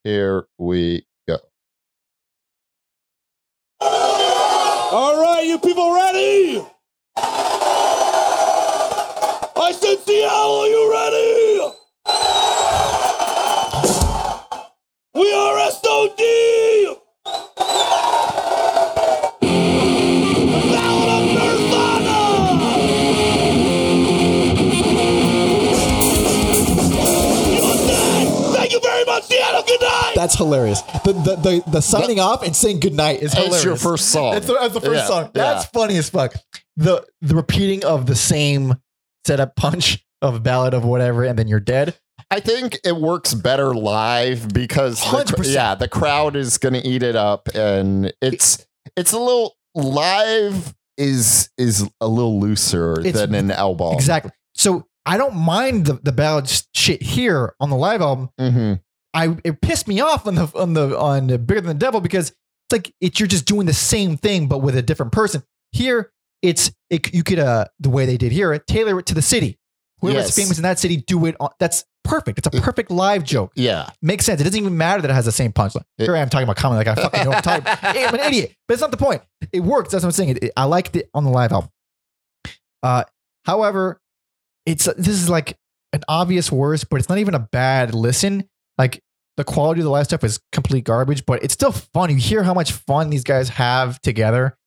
here 0.04 0.46
we 0.58 1.06
go. 1.28 1.38
All 3.82 5.22
right, 5.22 5.46
you 5.46 5.58
people 5.60 5.94
ready? 5.94 6.66
I 9.62 9.72
said 9.74 9.98
Seattle, 10.00 10.56
are 10.62 10.68
you 10.68 10.92
ready? 10.92 11.72
We 15.14 15.34
are 15.34 15.72
SOD! 15.72 16.22
Ballad 20.72 21.10
of 21.10 21.26
Nirvana! 21.36 22.22
Thank 28.56 28.72
you 28.74 28.80
very 28.82 29.06
much, 29.06 29.24
Seattle. 29.26 29.64
Good 29.64 29.82
night. 29.82 30.14
That's 30.16 30.36
hilarious. 30.36 30.82
The 30.82 31.14
the 31.14 31.36
the, 31.36 31.64
the 31.72 31.82
signing 31.82 32.20
off 32.20 32.44
and 32.44 32.56
saying 32.56 32.80
goodnight 32.80 33.22
is 33.22 33.34
hilarious. 33.34 33.56
It's 33.58 33.66
your 33.66 33.76
first 33.76 34.10
song. 34.12 34.34
That's 34.34 34.48
the, 34.48 34.54
that's 34.54 34.74
the 34.74 34.82
first 34.82 34.94
Yeah, 35.04 35.08
song. 35.08 35.32
That's 35.34 35.66
yeah. 35.66 35.70
funny 35.80 35.98
as 35.98 36.10
fuck. 36.10 36.34
The 36.78 37.06
the 37.22 37.36
repeating 37.36 37.84
of 37.86 38.06
the 38.06 38.16
same 38.16 38.76
setup 39.26 39.56
punch 39.56 40.06
of 40.22 40.44
ballad 40.44 40.74
of 40.74 40.84
whatever, 40.86 41.24
and 41.24 41.38
then 41.38 41.48
you're 41.48 41.60
dead. 41.60 41.96
I 42.30 42.40
think 42.40 42.80
it 42.86 42.96
works 42.96 43.34
better 43.34 43.74
live 43.74 44.54
because 44.54 45.00
the, 45.02 45.50
yeah, 45.52 45.76
the 45.76 45.88
crowd 45.88 46.36
is 46.36 46.58
going 46.58 46.74
to 46.74 46.88
eat 46.88 47.04
it 47.04 47.16
up, 47.16 47.50
and 47.56 48.14
it's 48.22 48.66
it's 48.96 49.12
a 49.12 49.20
little 49.20 49.56
live 49.76 50.74
is 50.98 51.50
is 51.58 51.90
a 52.00 52.08
little 52.08 52.40
looser 52.40 53.00
It's- 53.00 53.14
than 53.16 53.34
an 53.36 53.52
album. 53.52 53.94
Exactly. 53.96 54.32
So 54.54 54.86
I 55.06 55.18
don't 55.18 55.36
mind 55.36 55.86
the 55.86 55.94
the 55.94 56.12
ballad 56.12 56.48
shit 56.76 57.02
here 57.02 57.56
on 57.60 57.70
the 57.70 57.76
live 57.76 58.02
album. 58.02 58.30
hmm 58.40 58.74
I 59.14 59.36
it 59.44 59.60
pissed 59.62 59.88
me 59.90 60.00
off 60.00 60.26
on 60.28 60.36
the 60.36 60.52
on 60.56 60.74
the 60.74 60.98
on 60.98 61.28
the 61.28 61.38
bigger 61.38 61.62
than 61.62 61.68
the 61.70 61.74
devil 61.86 62.00
because 62.02 62.30
it's 62.30 62.38
like 62.72 62.94
it's 63.02 63.20
you're 63.20 63.28
just 63.28 63.46
doing 63.46 63.66
the 63.66 63.74
same 63.74 64.16
thing 64.16 64.48
but 64.48 64.60
with 64.60 64.76
a 64.78 64.82
different 64.82 65.12
person. 65.12 65.44
Here 65.74 66.12
it's 66.42 66.72
it, 66.90 67.14
you 67.14 67.24
could 67.24 67.40
uh 67.40 67.66
the 67.80 67.90
way 67.90 68.06
they 68.06 68.18
did 68.18 68.32
here 68.32 68.58
tailor 68.60 69.00
it 69.00 69.06
to 69.08 69.14
the 69.14 69.22
city. 69.22 69.58
Whoever's 70.00 70.26
Yes. 70.26 70.36
famous 70.36 70.58
in 70.58 70.64
that 70.64 70.80
city 70.80 70.98
do 70.98 71.26
it. 71.28 71.36
On, 71.40 71.50
that's 71.60 71.86
perfect. 72.04 72.40
It's 72.40 72.48
a 72.48 72.62
perfect 72.62 72.90
live 72.90 73.24
joke. 73.24 73.52
Yeah, 73.56 73.90
Makes 74.02 74.26
sense. 74.26 74.42
It 74.42 74.46
doesn't 74.46 74.60
even 74.60 74.76
matter 74.76 75.02
that 75.04 75.12
it 75.12 75.14
has 75.14 75.26
the 75.26 75.32
same 75.32 75.52
punchline. 75.54 75.84
It- 76.00 76.06
Here 76.06 76.16
I 76.16 76.20
am 76.20 76.30
talking 76.30 76.44
about 76.46 76.56
comedy 76.58 76.78
like 76.84 76.98
I 76.98 77.00
fucking 77.02 77.24
know 77.24 77.32
I'm 77.34 77.44
talking. 77.44 77.64
I'm 77.84 78.16
an 78.16 78.20
idiot, 78.22 78.56
but 78.68 78.74
it's 78.74 78.82
not 78.82 78.90
the 78.90 78.98
point. 78.98 79.22
It 79.52 79.60
works. 79.60 79.92
That's 79.92 80.04
what 80.04 80.08
I'm 80.08 80.12
saying. 80.14 80.38
It- 80.42 80.52
I 80.58 80.64
liked 80.64 80.96
it 80.96 81.10
on 81.14 81.24
the 81.24 81.30
live 81.30 81.52
album. 81.52 81.70
Uh, 82.84 83.04
however, 83.46 84.00
it's 84.66 84.86
this 84.86 85.08
is 85.10 85.30
like 85.30 85.58
an 85.94 86.02
obvious 86.08 86.52
worst, 86.52 86.90
but 86.90 87.00
it's 87.00 87.10
not 87.10 87.18
even 87.20 87.36
a 87.36 87.40
bad 87.52 87.94
listen. 87.94 88.48
Like 88.78 89.02
the 89.38 89.44
quality 89.44 89.82
of 89.82 89.86
the 89.86 89.92
live 89.92 90.06
stuff 90.06 90.24
is 90.24 90.40
complete 90.52 90.84
garbage, 90.84 91.26
but 91.26 91.44
it's 91.44 91.54
still 91.54 91.72
fun. 91.72 92.10
You 92.10 92.16
hear 92.18 92.44
how 92.44 92.54
much 92.54 92.72
fun 92.72 93.10
these 93.10 93.24
guys 93.24 93.50
have 93.50 94.02
together. 94.02 94.58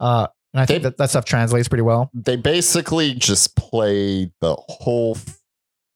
Uh, 0.00 0.26
and 0.54 0.60
I 0.60 0.66
think 0.66 0.82
They- 0.82 0.88
that 0.90 0.96
that 0.98 1.10
stuff 1.10 1.24
translates 1.24 1.68
pretty 1.68 1.82
well. 1.82 2.10
they 2.14 2.36
basically 2.36 3.14
just 3.14 3.56
play 3.56 4.30
the 4.40 4.54
whole 4.68 5.16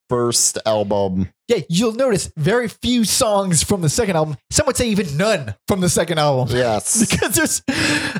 first 0.09 0.57
album. 0.65 1.29
Yeah, 1.47 1.59
you'll 1.69 1.93
notice 1.93 2.31
very 2.37 2.67
few 2.67 3.03
songs 3.05 3.63
from 3.63 3.81
the 3.81 3.89
second 3.89 4.15
album. 4.15 4.37
Some 4.51 4.65
would 4.67 4.77
say 4.77 4.89
even 4.89 5.17
none 5.17 5.55
from 5.67 5.81
the 5.81 5.89
second 5.89 6.17
album. 6.19 6.55
Yes, 6.57 6.99
because 7.09 7.35
there's 7.35 7.61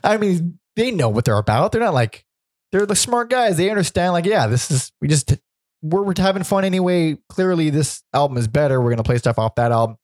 i 0.03 0.17
mean 0.17 0.59
they 0.75 0.91
know 0.91 1.09
what 1.09 1.25
they're 1.25 1.37
about. 1.37 1.71
They're 1.71 1.81
not 1.81 1.93
like 1.93 2.23
they're 2.71 2.85
the 2.85 2.95
smart 2.95 3.29
guys. 3.29 3.57
They 3.57 3.69
understand. 3.69 4.13
Like, 4.13 4.25
yeah, 4.25 4.47
this 4.47 4.69
is 4.69 4.91
we 5.01 5.07
just 5.07 5.33
we're, 5.81 6.03
we're 6.03 6.13
having 6.17 6.43
fun 6.43 6.65
anyway. 6.65 7.17
Clearly, 7.29 7.69
this 7.69 8.03
album 8.13 8.37
is 8.37 8.47
better. 8.47 8.81
We're 8.81 8.91
gonna 8.91 9.03
play 9.03 9.17
stuff 9.17 9.39
off 9.39 9.55
that 9.55 9.71
album. 9.71 9.97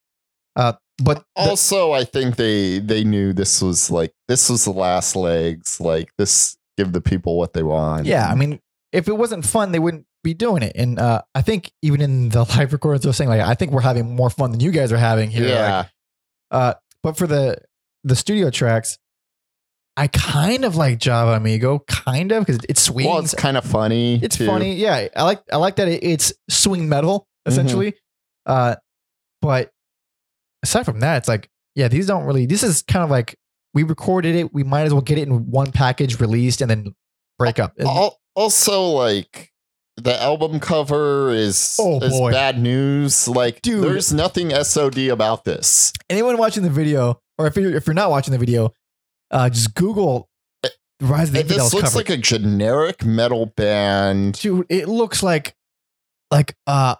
Uh, 0.55 0.73
but 1.03 1.17
the- 1.35 1.49
also 1.49 1.91
i 1.91 2.03
think 2.03 2.35
they 2.35 2.79
they 2.79 3.03
knew 3.03 3.33
this 3.33 3.61
was 3.61 3.89
like 3.89 4.13
this 4.27 4.49
was 4.49 4.65
the 4.65 4.71
last 4.71 5.15
legs 5.15 5.79
like 5.79 6.11
this 6.17 6.57
give 6.77 6.91
the 6.91 7.01
people 7.01 7.37
what 7.37 7.53
they 7.53 7.63
want 7.63 8.05
yeah, 8.05 8.27
I 8.27 8.35
mean, 8.35 8.59
if 8.91 9.07
it 9.07 9.15
wasn't 9.17 9.45
fun, 9.45 9.71
they 9.71 9.79
wouldn't 9.79 10.05
be 10.23 10.33
doing 10.33 10.63
it. 10.63 10.71
And 10.75 10.97
uh, 10.99 11.21
I 11.35 11.41
think 11.41 11.71
even 11.83 12.01
in 12.01 12.29
the 12.29 12.43
live 12.57 12.73
recordings, 12.73 13.03
they're 13.03 13.13
saying 13.13 13.29
like, 13.29 13.41
I 13.41 13.53
think 13.55 13.71
we're 13.71 13.81
having 13.81 14.15
more 14.15 14.29
fun 14.29 14.51
than 14.51 14.59
you 14.59 14.71
guys 14.71 14.91
are 14.91 14.97
having 14.97 15.29
here. 15.29 15.41
Like, 15.45 15.49
yeah 15.49 15.85
Uh, 16.51 16.73
but 17.03 17.17
for 17.17 17.27
the 17.27 17.57
the 18.03 18.15
studio 18.15 18.49
tracks, 18.49 18.97
I 19.95 20.07
kind 20.07 20.65
of 20.65 20.75
like 20.75 20.97
Java 20.99 21.33
Amigo, 21.33 21.79
kind 21.87 22.31
of 22.31 22.45
because 22.45 22.59
it's 22.67 22.81
swings. 22.81 23.07
well 23.07 23.19
it's 23.19 23.35
kind 23.35 23.57
of 23.57 23.63
funny 23.63 24.19
it's 24.23 24.37
too. 24.37 24.47
funny. 24.47 24.73
Yeah, 24.75 25.07
I 25.15 25.23
like 25.23 25.43
I 25.51 25.57
like 25.57 25.75
that 25.75 25.87
it, 25.87 26.03
it's 26.03 26.33
swing 26.49 26.89
metal 26.89 27.27
essentially. 27.45 27.93
Uh, 28.47 28.75
but 29.41 29.69
aside 30.63 30.85
from 30.85 30.99
that, 31.01 31.17
it's 31.17 31.27
like 31.27 31.49
yeah, 31.75 31.87
these 31.87 32.07
don't 32.07 32.25
really. 32.25 32.45
This 32.45 32.63
is 32.63 32.81
kind 32.83 33.03
of 33.03 33.09
like 33.09 33.35
we 33.73 33.83
recorded 33.83 34.35
it. 34.35 34.53
We 34.53 34.63
might 34.63 34.83
as 34.83 34.93
well 34.93 35.01
get 35.01 35.17
it 35.17 35.27
in 35.27 35.49
one 35.51 35.71
package, 35.71 36.19
released, 36.19 36.61
and 36.61 36.69
then 36.71 36.95
break 37.39 37.59
up. 37.59 37.73
Also 38.35 38.81
like 38.89 39.51
the 39.97 40.19
album 40.21 40.59
cover 40.59 41.29
is, 41.31 41.77
Oh, 41.79 41.99
is 42.01 42.11
boy. 42.11 42.31
bad 42.31 42.57
news 42.59 43.27
like 43.27 43.61
Dude. 43.61 43.83
there's 43.83 44.11
nothing 44.11 44.49
sod 44.63 44.97
about 44.97 45.43
this 45.45 45.93
Anyone 46.09 46.37
watching 46.37 46.63
the 46.63 46.69
video, 46.71 47.19
or 47.37 47.45
if 47.45 47.55
you're 47.55 47.75
if 47.75 47.85
you're 47.85 47.93
not 47.93 48.09
watching 48.09 48.31
the 48.31 48.39
video, 48.39 48.73
uh, 49.29 49.49
just 49.49 49.75
Google 49.75 50.29
Rise 50.99 51.27
of 51.29 51.33
the 51.33 51.39
It- 51.41 51.43
Infidels 51.43 51.71
this 51.71 51.73
looks 51.75 51.89
cover. 51.89 51.97
like 51.99 52.09
a 52.09 52.17
generic 52.17 53.03
metal 53.05 53.45
band 53.47 54.33
dude 54.39 54.65
it 54.69 54.87
looks 54.87 55.21
like 55.21 55.53
like 56.31 56.55
uh 56.65 56.95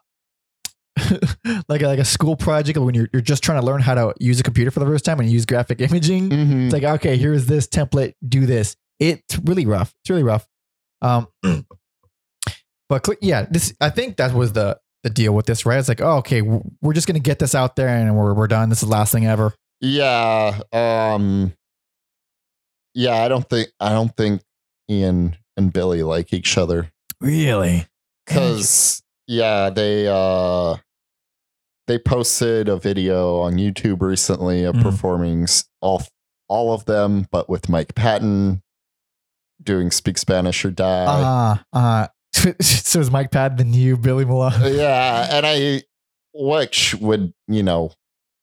like 1.68 1.82
a, 1.82 1.88
like 1.88 2.00
a 2.00 2.06
school 2.06 2.36
project 2.36 2.78
when 2.78 2.94
you're, 2.94 3.10
you're 3.14 3.22
just 3.22 3.44
trying 3.44 3.60
to 3.60 3.66
learn 3.66 3.82
how 3.82 3.96
to 3.96 4.14
use 4.20 4.40
a 4.40 4.44
computer 4.44 4.70
for 4.72 4.80
the 4.80 4.86
first 4.86 5.04
time 5.06 5.20
and 5.20 5.30
use 5.30 5.46
graphic 5.46 5.82
imaging. 5.82 6.30
Mhm. 6.30 6.66
it's 6.66 6.74
like 6.74 6.84
okay 6.84 7.18
here's 7.18 7.46
this 7.48 7.68
template 7.68 8.14
do 8.28 8.46
this. 8.46 8.76
It's 9.00 9.38
really 9.40 9.66
rough. 9.66 9.94
It's 10.04 10.10
really 10.10 10.24
rough. 10.24 10.48
Um 11.02 11.28
but 12.90 13.06
cl- 13.06 13.18
yeah 13.22 13.46
this 13.50 13.74
i 13.82 13.90
think 13.90 14.18
that 14.18 14.34
was 14.34 14.54
the 14.54 14.78
the 15.04 15.10
deal 15.10 15.34
with 15.34 15.46
this 15.46 15.66
right? 15.66 15.80
It's 15.80 15.90
like 15.90 16.00
oh 16.02 16.18
okay 16.18 16.42
we're 16.42 16.94
just 16.94 17.08
gonna 17.08 17.20
get 17.20 17.38
this 17.40 17.56
out 17.56 17.76
there 17.76 17.90
and 17.90 18.16
we're, 18.16 18.34
we're 18.34 18.48
done. 18.48 18.70
This 18.70 18.82
is 18.84 18.88
the 18.88 18.94
last 18.96 19.12
thing 19.12 19.26
ever. 19.26 19.54
Yeah. 19.82 20.60
Um 20.72 21.54
Yeah, 22.94 23.16
I 23.18 23.28
don't 23.28 23.50
think 23.50 23.70
I 23.82 23.90
don't 23.90 24.16
think 24.16 24.42
Ian 24.90 25.36
and 25.58 25.74
Billy 25.74 26.04
like 26.04 26.32
each 26.34 26.58
other. 26.58 26.92
really? 27.20 27.86
Cause 28.28 29.03
yeah, 29.28 29.70
they 29.70 30.08
uh 30.10 30.76
they 31.88 32.00
posted 32.00 32.70
a 32.70 32.78
video 32.78 33.40
on 33.42 33.54
YouTube 33.56 34.02
recently 34.02 34.64
of 34.64 34.76
Mhm. 34.76 34.84
performing 34.84 35.48
all 35.82 36.04
all 36.50 36.74
of 36.74 36.86
them, 36.86 37.28
but 37.32 37.50
with 37.50 37.70
Mike 37.70 37.96
Patton 37.96 38.62
doing 39.62 39.92
Speak 39.92 40.18
Spanish 40.18 40.64
or 40.66 40.72
Die. 40.72 40.86
uh 41.74 41.78
uh 41.78 42.08
so 42.62 43.00
is 43.00 43.12
mike 43.12 43.32
Patton 43.32 43.58
the 43.58 43.64
new 43.64 43.96
billy 43.96 44.26
Milano? 44.26 44.68
yeah, 44.68 45.28
and 45.32 45.46
I 45.46 45.84
which 46.34 46.96
would, 46.96 47.34
you 47.48 47.62
know, 47.64 47.92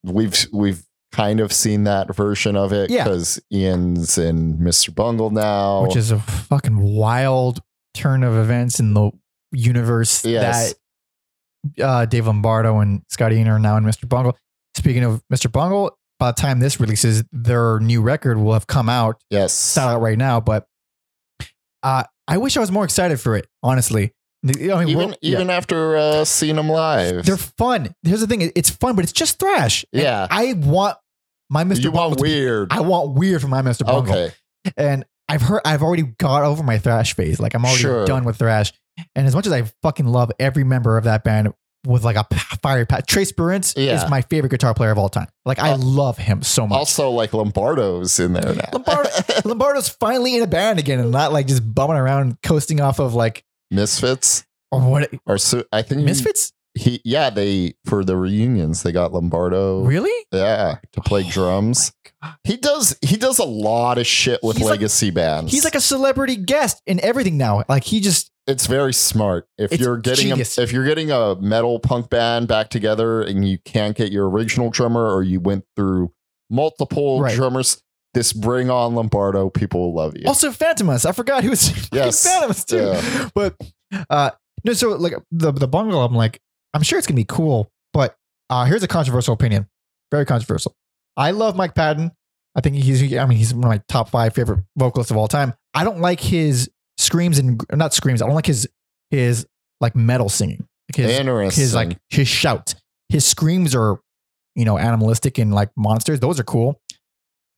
we've 0.05 0.47
we've 0.53 0.85
kind 1.13 1.41
of 1.41 1.53
seen 1.53 1.83
that 1.85 2.15
version 2.15 2.57
of 2.57 2.73
it 2.73 2.89
Yeah. 2.89 3.03
because 3.05 3.41
Ian's 3.53 4.17
in 4.17 4.59
Mr. 4.59 4.95
Bungle 4.95 5.31
now. 5.31 5.83
which 5.83 5.97
is 5.97 6.13
a 6.13 6.21
fucking 6.21 6.79
wild 6.79 7.61
turn 7.95 8.23
of 8.23 8.37
events 8.37 8.79
in 8.79 8.95
the 8.95 9.11
universe 9.53 10.25
Yes. 10.25 10.75
that 11.77 11.85
uh, 11.85 12.05
Dave 12.07 12.27
Lombardo 12.27 12.79
and 12.79 13.03
Scotty 13.09 13.37
Ian 13.37 13.49
are 13.49 13.59
now 13.59 13.77
in 13.77 13.85
Mr. 13.85 14.09
Bungle. 14.09 14.37
Speaking 14.77 15.05
of 15.05 15.23
Mr. 15.33 15.51
Bungle, 15.51 15.97
by 16.19 16.31
the 16.31 16.37
time 16.41 16.61
this 16.61 16.79
releases, 16.81 17.25
their 17.33 17.81
new 17.81 18.03
record 18.03 18.39
will 18.39 18.53
have 18.53 18.67
come 18.67 18.89
out. 18.89 19.17
It's 19.17 19.25
yes. 19.31 19.77
not 19.77 19.89
out 19.97 20.01
right 20.01 20.17
now, 20.19 20.41
but 20.41 20.67
uh, 21.83 22.05
I 22.29 22.37
wish 22.39 22.57
I 22.57 22.61
was 22.61 22.71
more 22.71 22.85
excited 22.85 23.21
for 23.21 23.37
it. 23.37 23.47
Honestly, 23.63 24.13
I 24.45 24.47
mean, 24.47 24.89
even 24.89 24.97
we're- 24.97 25.17
yeah, 25.23 25.33
even 25.37 25.51
after 25.51 25.97
uh, 25.97 26.25
seeing 26.25 26.57
them 26.57 26.69
live. 26.69 27.25
they're 27.25 27.37
fun. 27.37 27.95
Here's 28.03 28.21
the 28.21 28.27
thing: 28.27 28.51
it's 28.55 28.71
fun, 28.71 28.97
but 28.97 29.03
it's 29.03 29.13
just 29.13 29.39
thrash. 29.39 29.85
And 29.93 30.03
Yeah. 30.03 30.27
I 30.31 30.53
want 30.55 30.97
my 31.49 31.65
Mr. 31.65 31.85
you 31.85 31.91
Bungle. 31.91 32.01
want 32.11 32.19
to 32.19 32.25
be- 32.25 32.31
weird. 32.31 32.73
I 32.73 32.81
want 32.81 33.13
weird 33.15 33.41
from 33.41 33.51
my 33.51 33.63
Mr. 33.63 33.85
Bungle. 33.87 34.15
okay. 34.15 34.35
and 34.77 35.05
I've 35.29 35.43
heard 35.43 35.63
I've 35.65 35.83
already 35.83 36.03
got 36.19 36.45
over 36.45 36.63
my 36.63 36.79
thrash 36.79 37.15
phase. 37.15 37.41
Like 37.41 37.55
I'm 37.55 37.65
already 37.65 37.81
Sure. 37.81 38.05
done 38.07 38.25
with 38.25 38.37
thrash. 38.37 38.73
And 39.15 39.27
as 39.27 39.35
much 39.35 39.47
as 39.47 39.53
I 39.53 39.63
fucking 39.83 40.07
love 40.07 40.31
every 40.39 40.65
member 40.65 40.97
of 40.99 41.05
that 41.05 41.25
band 41.25 41.53
with 41.87 42.05
like 42.05 42.17
a 42.17 42.27
fiery 42.63 42.85
pat, 42.85 43.07
Trey 43.07 43.23
Spruance 43.25 43.73
Yeah. 43.77 43.95
is 44.05 44.11
my 44.11 44.21
favorite 44.23 44.51
guitar 44.51 44.75
player 44.75 44.91
of 44.91 44.99
all 44.99 45.09
time. 45.09 45.29
Like 45.47 45.59
I 45.59 45.71
Uh, 45.73 45.79
love 45.79 46.19
him 46.19 46.43
so 46.43 46.67
much. 46.67 46.77
Also, 46.79 47.09
like 47.11 47.33
Lombardo's 47.33 48.21
in 48.21 48.35
there 48.35 48.55
now. 48.55 48.69
Lombardo- 48.73 49.11
Lombardo's 49.47 49.89
finally 49.89 50.37
in 50.37 50.43
a 50.43 50.47
band 50.47 50.79
again 50.79 50.99
and 51.01 51.11
not 51.11 51.33
like 51.33 51.47
just 51.47 51.75
bumming 51.75 51.97
around 51.97 52.37
coasting 52.43 52.81
off 52.81 52.99
of 52.99 53.15
like 53.15 53.45
Misfits 53.71 54.45
or 54.71 54.81
what 54.81 55.11
or 55.27 55.39
so 55.39 55.65
I 55.73 55.83
think 55.83 56.03
Misfits? 56.03 56.53
He 56.75 57.01
yeah 57.05 57.31
they 57.31 57.75
for 57.87 58.05
the 58.05 58.17
reunions 58.17 58.83
they 58.83 58.93
got 58.93 59.13
Lombardo. 59.13 59.83
Really? 59.85 60.13
Yeah, 60.33 60.77
to 60.93 61.01
play 61.01 61.25
Oh 61.27 61.31
drums. 61.31 61.93
He 62.45 62.57
does 62.57 62.97
he 63.03 63.17
does 63.17 63.39
a 63.39 63.45
lot 63.45 63.97
of 63.99 64.07
shit 64.07 64.41
with 64.43 64.57
He's 64.59 64.65
like- 64.67 64.73
legacy 64.73 65.11
bands. 65.11 65.51
He's 65.51 65.65
like 65.65 65.75
a 65.75 65.81
celebrity 65.81 66.37
guest 66.37 66.83
in 66.87 67.01
everything 67.03 67.39
now. 67.39 67.65
Like 67.69 67.85
he 67.85 68.01
just 68.01 68.31
it's 68.51 68.67
very 68.67 68.93
smart. 68.93 69.49
If 69.59 69.73
It's 69.73 69.81
you're 69.83 69.97
getting 69.99 70.33
a, 70.33 70.37
if 70.39 70.73
you're 70.73 70.85
getting 70.85 71.11
a 71.11 71.37
metal 71.37 71.79
punk 71.79 72.11
band 72.11 72.49
back 72.49 72.69
together 72.71 73.23
and 73.23 73.47
you 73.49 73.59
can't 73.65 73.97
get 73.97 74.11
your 74.13 74.29
original 74.29 74.71
drummer 74.71 75.09
or 75.15 75.23
you 75.23 75.41
went 75.41 75.65
through 75.77 76.13
multiple 76.51 77.21
Right. 77.21 77.35
drummers, 77.35 77.83
this 78.15 78.33
bring 78.33 78.71
on 78.71 78.95
Lombardo, 78.95 79.51
people 79.51 79.81
will 79.81 79.95
love 79.95 80.17
you. 80.17 80.25
Also, 80.27 80.51
Fantômas. 80.51 81.07
I 81.07 81.13
forgot 81.13 81.45
who 81.45 81.51
was 81.51 81.89
Yes. 81.93 82.27
Fantômas 82.27 82.67
too. 82.67 82.77
Yeah. 82.77 83.29
But 83.35 83.57
uh 84.11 84.31
no, 84.65 84.73
so 84.73 84.91
like 84.91 85.15
the 85.31 85.53
the 85.53 85.69
bungle, 85.69 86.03
I'm 86.03 86.15
like, 86.15 86.41
I'm 86.75 86.83
sure 86.83 86.99
it's 86.99 87.07
gonna 87.07 87.17
be 87.17 87.25
cool. 87.25 87.71
But 87.93 88.17
uh 88.51 88.65
here's 88.65 88.83
a 88.83 88.89
controversial 88.89 89.35
opinion. 89.35 89.69
Very 90.11 90.27
controversial. 90.27 90.75
I 91.17 91.31
love 91.31 91.57
Mike 91.57 91.75
Patton. 91.75 92.11
I 92.57 92.61
think 92.61 92.75
he's 92.77 93.01
I 93.17 93.25
mean 93.27 93.39
he's 93.39 93.55
one 93.55 93.65
of 93.65 93.69
my 93.69 93.83
top 93.89 94.09
five 94.11 94.35
favorite 94.35 94.65
vocalists 94.77 95.11
of 95.13 95.17
all 95.17 95.29
time. 95.29 95.55
I 95.73 95.85
don't 95.85 96.01
like 96.01 96.21
his 96.21 96.69
screams 97.01 97.39
and 97.39 97.63
not 97.73 97.95
screams. 97.95 98.23
I 98.23 98.27
don't 98.27 98.35
like 98.35 98.47
his 98.47 98.69
his 99.11 99.47
like 99.81 99.97
metal 99.97 100.29
singing. 100.29 100.67
Like 100.89 100.97
his 100.97 101.57
his 101.57 101.75
like 101.75 101.97
his 102.11 102.29
shout. 102.29 102.75
His 103.09 103.25
screams 103.25 103.75
are, 103.75 103.99
you 104.55 104.65
know, 104.65 104.79
animalistic 104.79 105.39
and 105.39 105.53
like 105.55 105.71
monsters. 105.77 106.21
Those 106.21 106.39
are 106.39 106.45
cool. 106.45 106.81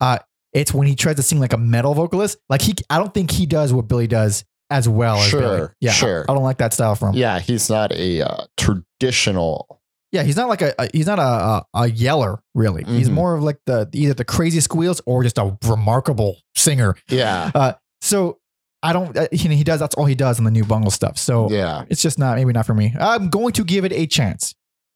Uh 0.01 0.19
it's 0.53 0.71
when 0.73 0.87
he 0.87 0.95
tries 0.95 1.15
to 1.15 1.23
sing 1.23 1.39
like 1.39 1.53
a 1.53 1.57
metal 1.57 1.93
vocalist. 1.95 2.37
Like 2.49 2.61
he 2.61 2.73
I 2.89 2.97
don't 2.99 3.13
think 3.13 3.31
he 3.31 3.45
does 3.45 3.73
what 3.73 3.87
Billy 3.87 4.07
does 4.07 4.45
as 4.69 4.87
well 4.87 5.17
as 5.17 5.31
Billy. 5.31 5.41
Sure, 5.43 5.75
Yeah. 5.81 5.91
sure. 5.91 6.25
I 6.29 6.33
don't 6.33 6.43
like 6.43 6.57
that 6.59 6.73
style 6.73 6.95
from 6.95 7.09
him. 7.09 7.15
yeah, 7.19 7.39
he's 7.39 7.69
not 7.69 7.91
a 7.91 8.21
uh, 8.21 8.45
traditional. 8.57 9.79
Yeah, 10.11 10.21
he's 10.23 10.35
not 10.35 10.47
like 10.47 10.61
a, 10.61 10.73
a 10.77 10.87
he's 10.93 11.07
not 11.07 11.17
a, 11.19 11.21
a, 11.21 11.65
a 11.73 11.89
yeller 11.89 12.39
really. 12.53 12.83
He's 12.83 13.09
Mhm. 13.09 13.13
more 13.13 13.35
of 13.35 13.43
like 13.43 13.57
the 13.65 13.89
either 13.93 14.13
the 14.13 14.25
crazy 14.25 14.59
squeals 14.59 15.01
or 15.07 15.23
just 15.23 15.37
a 15.39 15.57
remarkable 15.65 16.37
singer. 16.55 16.95
Yeah, 17.09 17.73
So 18.01 18.37
I 18.83 18.93
don't 18.93 19.17
uh, 19.17 19.27
he, 19.31 19.47
he 19.55 19.63
does 19.63 19.79
that's 19.79 19.95
all 19.95 20.05
he 20.05 20.15
does 20.15 20.37
in 20.37 20.45
the 20.45 20.51
new 20.51 20.65
bungle 20.65 20.91
stuff. 20.91 21.17
So 21.17 21.49
yeah. 21.49 21.85
it's 21.89 22.01
just 22.01 22.19
not 22.19 22.37
maybe 22.37 22.53
not 22.53 22.65
for 22.65 22.75
me. 22.75 22.93
I'm 22.99 23.29
going 23.29 23.53
to 23.53 23.63
give 23.63 23.85
it 23.85 23.93
a 23.93 24.05
chance. 24.05 24.53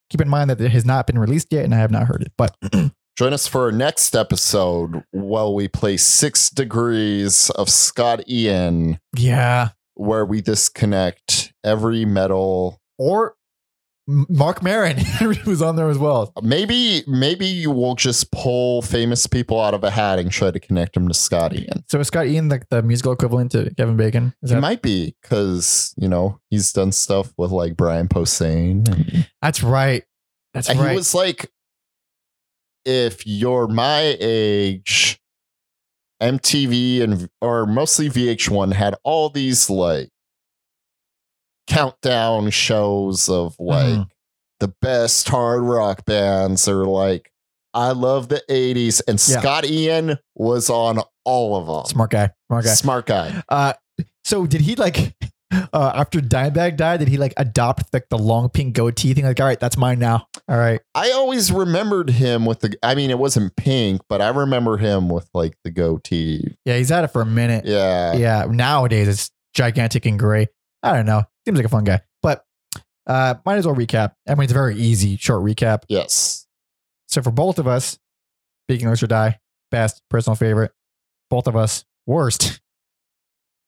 Keep 0.10 0.22
in 0.22 0.30
mind 0.30 0.50
that 0.50 0.62
it 0.62 0.72
has 0.72 0.86
not 0.86 1.08
been 1.08 1.18
released 1.18 1.48
yet 1.52 1.66
and 1.66 1.74
I 1.74 1.80
have 1.80 1.92
not 1.92 2.08
heard 2.08 2.22
it. 2.22 2.34
But 2.38 2.56
Join 3.18 3.34
us 3.34 3.48
for 3.48 3.64
our 3.64 3.72
next 3.72 4.16
episode 4.16 5.04
while 5.10 5.56
we 5.56 5.68
play 5.68 5.98
Six 5.98 6.52
Degrees 6.52 7.50
of 7.50 7.68
Scott 7.68 8.22
Ian, 8.30 9.00
yeah, 9.18 9.70
where 9.96 10.24
we 10.24 10.40
disconnect 10.40 11.52
every 11.64 12.06
metal. 12.06 12.80
or 13.00 13.34
Marc 14.08 14.64
Maron 14.64 14.98
was 15.46 15.62
on 15.62 15.76
there 15.76 15.90
as 15.90 15.98
well. 15.98 16.32
Maybe, 16.42 17.04
maybe 17.08 17.46
you 17.46 17.72
will 17.72 17.96
just 17.96 18.32
pull 18.32 18.82
famous 18.82 19.28
people 19.28 19.60
out 19.60 19.74
of 19.74 19.84
a 19.84 19.92
hat 19.92 20.18
and 20.18 20.32
try 20.32 20.50
to 20.50 20.60
connect 20.60 20.94
them 20.94 21.08
to 21.10 21.14
Scott 21.14 21.54
Ian. 21.54 21.84
So 21.90 22.00
is 22.00 22.08
Scott 22.08 22.28
Ian 22.28 22.48
like 22.48 22.70
the 22.70 22.82
musical 22.82 23.12
equivalent 23.12 23.52
to 23.52 23.74
Kevin 23.76 23.98
Bacon? 23.98 24.34
Is 24.42 24.50
He 24.52 24.56
that, 24.56 24.62
might 24.62 24.82
be 24.82 25.16
because 25.22 25.94
you 25.98 26.08
know 26.08 26.40
he's 26.50 26.72
done 26.72 26.92
stuff 26.94 27.34
with 27.38 27.52
like 27.52 27.76
Brian 27.76 28.08
Posehn. 28.08 29.28
that's 29.42 29.62
right. 29.62 30.04
That's 30.54 30.70
And 30.70 30.80
right. 30.80 30.92
He 30.92 30.96
was 30.96 31.14
like, 31.14 31.52
if 32.86 33.28
you're 33.28 33.68
my 33.68 34.16
age, 34.22 35.20
MTV 36.22 37.02
and 37.04 37.30
or 37.42 37.66
mostly 37.66 38.10
VH1 38.10 38.74
had 38.74 38.96
all 39.04 39.30
these 39.30 39.70
like 39.70 40.10
countdown 41.68 42.50
shows 42.50 43.30
of 43.30 43.56
like 43.60 43.86
Mhm. 43.86 44.10
the 44.60 44.74
best 44.82 45.30
hard 45.30 45.62
rock 45.64 46.06
bands 46.06 46.68
or 46.68 46.86
like 46.86 47.32
I 47.74 47.92
love 47.92 48.30
the 48.30 48.42
80s 48.50 49.02
and 49.08 49.24
Yeah. 49.28 49.40
Scott 49.40 49.66
Ian 49.66 50.18
was 50.36 50.70
on 50.70 51.00
all 51.26 51.56
of 51.58 51.68
them. 51.68 51.86
Smart 51.86 52.10
guy. 52.12 52.32
Smart 52.50 52.66
guy. 52.66 52.74
Smart 52.74 53.06
guy. 53.06 53.44
Uh, 53.50 53.74
so 54.24 54.48
did 54.48 54.62
he 54.62 54.76
like 54.76 55.14
uh, 55.74 55.92
after 55.94 56.20
Dimebag 56.20 56.76
died? 56.78 57.00
Did 57.00 57.08
he 57.10 57.18
like 57.18 57.34
adopt 57.38 57.94
like 57.94 58.08
the 58.10 58.18
long 58.18 58.50
pink 58.50 58.74
goatee 58.74 59.14
thing? 59.14 59.26
Like, 59.26 59.40
all 59.40 59.46
right, 59.46 59.60
that's 59.60 59.78
mine 59.78 60.00
now. 60.00 60.26
All 60.50 60.58
right, 60.58 60.80
I 60.96 61.12
always 61.12 61.52
remembered 61.52 62.10
him 62.10 62.46
with 62.46 62.62
the. 62.62 62.76
I 62.82 62.96
mean, 62.96 63.12
it 63.12 63.20
wasn't 63.20 63.56
pink, 63.58 64.02
but 64.10 64.22
I 64.22 64.30
remember 64.30 64.78
him 64.78 65.08
with 65.10 65.30
like 65.34 65.56
the 65.64 65.72
goatee. 65.72 66.56
yeah, 66.66 66.78
he's 66.78 66.92
at 66.92 67.04
it 67.04 67.10
for 67.10 67.22
a 67.22 67.26
minute. 67.26 67.66
Yeah. 67.66 68.14
Yeah, 68.14 68.46
nowadays 68.50 69.08
it's 69.08 69.32
gigantic 69.54 70.06
and 70.06 70.18
gray. 70.18 70.48
I 70.84 70.94
don't 70.94 71.06
know. 71.06 71.24
Seems 71.48 71.58
like 71.60 71.66
a 71.66 71.70
fun 71.70 71.86
guy, 71.86 72.02
but 72.22 72.44
uh, 73.08 73.36
might 73.46 73.56
as 73.56 73.66
well 73.66 73.74
recap. 73.74 74.16
I 74.28 74.36
mean, 74.36 74.44
it's 74.44 74.52
a 74.52 74.54
very 74.54 74.76
easy, 74.76 75.16
short 75.16 75.42
recap. 75.46 75.84
Yes. 75.88 76.46
So 77.08 77.22
for 77.22 77.32
both 77.32 77.58
of 77.58 77.68
us, 77.68 77.98
speaking 78.68 78.90
Live 78.90 79.02
or 79.02 79.08
Die, 79.08 79.40
best 79.72 80.02
personal 80.10 80.36
favorite. 80.36 80.74
Both 81.30 81.48
of 81.48 81.56
us, 81.56 81.86
worst 82.06 82.60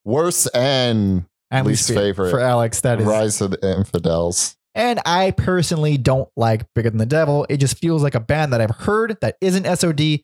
Worst 0.04 0.50
and 0.54 1.24
and 1.52 1.68
Least 1.68 1.88
fa- 1.88 1.94
favorite. 1.94 2.32
for 2.32 2.42
Alex. 2.42 2.82
That 2.82 3.00
is 3.00 3.06
Rise 3.08 3.40
of 3.40 3.52
the 3.52 3.78
Infidels. 3.78 4.58
And 4.76 5.00
I 5.06 5.32
personally 5.32 5.98
don't 5.98 6.28
like 6.36 6.66
Bigger 6.76 6.90
Than 6.90 7.00
the 7.00 7.06
Devil. 7.06 7.46
It 7.50 7.58
just 7.62 7.78
feels 7.78 8.04
like 8.04 8.16
a 8.16 8.20
band 8.20 8.52
that 8.52 8.60
I've 8.60 8.76
heard 8.76 9.18
that 9.22 9.38
isn't 9.40 9.66
SOD. 9.78 10.20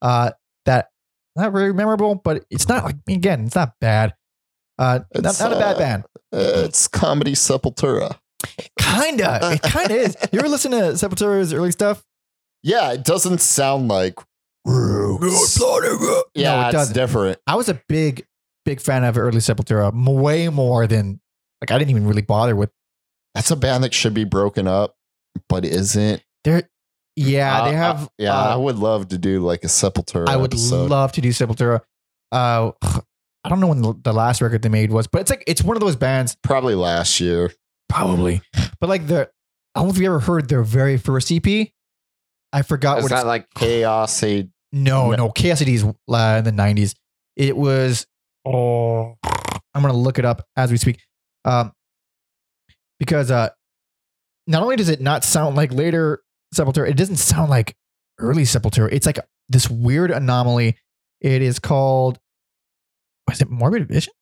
Uh, 0.00 0.30
that 0.64 0.90
not 1.34 1.52
very 1.52 1.74
memorable, 1.74 2.14
but 2.14 2.44
it's 2.50 2.68
not 2.68 2.84
like 2.84 2.96
again, 3.08 3.46
it's 3.46 3.56
not 3.56 3.72
bad. 3.80 4.14
Uh, 4.78 5.00
not, 5.14 5.38
not 5.40 5.52
a 5.52 5.56
bad 5.56 5.76
uh, 5.76 5.78
band. 5.78 6.04
It's 6.32 6.88
comedy 6.88 7.32
Sepultura. 7.32 8.18
Kinda, 8.78 9.38
it 9.52 9.62
kinda 9.72 9.94
is. 9.94 10.16
You 10.32 10.38
ever 10.40 10.48
listen 10.48 10.72
to 10.72 10.76
Sepultura's 10.94 11.52
early 11.52 11.70
stuff? 11.72 12.04
Yeah, 12.62 12.92
it 12.92 13.04
doesn't 13.04 13.40
sound 13.40 13.88
like. 13.88 14.18
Roots. 14.66 15.60
Yeah, 16.34 16.68
it 16.68 16.74
it's 16.74 16.90
different. 16.92 17.38
I 17.46 17.54
was 17.56 17.68
a 17.68 17.80
big, 17.88 18.26
big 18.64 18.80
fan 18.80 19.04
of 19.04 19.18
early 19.18 19.38
Sepultura, 19.38 19.92
way 19.94 20.48
more 20.48 20.86
than 20.86 21.20
like 21.60 21.70
I 21.70 21.78
didn't 21.78 21.90
even 21.90 22.06
really 22.06 22.22
bother 22.22 22.56
with. 22.56 22.70
That's 23.34 23.50
a 23.50 23.56
band 23.56 23.84
that 23.84 23.92
should 23.92 24.14
be 24.14 24.24
broken 24.24 24.66
up, 24.66 24.96
but 25.48 25.64
isn't. 25.64 26.22
They're, 26.44 26.68
yeah, 27.16 27.60
Uh, 27.62 27.64
they 27.70 27.74
uh, 27.76 27.78
have. 27.78 28.08
yeah, 28.18 28.34
uh, 28.34 28.54
I 28.54 28.56
would 28.56 28.76
love 28.76 29.08
to 29.08 29.18
do 29.18 29.40
like 29.40 29.64
a 29.64 29.68
Sepultura. 29.68 30.28
I 30.28 30.36
would 30.36 30.52
episode. 30.52 30.90
love 30.90 31.12
to 31.12 31.20
do 31.20 31.28
Sepultura. 31.30 31.80
Uh, 32.32 32.72
I 33.44 33.50
don't 33.50 33.60
know 33.60 33.66
when 33.66 33.82
the, 34.02 34.12
last 34.12 34.40
record 34.40 34.62
they 34.62 34.68
made 34.70 34.90
was, 34.90 35.06
but 35.06 35.20
it's 35.20 35.30
like 35.30 35.44
it's 35.46 35.62
one 35.62 35.76
of 35.76 35.80
those 35.82 35.96
bands, 35.96 36.36
probably 36.42 36.74
last 36.74 37.20
year. 37.20 37.52
probably. 37.88 38.40
But 38.80 38.88
like 38.88 39.06
the, 39.06 39.28
I 39.74 39.80
don't 39.80 39.88
know 39.88 39.92
if 39.94 39.98
you 39.98 40.06
ever 40.06 40.20
heard 40.20 40.48
their 40.48 40.62
very 40.62 40.96
first 40.96 41.30
EP. 41.30 41.68
I 42.52 42.62
forgot 42.62 42.98
Is 42.98 43.02
what 43.04 43.12
it's. 43.12 43.20
that 43.20 43.26
like 43.26 43.46
Chaos? 43.54 44.22
A 44.22 44.48
no, 44.72 45.10
No. 45.10 45.16
no, 45.16 45.28
KSD's 45.30 45.84
uh, 45.84 46.36
in 46.38 46.44
the 46.44 46.50
'90s. 46.52 46.94
It 47.36 47.56
was. 47.56 48.06
Oh, 48.46 49.16
I'm 49.74 49.82
gonna 49.82 49.92
look 49.92 50.18
it 50.18 50.24
up 50.24 50.46
as 50.56 50.70
we 50.70 50.76
speak, 50.76 51.00
um, 51.44 51.72
because 52.98 53.30
uh, 53.30 53.50
not 54.46 54.62
only 54.62 54.76
does 54.76 54.88
it 54.88 55.00
not 55.00 55.24
sound 55.24 55.56
like 55.56 55.72
later 55.72 56.22
Sepultura, 56.54 56.88
it 56.88 56.96
doesn't 56.96 57.16
sound 57.16 57.50
like 57.50 57.74
early 58.18 58.44
Sepultura. 58.44 58.88
It's 58.92 59.06
like 59.06 59.18
this 59.48 59.68
weird 59.68 60.10
anomaly. 60.10 60.76
It 61.20 61.42
is 61.42 61.58
called. 61.58 62.18
Was 63.28 63.40
it 63.40 63.50
Morbid 63.50 63.88
Vision? 63.88 64.12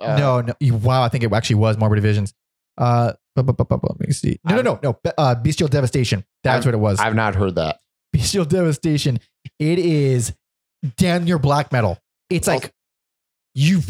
uh, 0.00 0.16
no, 0.16 0.40
no. 0.40 0.54
Wow, 0.78 1.02
I 1.02 1.08
think 1.08 1.24
it 1.24 1.32
actually 1.32 1.56
was 1.56 1.76
Morbid 1.76 2.00
Visions. 2.02 2.32
Uh, 2.76 3.12
bu- 3.34 3.42
bu- 3.42 3.52
bu- 3.52 3.64
bu- 3.64 3.78
bu- 3.78 3.88
let 3.98 4.08
me 4.08 4.12
see. 4.12 4.38
No, 4.44 4.56
no, 4.56 4.62
no, 4.62 4.80
no. 5.04 5.12
Uh, 5.18 5.34
Bestial 5.34 5.68
Devastation. 5.68 6.24
That's 6.44 6.64
what 6.64 6.74
it 6.74 6.78
was. 6.78 7.00
I've 7.00 7.16
not 7.16 7.34
heard 7.34 7.56
that. 7.56 7.80
Bestial 8.12 8.44
Devastation. 8.44 9.18
It 9.58 9.78
is 9.80 10.32
damn 10.96 11.24
near 11.24 11.38
black 11.38 11.72
metal. 11.72 11.98
It's 12.30 12.46
like 12.46 12.72
you. 13.54 13.80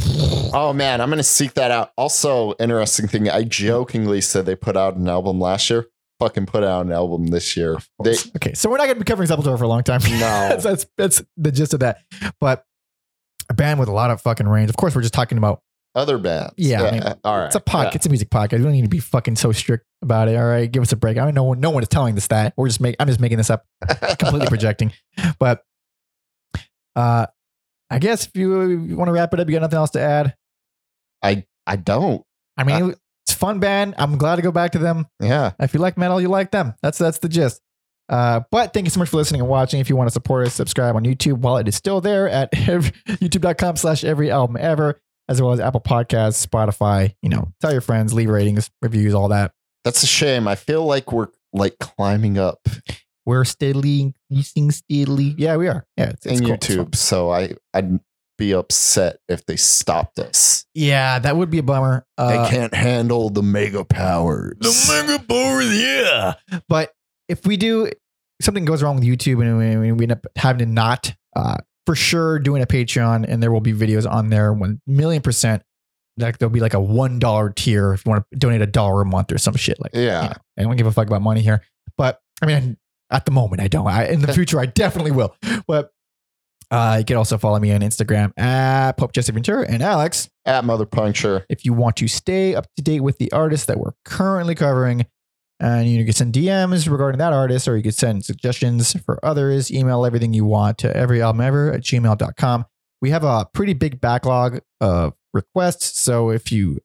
Oh 0.54 0.72
man, 0.72 1.00
I'm 1.02 1.10
gonna 1.10 1.22
seek 1.22 1.54
that 1.54 1.70
out. 1.70 1.92
Also, 1.98 2.54
interesting 2.54 3.06
thing. 3.08 3.28
I 3.28 3.42
jokingly 3.44 4.22
said 4.22 4.46
they 4.46 4.56
put 4.56 4.76
out 4.76 4.96
an 4.96 5.08
album 5.08 5.38
last 5.40 5.68
year. 5.68 5.86
Fucking 6.20 6.46
put 6.46 6.64
out 6.64 6.86
an 6.86 6.92
album 6.92 7.26
this 7.26 7.56
year. 7.56 7.76
They 8.02 8.16
Okay, 8.36 8.54
so 8.54 8.68
we're 8.70 8.78
not 8.78 8.86
going 8.86 8.96
to 8.96 9.04
be 9.04 9.04
covering 9.04 9.28
Sepultura 9.28 9.56
for 9.56 9.62
a 9.64 9.68
long 9.68 9.84
time. 9.84 10.00
No. 10.04 10.18
that's, 10.18 10.64
that's 10.64 10.86
that's 10.96 11.22
the 11.36 11.52
gist 11.52 11.74
of 11.74 11.80
that. 11.80 11.98
But 12.40 12.64
a 13.48 13.54
band 13.54 13.80
with 13.80 13.88
a 13.88 13.92
lot 13.92 14.10
of 14.10 14.20
fucking 14.20 14.48
range. 14.48 14.70
Of 14.70 14.76
course, 14.76 14.94
we're 14.94 15.02
just 15.02 15.14
talking 15.14 15.38
about. 15.38 15.62
other 15.94 16.18
bands. 16.18 16.54
Yeah, 16.56 16.82
I 16.82 16.90
mean, 16.92 17.02
all 17.24 17.38
right. 17.38 17.46
It's 17.46 17.56
a 17.56 17.60
podcast. 17.60 17.96
It's 17.96 18.06
a 18.06 18.08
music 18.08 18.30
podcast. 18.30 18.58
We 18.58 18.64
don't 18.64 18.72
need 18.72 18.82
to 18.82 18.88
be 18.88 19.00
fucking 19.00 19.36
so 19.36 19.52
strict 19.52 19.84
about 20.02 20.28
it. 20.28 20.36
All 20.36 20.46
right, 20.46 20.70
give 20.70 20.82
us 20.82 20.92
a 20.92 20.96
break. 20.96 21.18
I 21.18 21.24
mean, 21.26 21.34
no 21.34 21.44
one, 21.44 21.60
no 21.60 21.70
one 21.70 21.82
is 21.82 21.88
telling 21.88 22.16
us 22.16 22.26
that. 22.28 22.54
We're 22.56 22.68
just 22.68 22.80
make. 22.80 22.96
I'm 23.00 23.08
just 23.08 23.20
making 23.20 23.38
this 23.38 23.50
up. 23.50 23.64
Yeah. 23.88 24.14
completely 24.18 24.46
projecting. 24.48 24.92
But 25.38 25.64
uh 26.94 27.26
I 27.90 27.98
guess 27.98 28.26
if 28.26 28.36
you, 28.36 28.68
you 28.68 28.96
want 28.96 29.08
to 29.08 29.12
wrap 29.12 29.32
it 29.32 29.40
up, 29.40 29.48
you 29.48 29.54
got 29.54 29.62
nothing 29.62 29.78
else 29.78 29.90
to 29.90 30.00
add. 30.00 30.34
I 31.22 31.44
I 31.66 31.76
don't. 31.76 32.22
I 32.56 32.64
mean, 32.64 32.94
it's 33.24 33.32
a 33.32 33.36
fun 33.36 33.60
band. 33.60 33.94
I'm 33.98 34.18
glad 34.18 34.36
to 34.36 34.42
go 34.42 34.52
back 34.52 34.72
to 34.72 34.78
them. 34.78 35.06
Yeah. 35.20 35.52
If 35.58 35.72
you 35.72 35.80
like 35.80 35.96
metal, 35.96 36.20
you 36.20 36.28
like 36.28 36.50
them. 36.50 36.74
That's 36.82 36.98
that's 36.98 37.18
the 37.18 37.28
gist. 37.28 37.62
Uh, 38.08 38.40
but 38.50 38.72
thank 38.72 38.86
you 38.86 38.90
so 38.90 38.98
much 38.98 39.08
for 39.08 39.16
listening 39.16 39.40
and 39.40 39.50
watching. 39.50 39.80
If 39.80 39.88
you 39.90 39.96
want 39.96 40.08
to 40.08 40.12
support 40.12 40.46
us, 40.46 40.54
subscribe 40.54 40.96
on 40.96 41.04
YouTube 41.04 41.38
while 41.38 41.58
it 41.58 41.68
is 41.68 41.76
still 41.76 42.00
there 42.00 42.28
at 42.28 42.50
youtube.com 42.52 43.76
slash 43.76 44.04
every 44.04 44.30
album 44.30 44.56
ever, 44.58 45.00
as 45.28 45.42
well 45.42 45.52
as 45.52 45.60
Apple 45.60 45.80
Podcasts, 45.80 46.46
Spotify. 46.46 47.14
You 47.22 47.28
know, 47.28 47.52
tell 47.60 47.72
your 47.72 47.80
friends, 47.80 48.14
leave 48.14 48.30
ratings, 48.30 48.70
reviews, 48.82 49.14
all 49.14 49.28
that. 49.28 49.52
That's 49.84 50.02
a 50.02 50.06
shame. 50.06 50.48
I 50.48 50.54
feel 50.54 50.84
like 50.84 51.12
we're 51.12 51.28
like 51.52 51.78
climbing 51.78 52.38
up 52.38 52.66
We're 53.24 53.44
steadily 53.44 54.14
increasing 54.30 54.70
steadily. 54.70 55.34
Yeah, 55.36 55.56
we 55.56 55.68
are. 55.68 55.86
Yeah, 55.98 56.10
it's, 56.10 56.24
it's 56.24 56.40
in 56.40 56.46
cool. 56.46 56.56
YouTube, 56.56 56.94
so 56.94 57.30
I 57.30 57.54
I'd 57.74 58.00
be 58.38 58.54
upset 58.54 59.18
if 59.28 59.44
they 59.44 59.56
stopped 59.56 60.18
us. 60.18 60.64
Yeah, 60.72 61.18
that 61.18 61.36
would 61.36 61.50
be 61.50 61.58
a 61.58 61.62
bummer. 61.62 62.06
Uh, 62.16 62.44
they 62.44 62.50
can't 62.50 62.72
handle 62.72 63.28
the 63.28 63.42
mega 63.42 63.84
powers. 63.84 64.56
The 64.60 64.72
mega 64.88 65.22
powers, 65.22 65.78
yeah. 65.78 66.34
But 66.68 66.94
if 67.28 67.46
we 67.46 67.56
do 67.56 67.90
something 68.40 68.64
goes 68.64 68.82
wrong 68.82 68.96
with 68.96 69.04
YouTube 69.04 69.42
and 69.42 69.80
we, 69.80 69.92
we 69.92 70.04
end 70.04 70.12
up 70.12 70.26
having 70.36 70.58
to 70.60 70.66
not, 70.66 71.14
uh, 71.36 71.56
for 71.86 71.94
sure 71.94 72.38
doing 72.38 72.62
a 72.62 72.66
Patreon 72.66 73.24
and 73.26 73.42
there 73.42 73.50
will 73.50 73.60
be 73.60 73.72
videos 73.72 74.10
on 74.10 74.28
there 74.30 74.52
one 74.52 74.80
million 74.86 75.22
percent. 75.22 75.62
Like 76.18 76.38
there'll 76.38 76.52
be 76.52 76.60
like 76.60 76.74
a 76.74 76.80
one 76.80 77.18
dollar 77.18 77.50
tier 77.50 77.92
if 77.94 78.04
you 78.04 78.10
want 78.10 78.24
to 78.32 78.38
donate 78.38 78.60
a 78.60 78.66
dollar 78.66 79.02
a 79.02 79.06
month 79.06 79.32
or 79.32 79.38
some 79.38 79.54
shit 79.54 79.80
like. 79.80 79.92
Yeah. 79.94 80.22
you 80.22 80.28
know, 80.28 80.36
I 80.58 80.62
don't 80.62 80.76
give 80.76 80.86
a 80.86 80.92
fuck 80.92 81.06
about 81.06 81.22
money 81.22 81.40
here, 81.40 81.62
but 81.96 82.20
I 82.42 82.46
mean, 82.46 82.76
at 83.10 83.24
the 83.24 83.30
moment 83.30 83.62
I 83.62 83.68
don't. 83.68 83.86
I, 83.86 84.06
in 84.06 84.20
the 84.20 84.32
future 84.34 84.60
I 84.60 84.66
definitely 84.66 85.12
will. 85.12 85.34
But 85.66 85.90
uh, 86.70 86.96
you 86.98 87.04
can 87.04 87.16
also 87.16 87.38
follow 87.38 87.58
me 87.58 87.72
on 87.72 87.80
Instagram 87.80 88.38
at 88.38 88.92
Pope 88.92 89.12
Jesse 89.12 89.32
Ventura 89.32 89.64
and 89.66 89.82
Alex 89.82 90.28
At 90.44 90.64
Mother 90.64 90.84
Puncture. 90.84 91.46
if 91.48 91.64
you 91.64 91.72
want 91.72 91.96
to 91.96 92.08
stay 92.08 92.54
up 92.54 92.66
to 92.76 92.82
date 92.82 93.00
with 93.00 93.16
the 93.18 93.32
artists 93.32 93.66
that 93.66 93.78
we're 93.78 93.92
currently 94.04 94.54
covering. 94.54 95.06
And 95.60 95.88
you 95.88 96.04
can 96.04 96.14
send 96.14 96.34
DMs 96.34 96.88
regarding 96.90 97.18
that 97.18 97.32
artist, 97.32 97.66
or 97.66 97.76
you 97.76 97.82
could 97.82 97.94
send 97.94 98.24
suggestions 98.24 98.92
for 99.04 99.18
others. 99.24 99.72
Email 99.72 100.06
everything 100.06 100.32
you 100.32 100.44
want 100.44 100.78
to 100.78 100.92
everyalbumever 100.92 101.74
at 101.74 101.80
gmail.com. 101.80 102.64
We 103.00 103.10
have 103.10 103.24
a 103.24 103.46
pretty 103.52 103.74
big 103.74 104.00
backlog 104.00 104.60
of 104.80 105.14
requests. 105.32 105.98
So 106.00 106.30
if 106.30 106.52
you 106.52 106.78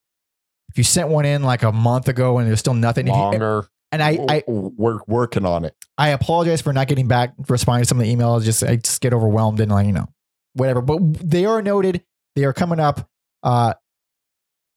if 0.69 0.78
you 0.78 0.84
sent 0.84 1.09
one 1.09 1.26
in 1.26 1.43
like 1.43 1.61
a 1.61 1.71
month 1.71 2.07
ago 2.07 2.39
and 2.39 2.47
there's 2.47 2.59
still 2.59 2.74
nothing, 2.74 3.05
you- 3.05 3.13
Longer. 3.13 3.67
and 3.91 4.01
I, 4.01 4.17
I 4.28 4.43
we're 4.47 4.99
working 5.07 5.45
on 5.45 5.65
it. 5.65 5.76
I 5.99 6.09
apologize 6.09 6.61
for 6.61 6.74
not 6.74 6.88
getting 6.88 7.07
back 7.07 7.34
responding 7.47 7.84
to 7.84 7.88
some 7.88 7.99
of 7.99 8.05
the 8.05 8.15
emails. 8.15 8.43
Just 8.43 8.63
I 8.63 8.78
just 8.78 9.01
get 9.01 9.13
overwhelmed 9.13 9.59
and 9.59 9.71
like 9.71 9.86
you 9.86 9.93
know 9.93 10.07
whatever. 10.53 10.82
But 10.82 10.99
they 11.19 11.45
are 11.45 11.61
noted. 11.61 12.03
They 12.36 12.43
are 12.45 12.53
coming 12.53 12.80
up. 12.80 13.07
Uh, 13.43 13.76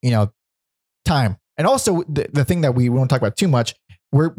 you 0.02 0.10
know, 0.10 0.30
time. 1.06 1.38
And 1.56 1.66
also 1.66 2.02
the, 2.08 2.26
the 2.32 2.44
thing 2.44 2.60
that 2.60 2.74
we 2.74 2.88
won't 2.90 3.08
talk 3.08 3.20
about 3.20 3.36
too 3.36 3.48
much. 3.48 3.74
We're 4.16 4.34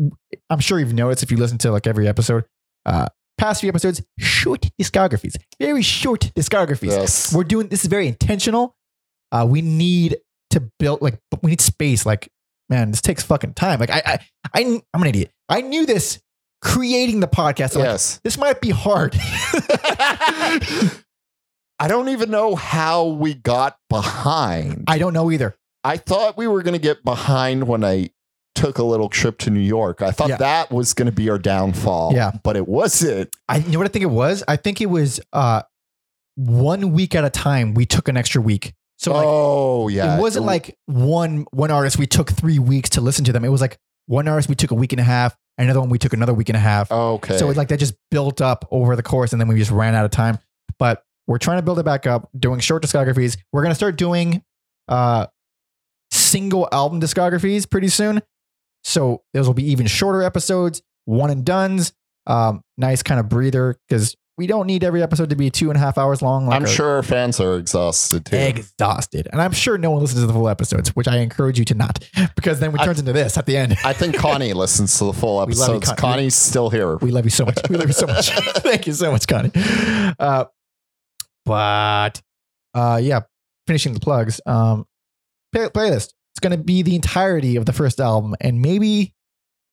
I'm 0.49 0.59
sure 0.59 0.79
you've 0.79 0.93
noticed 0.93 1.23
if 1.23 1.31
you 1.31 1.37
listen 1.37 1.57
to 1.59 1.71
like 1.71 1.87
every 1.87 2.07
episode. 2.07 2.45
Uh, 2.85 3.07
past 3.37 3.61
few 3.61 3.69
episodes, 3.69 4.01
short 4.17 4.67
discographies, 4.81 5.35
very 5.59 5.81
short 5.81 6.31
discographies. 6.35 6.89
Yes. 6.89 7.33
We're 7.33 7.43
doing 7.43 7.67
this 7.67 7.83
is 7.83 7.89
very 7.89 8.07
intentional. 8.07 8.75
Uh, 9.31 9.45
we 9.49 9.61
need 9.61 10.17
to 10.51 10.69
build 10.79 11.01
like 11.01 11.19
we 11.41 11.51
need 11.51 11.61
space. 11.61 12.05
Like 12.05 12.29
man, 12.69 12.91
this 12.91 13.01
takes 13.01 13.23
fucking 13.23 13.53
time. 13.53 13.79
Like 13.79 13.91
I 13.91 14.01
I, 14.05 14.19
I 14.53 14.81
I'm 14.93 15.01
an 15.01 15.07
idiot. 15.07 15.31
I 15.49 15.61
knew 15.61 15.85
this 15.85 16.21
creating 16.61 17.19
the 17.19 17.27
podcast. 17.27 17.75
I'm 17.75 17.81
like, 17.81 17.89
yes. 17.91 18.19
this 18.23 18.37
might 18.37 18.61
be 18.61 18.71
hard. 18.71 19.15
I 21.79 21.87
don't 21.87 22.09
even 22.09 22.31
know 22.31 22.55
how 22.55 23.05
we 23.05 23.35
got 23.35 23.77
behind. 23.89 24.85
I 24.87 24.97
don't 24.97 25.13
know 25.13 25.31
either. 25.31 25.55
I 25.83 25.97
thought 25.97 26.37
we 26.37 26.47
were 26.47 26.63
going 26.63 26.73
to 26.73 26.79
get 26.79 27.03
behind 27.03 27.67
when 27.67 27.83
I 27.83 28.09
took 28.57 28.77
a 28.77 28.83
little 28.83 29.09
trip 29.09 29.37
to 29.39 29.49
New 29.49 29.59
York. 29.61 30.01
I 30.01 30.11
thought 30.11 30.29
Yeah. 30.29 30.37
that 30.37 30.71
was 30.71 30.93
going 30.93 31.05
to 31.05 31.11
be 31.11 31.29
our 31.29 31.37
downfall. 31.39 32.13
Yeah. 32.13 32.31
But 32.43 32.55
it 32.57 32.67
wasn't. 32.67 33.29
I 33.47 33.57
you 33.57 33.71
know 33.71 33.79
what 33.79 33.85
I 33.87 33.91
think 33.91 34.03
it 34.03 34.07
was. 34.11 34.43
I 34.47 34.55
think 34.55 34.81
it 34.81 34.87
was 34.87 35.19
uh 35.33 35.61
one 36.35 36.91
week 36.91 37.15
at 37.15 37.23
a 37.23 37.29
time. 37.29 37.73
We 37.73 37.85
took 37.85 38.07
an 38.07 38.17
extra 38.17 38.41
week. 38.41 38.73
So 38.99 39.13
like 39.13 39.25
oh, 39.27 39.87
yeah. 39.89 40.17
it 40.17 40.21
wasn't 40.21 40.45
like 40.45 40.77
one 40.87 41.45
one 41.51 41.69
artist 41.71 41.99
we 41.99 42.07
took 42.07 42.31
three 42.31 42.59
weeks 42.59 42.89
to 42.91 43.01
listen 43.01 43.23
to 43.25 43.31
them. 43.31 43.45
It 43.45 43.49
was 43.49 43.61
like 43.61 43.77
one 44.07 44.27
artist 44.27 44.49
we 44.49 44.55
took 44.55 44.71
a 44.71 44.75
week 44.75 44.91
and 44.93 44.99
a 44.99 45.03
half, 45.03 45.35
another 45.57 45.79
one 45.79 45.89
we 45.89 45.99
took 45.99 46.13
another 46.13 46.33
week 46.33 46.49
and 46.49 46.55
a 46.55 46.59
half. 46.59 46.91
Okay. 46.91 47.37
So 47.37 47.49
it, 47.49 47.57
like 47.57 47.67
that 47.67 47.77
just 47.77 47.93
built 48.09 48.41
up 48.41 48.67
over 48.71 48.95
the 48.95 49.03
course, 49.03 49.33
and 49.33 49.39
then 49.41 49.47
we 49.47 49.55
just 49.57 49.71
ran 49.71 49.93
out 49.95 50.05
of 50.05 50.11
time. 50.11 50.39
but 50.79 51.03
we're 51.27 51.37
trying 51.37 51.57
to 51.57 51.61
build 51.61 51.77
it 51.77 51.83
back 51.83 52.07
up, 52.07 52.29
doing 52.39 52.59
short 52.61 52.81
discographies. 52.81 53.37
We're 53.51 53.61
gonna 53.63 53.75
start 53.75 53.97
doing 53.97 54.43
uh 54.87 55.27
single 56.11 56.67
album 56.71 57.01
discographies 57.01 57.69
pretty 57.69 57.89
soon. 57.89 58.21
So 58.87 59.21
those 59.33 59.47
will 59.47 59.53
be 59.53 59.69
even 59.71 59.85
shorter 59.85 60.23
episodes, 60.23 60.81
one 61.05 61.29
and 61.29 61.43
duns. 61.45 61.91
Um, 62.25 62.61
nice 62.77 63.03
kind 63.03 63.19
of 63.19 63.27
breather 63.29 63.77
because 63.87 64.15
we 64.37 64.47
don't 64.47 64.65
need 64.67 64.83
every 64.83 65.01
episode 65.03 65.29
to 65.31 65.35
be 65.35 65.49
two 65.49 65.69
and 65.69 65.75
a 65.77 65.79
half 65.79 65.97
hours 65.97 66.21
long. 66.21 66.45
like 66.45 66.55
I'm 66.61 66.65
sure 66.67 66.89
our 66.91 67.03
fans 67.03 67.39
are 67.39 67.55
exhausted 67.57 68.25
too. 68.25 68.35
exhausted. 68.37 69.27
And 69.31 69.41
I'm 69.41 69.51
sure 69.51 69.77
no 69.77 69.91
one 69.91 70.01
listens 70.01 70.21
to 70.21 70.27
the 70.27 70.33
full 70.33 70.47
episodes, 70.47 70.95
which 70.95 71.07
I 71.07 71.17
encourage 71.17 71.57
you 71.59 71.65
to 71.65 71.73
not, 71.73 72.07
because 72.35 72.59
then 72.59 72.73
it 72.73 72.79
I- 72.79 72.85
turns 72.85 72.99
into 72.99 73.13
this 73.13 73.37
at 73.37 73.45
the 73.45 73.57
end. 73.57 73.75
I 73.83 73.93
think 73.93 74.15
Connie 74.15 74.53
listens 74.63 74.97
to 74.99 75.05
the 75.05 75.13
full 75.13 75.45
We 75.45 75.53
love 75.53 75.73
you. 75.75 75.79
Con- 75.81 75.95
Connie's 75.97 76.35
still 76.35 76.69
here. 76.69 76.95
We 76.97 77.11
love 77.11 77.25
you 77.25 77.31
so 77.31 77.45
much. 77.45 77.57
We 77.69 77.75
love 77.77 77.87
you 77.87 77.93
so 77.93 78.07
much. 78.07 78.29
Thank 78.59 78.87
you 78.87 78.93
so 78.93 79.11
much, 79.11 79.27
Connie. 79.27 79.51
Uh, 80.19 80.45
but 81.45 82.21
uh, 82.73 82.99
yeah, 83.01 83.21
finishing 83.65 83.93
the 83.93 83.99
plugs. 83.99 84.39
Um, 84.45 84.85
play- 85.53 85.67
playlist. 85.69 86.13
It's 86.37 86.39
going 86.39 86.55
to 86.55 86.63
be 86.63 86.83
the 86.83 86.93
entirety 86.93 87.55
of 87.55 87.65
the 87.65 87.73
first 87.73 87.99
album, 87.99 88.35
and 88.39 88.61
maybe 88.61 89.15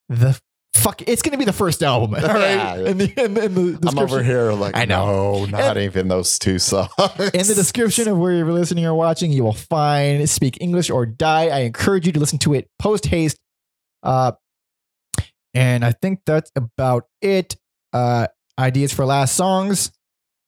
the 0.09 0.41
fuck. 0.73 1.03
It's 1.07 1.21
going 1.21 1.33
to 1.33 1.37
be 1.39 1.45
the 1.45 1.53
first 1.53 1.83
album. 1.83 2.15
All 2.15 2.23
right. 2.23 2.55
Yeah. 2.57 2.75
The, 2.95 3.23
in, 3.23 3.35
the- 3.35 3.79
I'm 3.87 3.99
over 3.99 4.23
here 4.23 4.51
like, 4.53 4.75
I 4.75 4.87
know. 4.87 5.45
no, 5.45 5.59
not 5.59 5.77
even 5.77 6.09
those 6.09 6.39
two 6.39 6.59
songs. 6.59 6.89
In 7.19 7.47
the 7.47 7.53
description 7.55 8.09
of 8.09 8.17
where 8.17 8.33
you're 8.33 8.51
listening 8.51 8.87
or 8.87 8.95
watching, 8.95 9.31
you 9.31 9.45
will 9.45 9.53
find 9.53 10.27
Speak 10.27 10.57
English 10.63 10.89
or 10.89 11.05
Die. 11.05 11.49
I 11.49 11.59
encourage 11.61 12.07
you 12.07 12.13
to 12.13 12.19
listen 12.21 12.39
to 12.39 12.55
it 12.55 12.67
post 12.79 13.05
haste. 13.05 13.37
Uh, 14.03 14.33
and 15.53 15.85
I 15.85 15.93
think 15.93 16.21
that's 16.25 16.51
about 16.57 17.09
it. 17.21 17.57
Uh, 17.93 18.29
ideas 18.59 18.91
for 18.91 19.05
last 19.05 19.35
songs. 19.35 19.93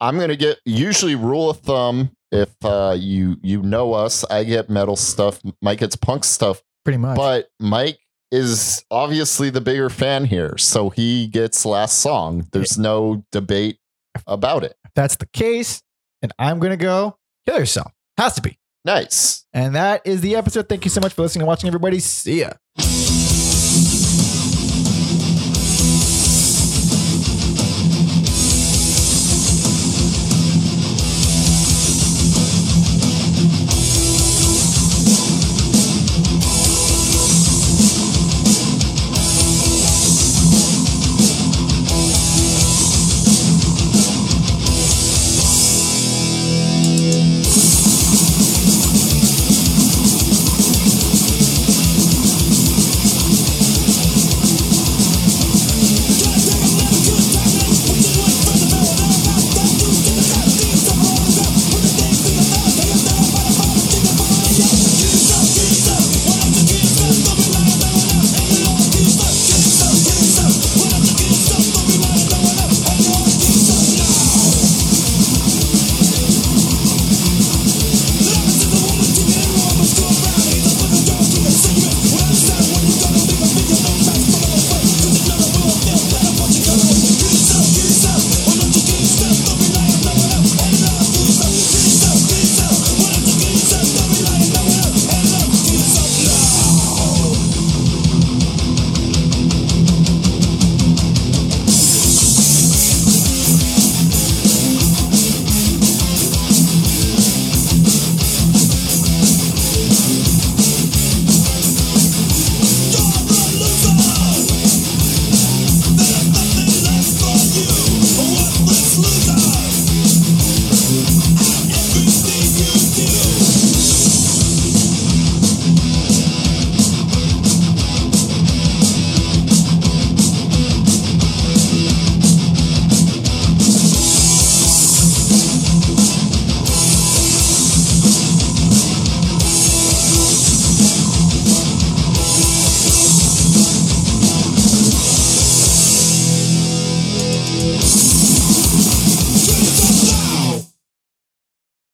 I'm 0.00 0.18
gonna 0.18 0.34
get 0.36 0.60
usually 0.64 1.14
rule 1.14 1.50
of 1.50 1.58
thumb. 1.58 2.15
If 2.36 2.54
uh, 2.64 2.94
you 2.98 3.36
you 3.42 3.62
know 3.62 3.94
us, 3.94 4.24
I 4.24 4.44
get 4.44 4.68
metal 4.68 4.96
stuff. 4.96 5.40
Mike 5.62 5.78
gets 5.78 5.96
punk 5.96 6.24
stuff. 6.24 6.62
Pretty 6.84 6.98
much. 6.98 7.16
But 7.16 7.48
Mike 7.58 7.98
is 8.30 8.84
obviously 8.90 9.48
the 9.50 9.60
bigger 9.62 9.88
fan 9.88 10.26
here, 10.26 10.58
so 10.58 10.90
he 10.90 11.28
gets 11.28 11.64
last 11.64 11.98
song. 11.98 12.46
There's 12.52 12.78
no 12.78 13.24
debate 13.32 13.78
about 14.26 14.64
it. 14.64 14.76
if 14.84 14.92
that's 14.94 15.16
the 15.16 15.26
case, 15.26 15.82
and 16.20 16.32
I'm 16.38 16.58
going 16.58 16.72
to 16.72 16.76
go 16.76 17.16
kill 17.46 17.58
yourself. 17.58 17.92
Has 18.18 18.34
to 18.34 18.42
be. 18.42 18.58
Nice. 18.84 19.46
And 19.52 19.74
that 19.74 20.02
is 20.04 20.20
the 20.20 20.36
episode. 20.36 20.68
Thank 20.68 20.84
you 20.84 20.90
so 20.90 21.00
much 21.00 21.12
for 21.14 21.22
listening 21.22 21.42
and 21.42 21.48
watching, 21.48 21.68
everybody. 21.68 21.98
See 22.00 22.40
ya. 22.40 22.52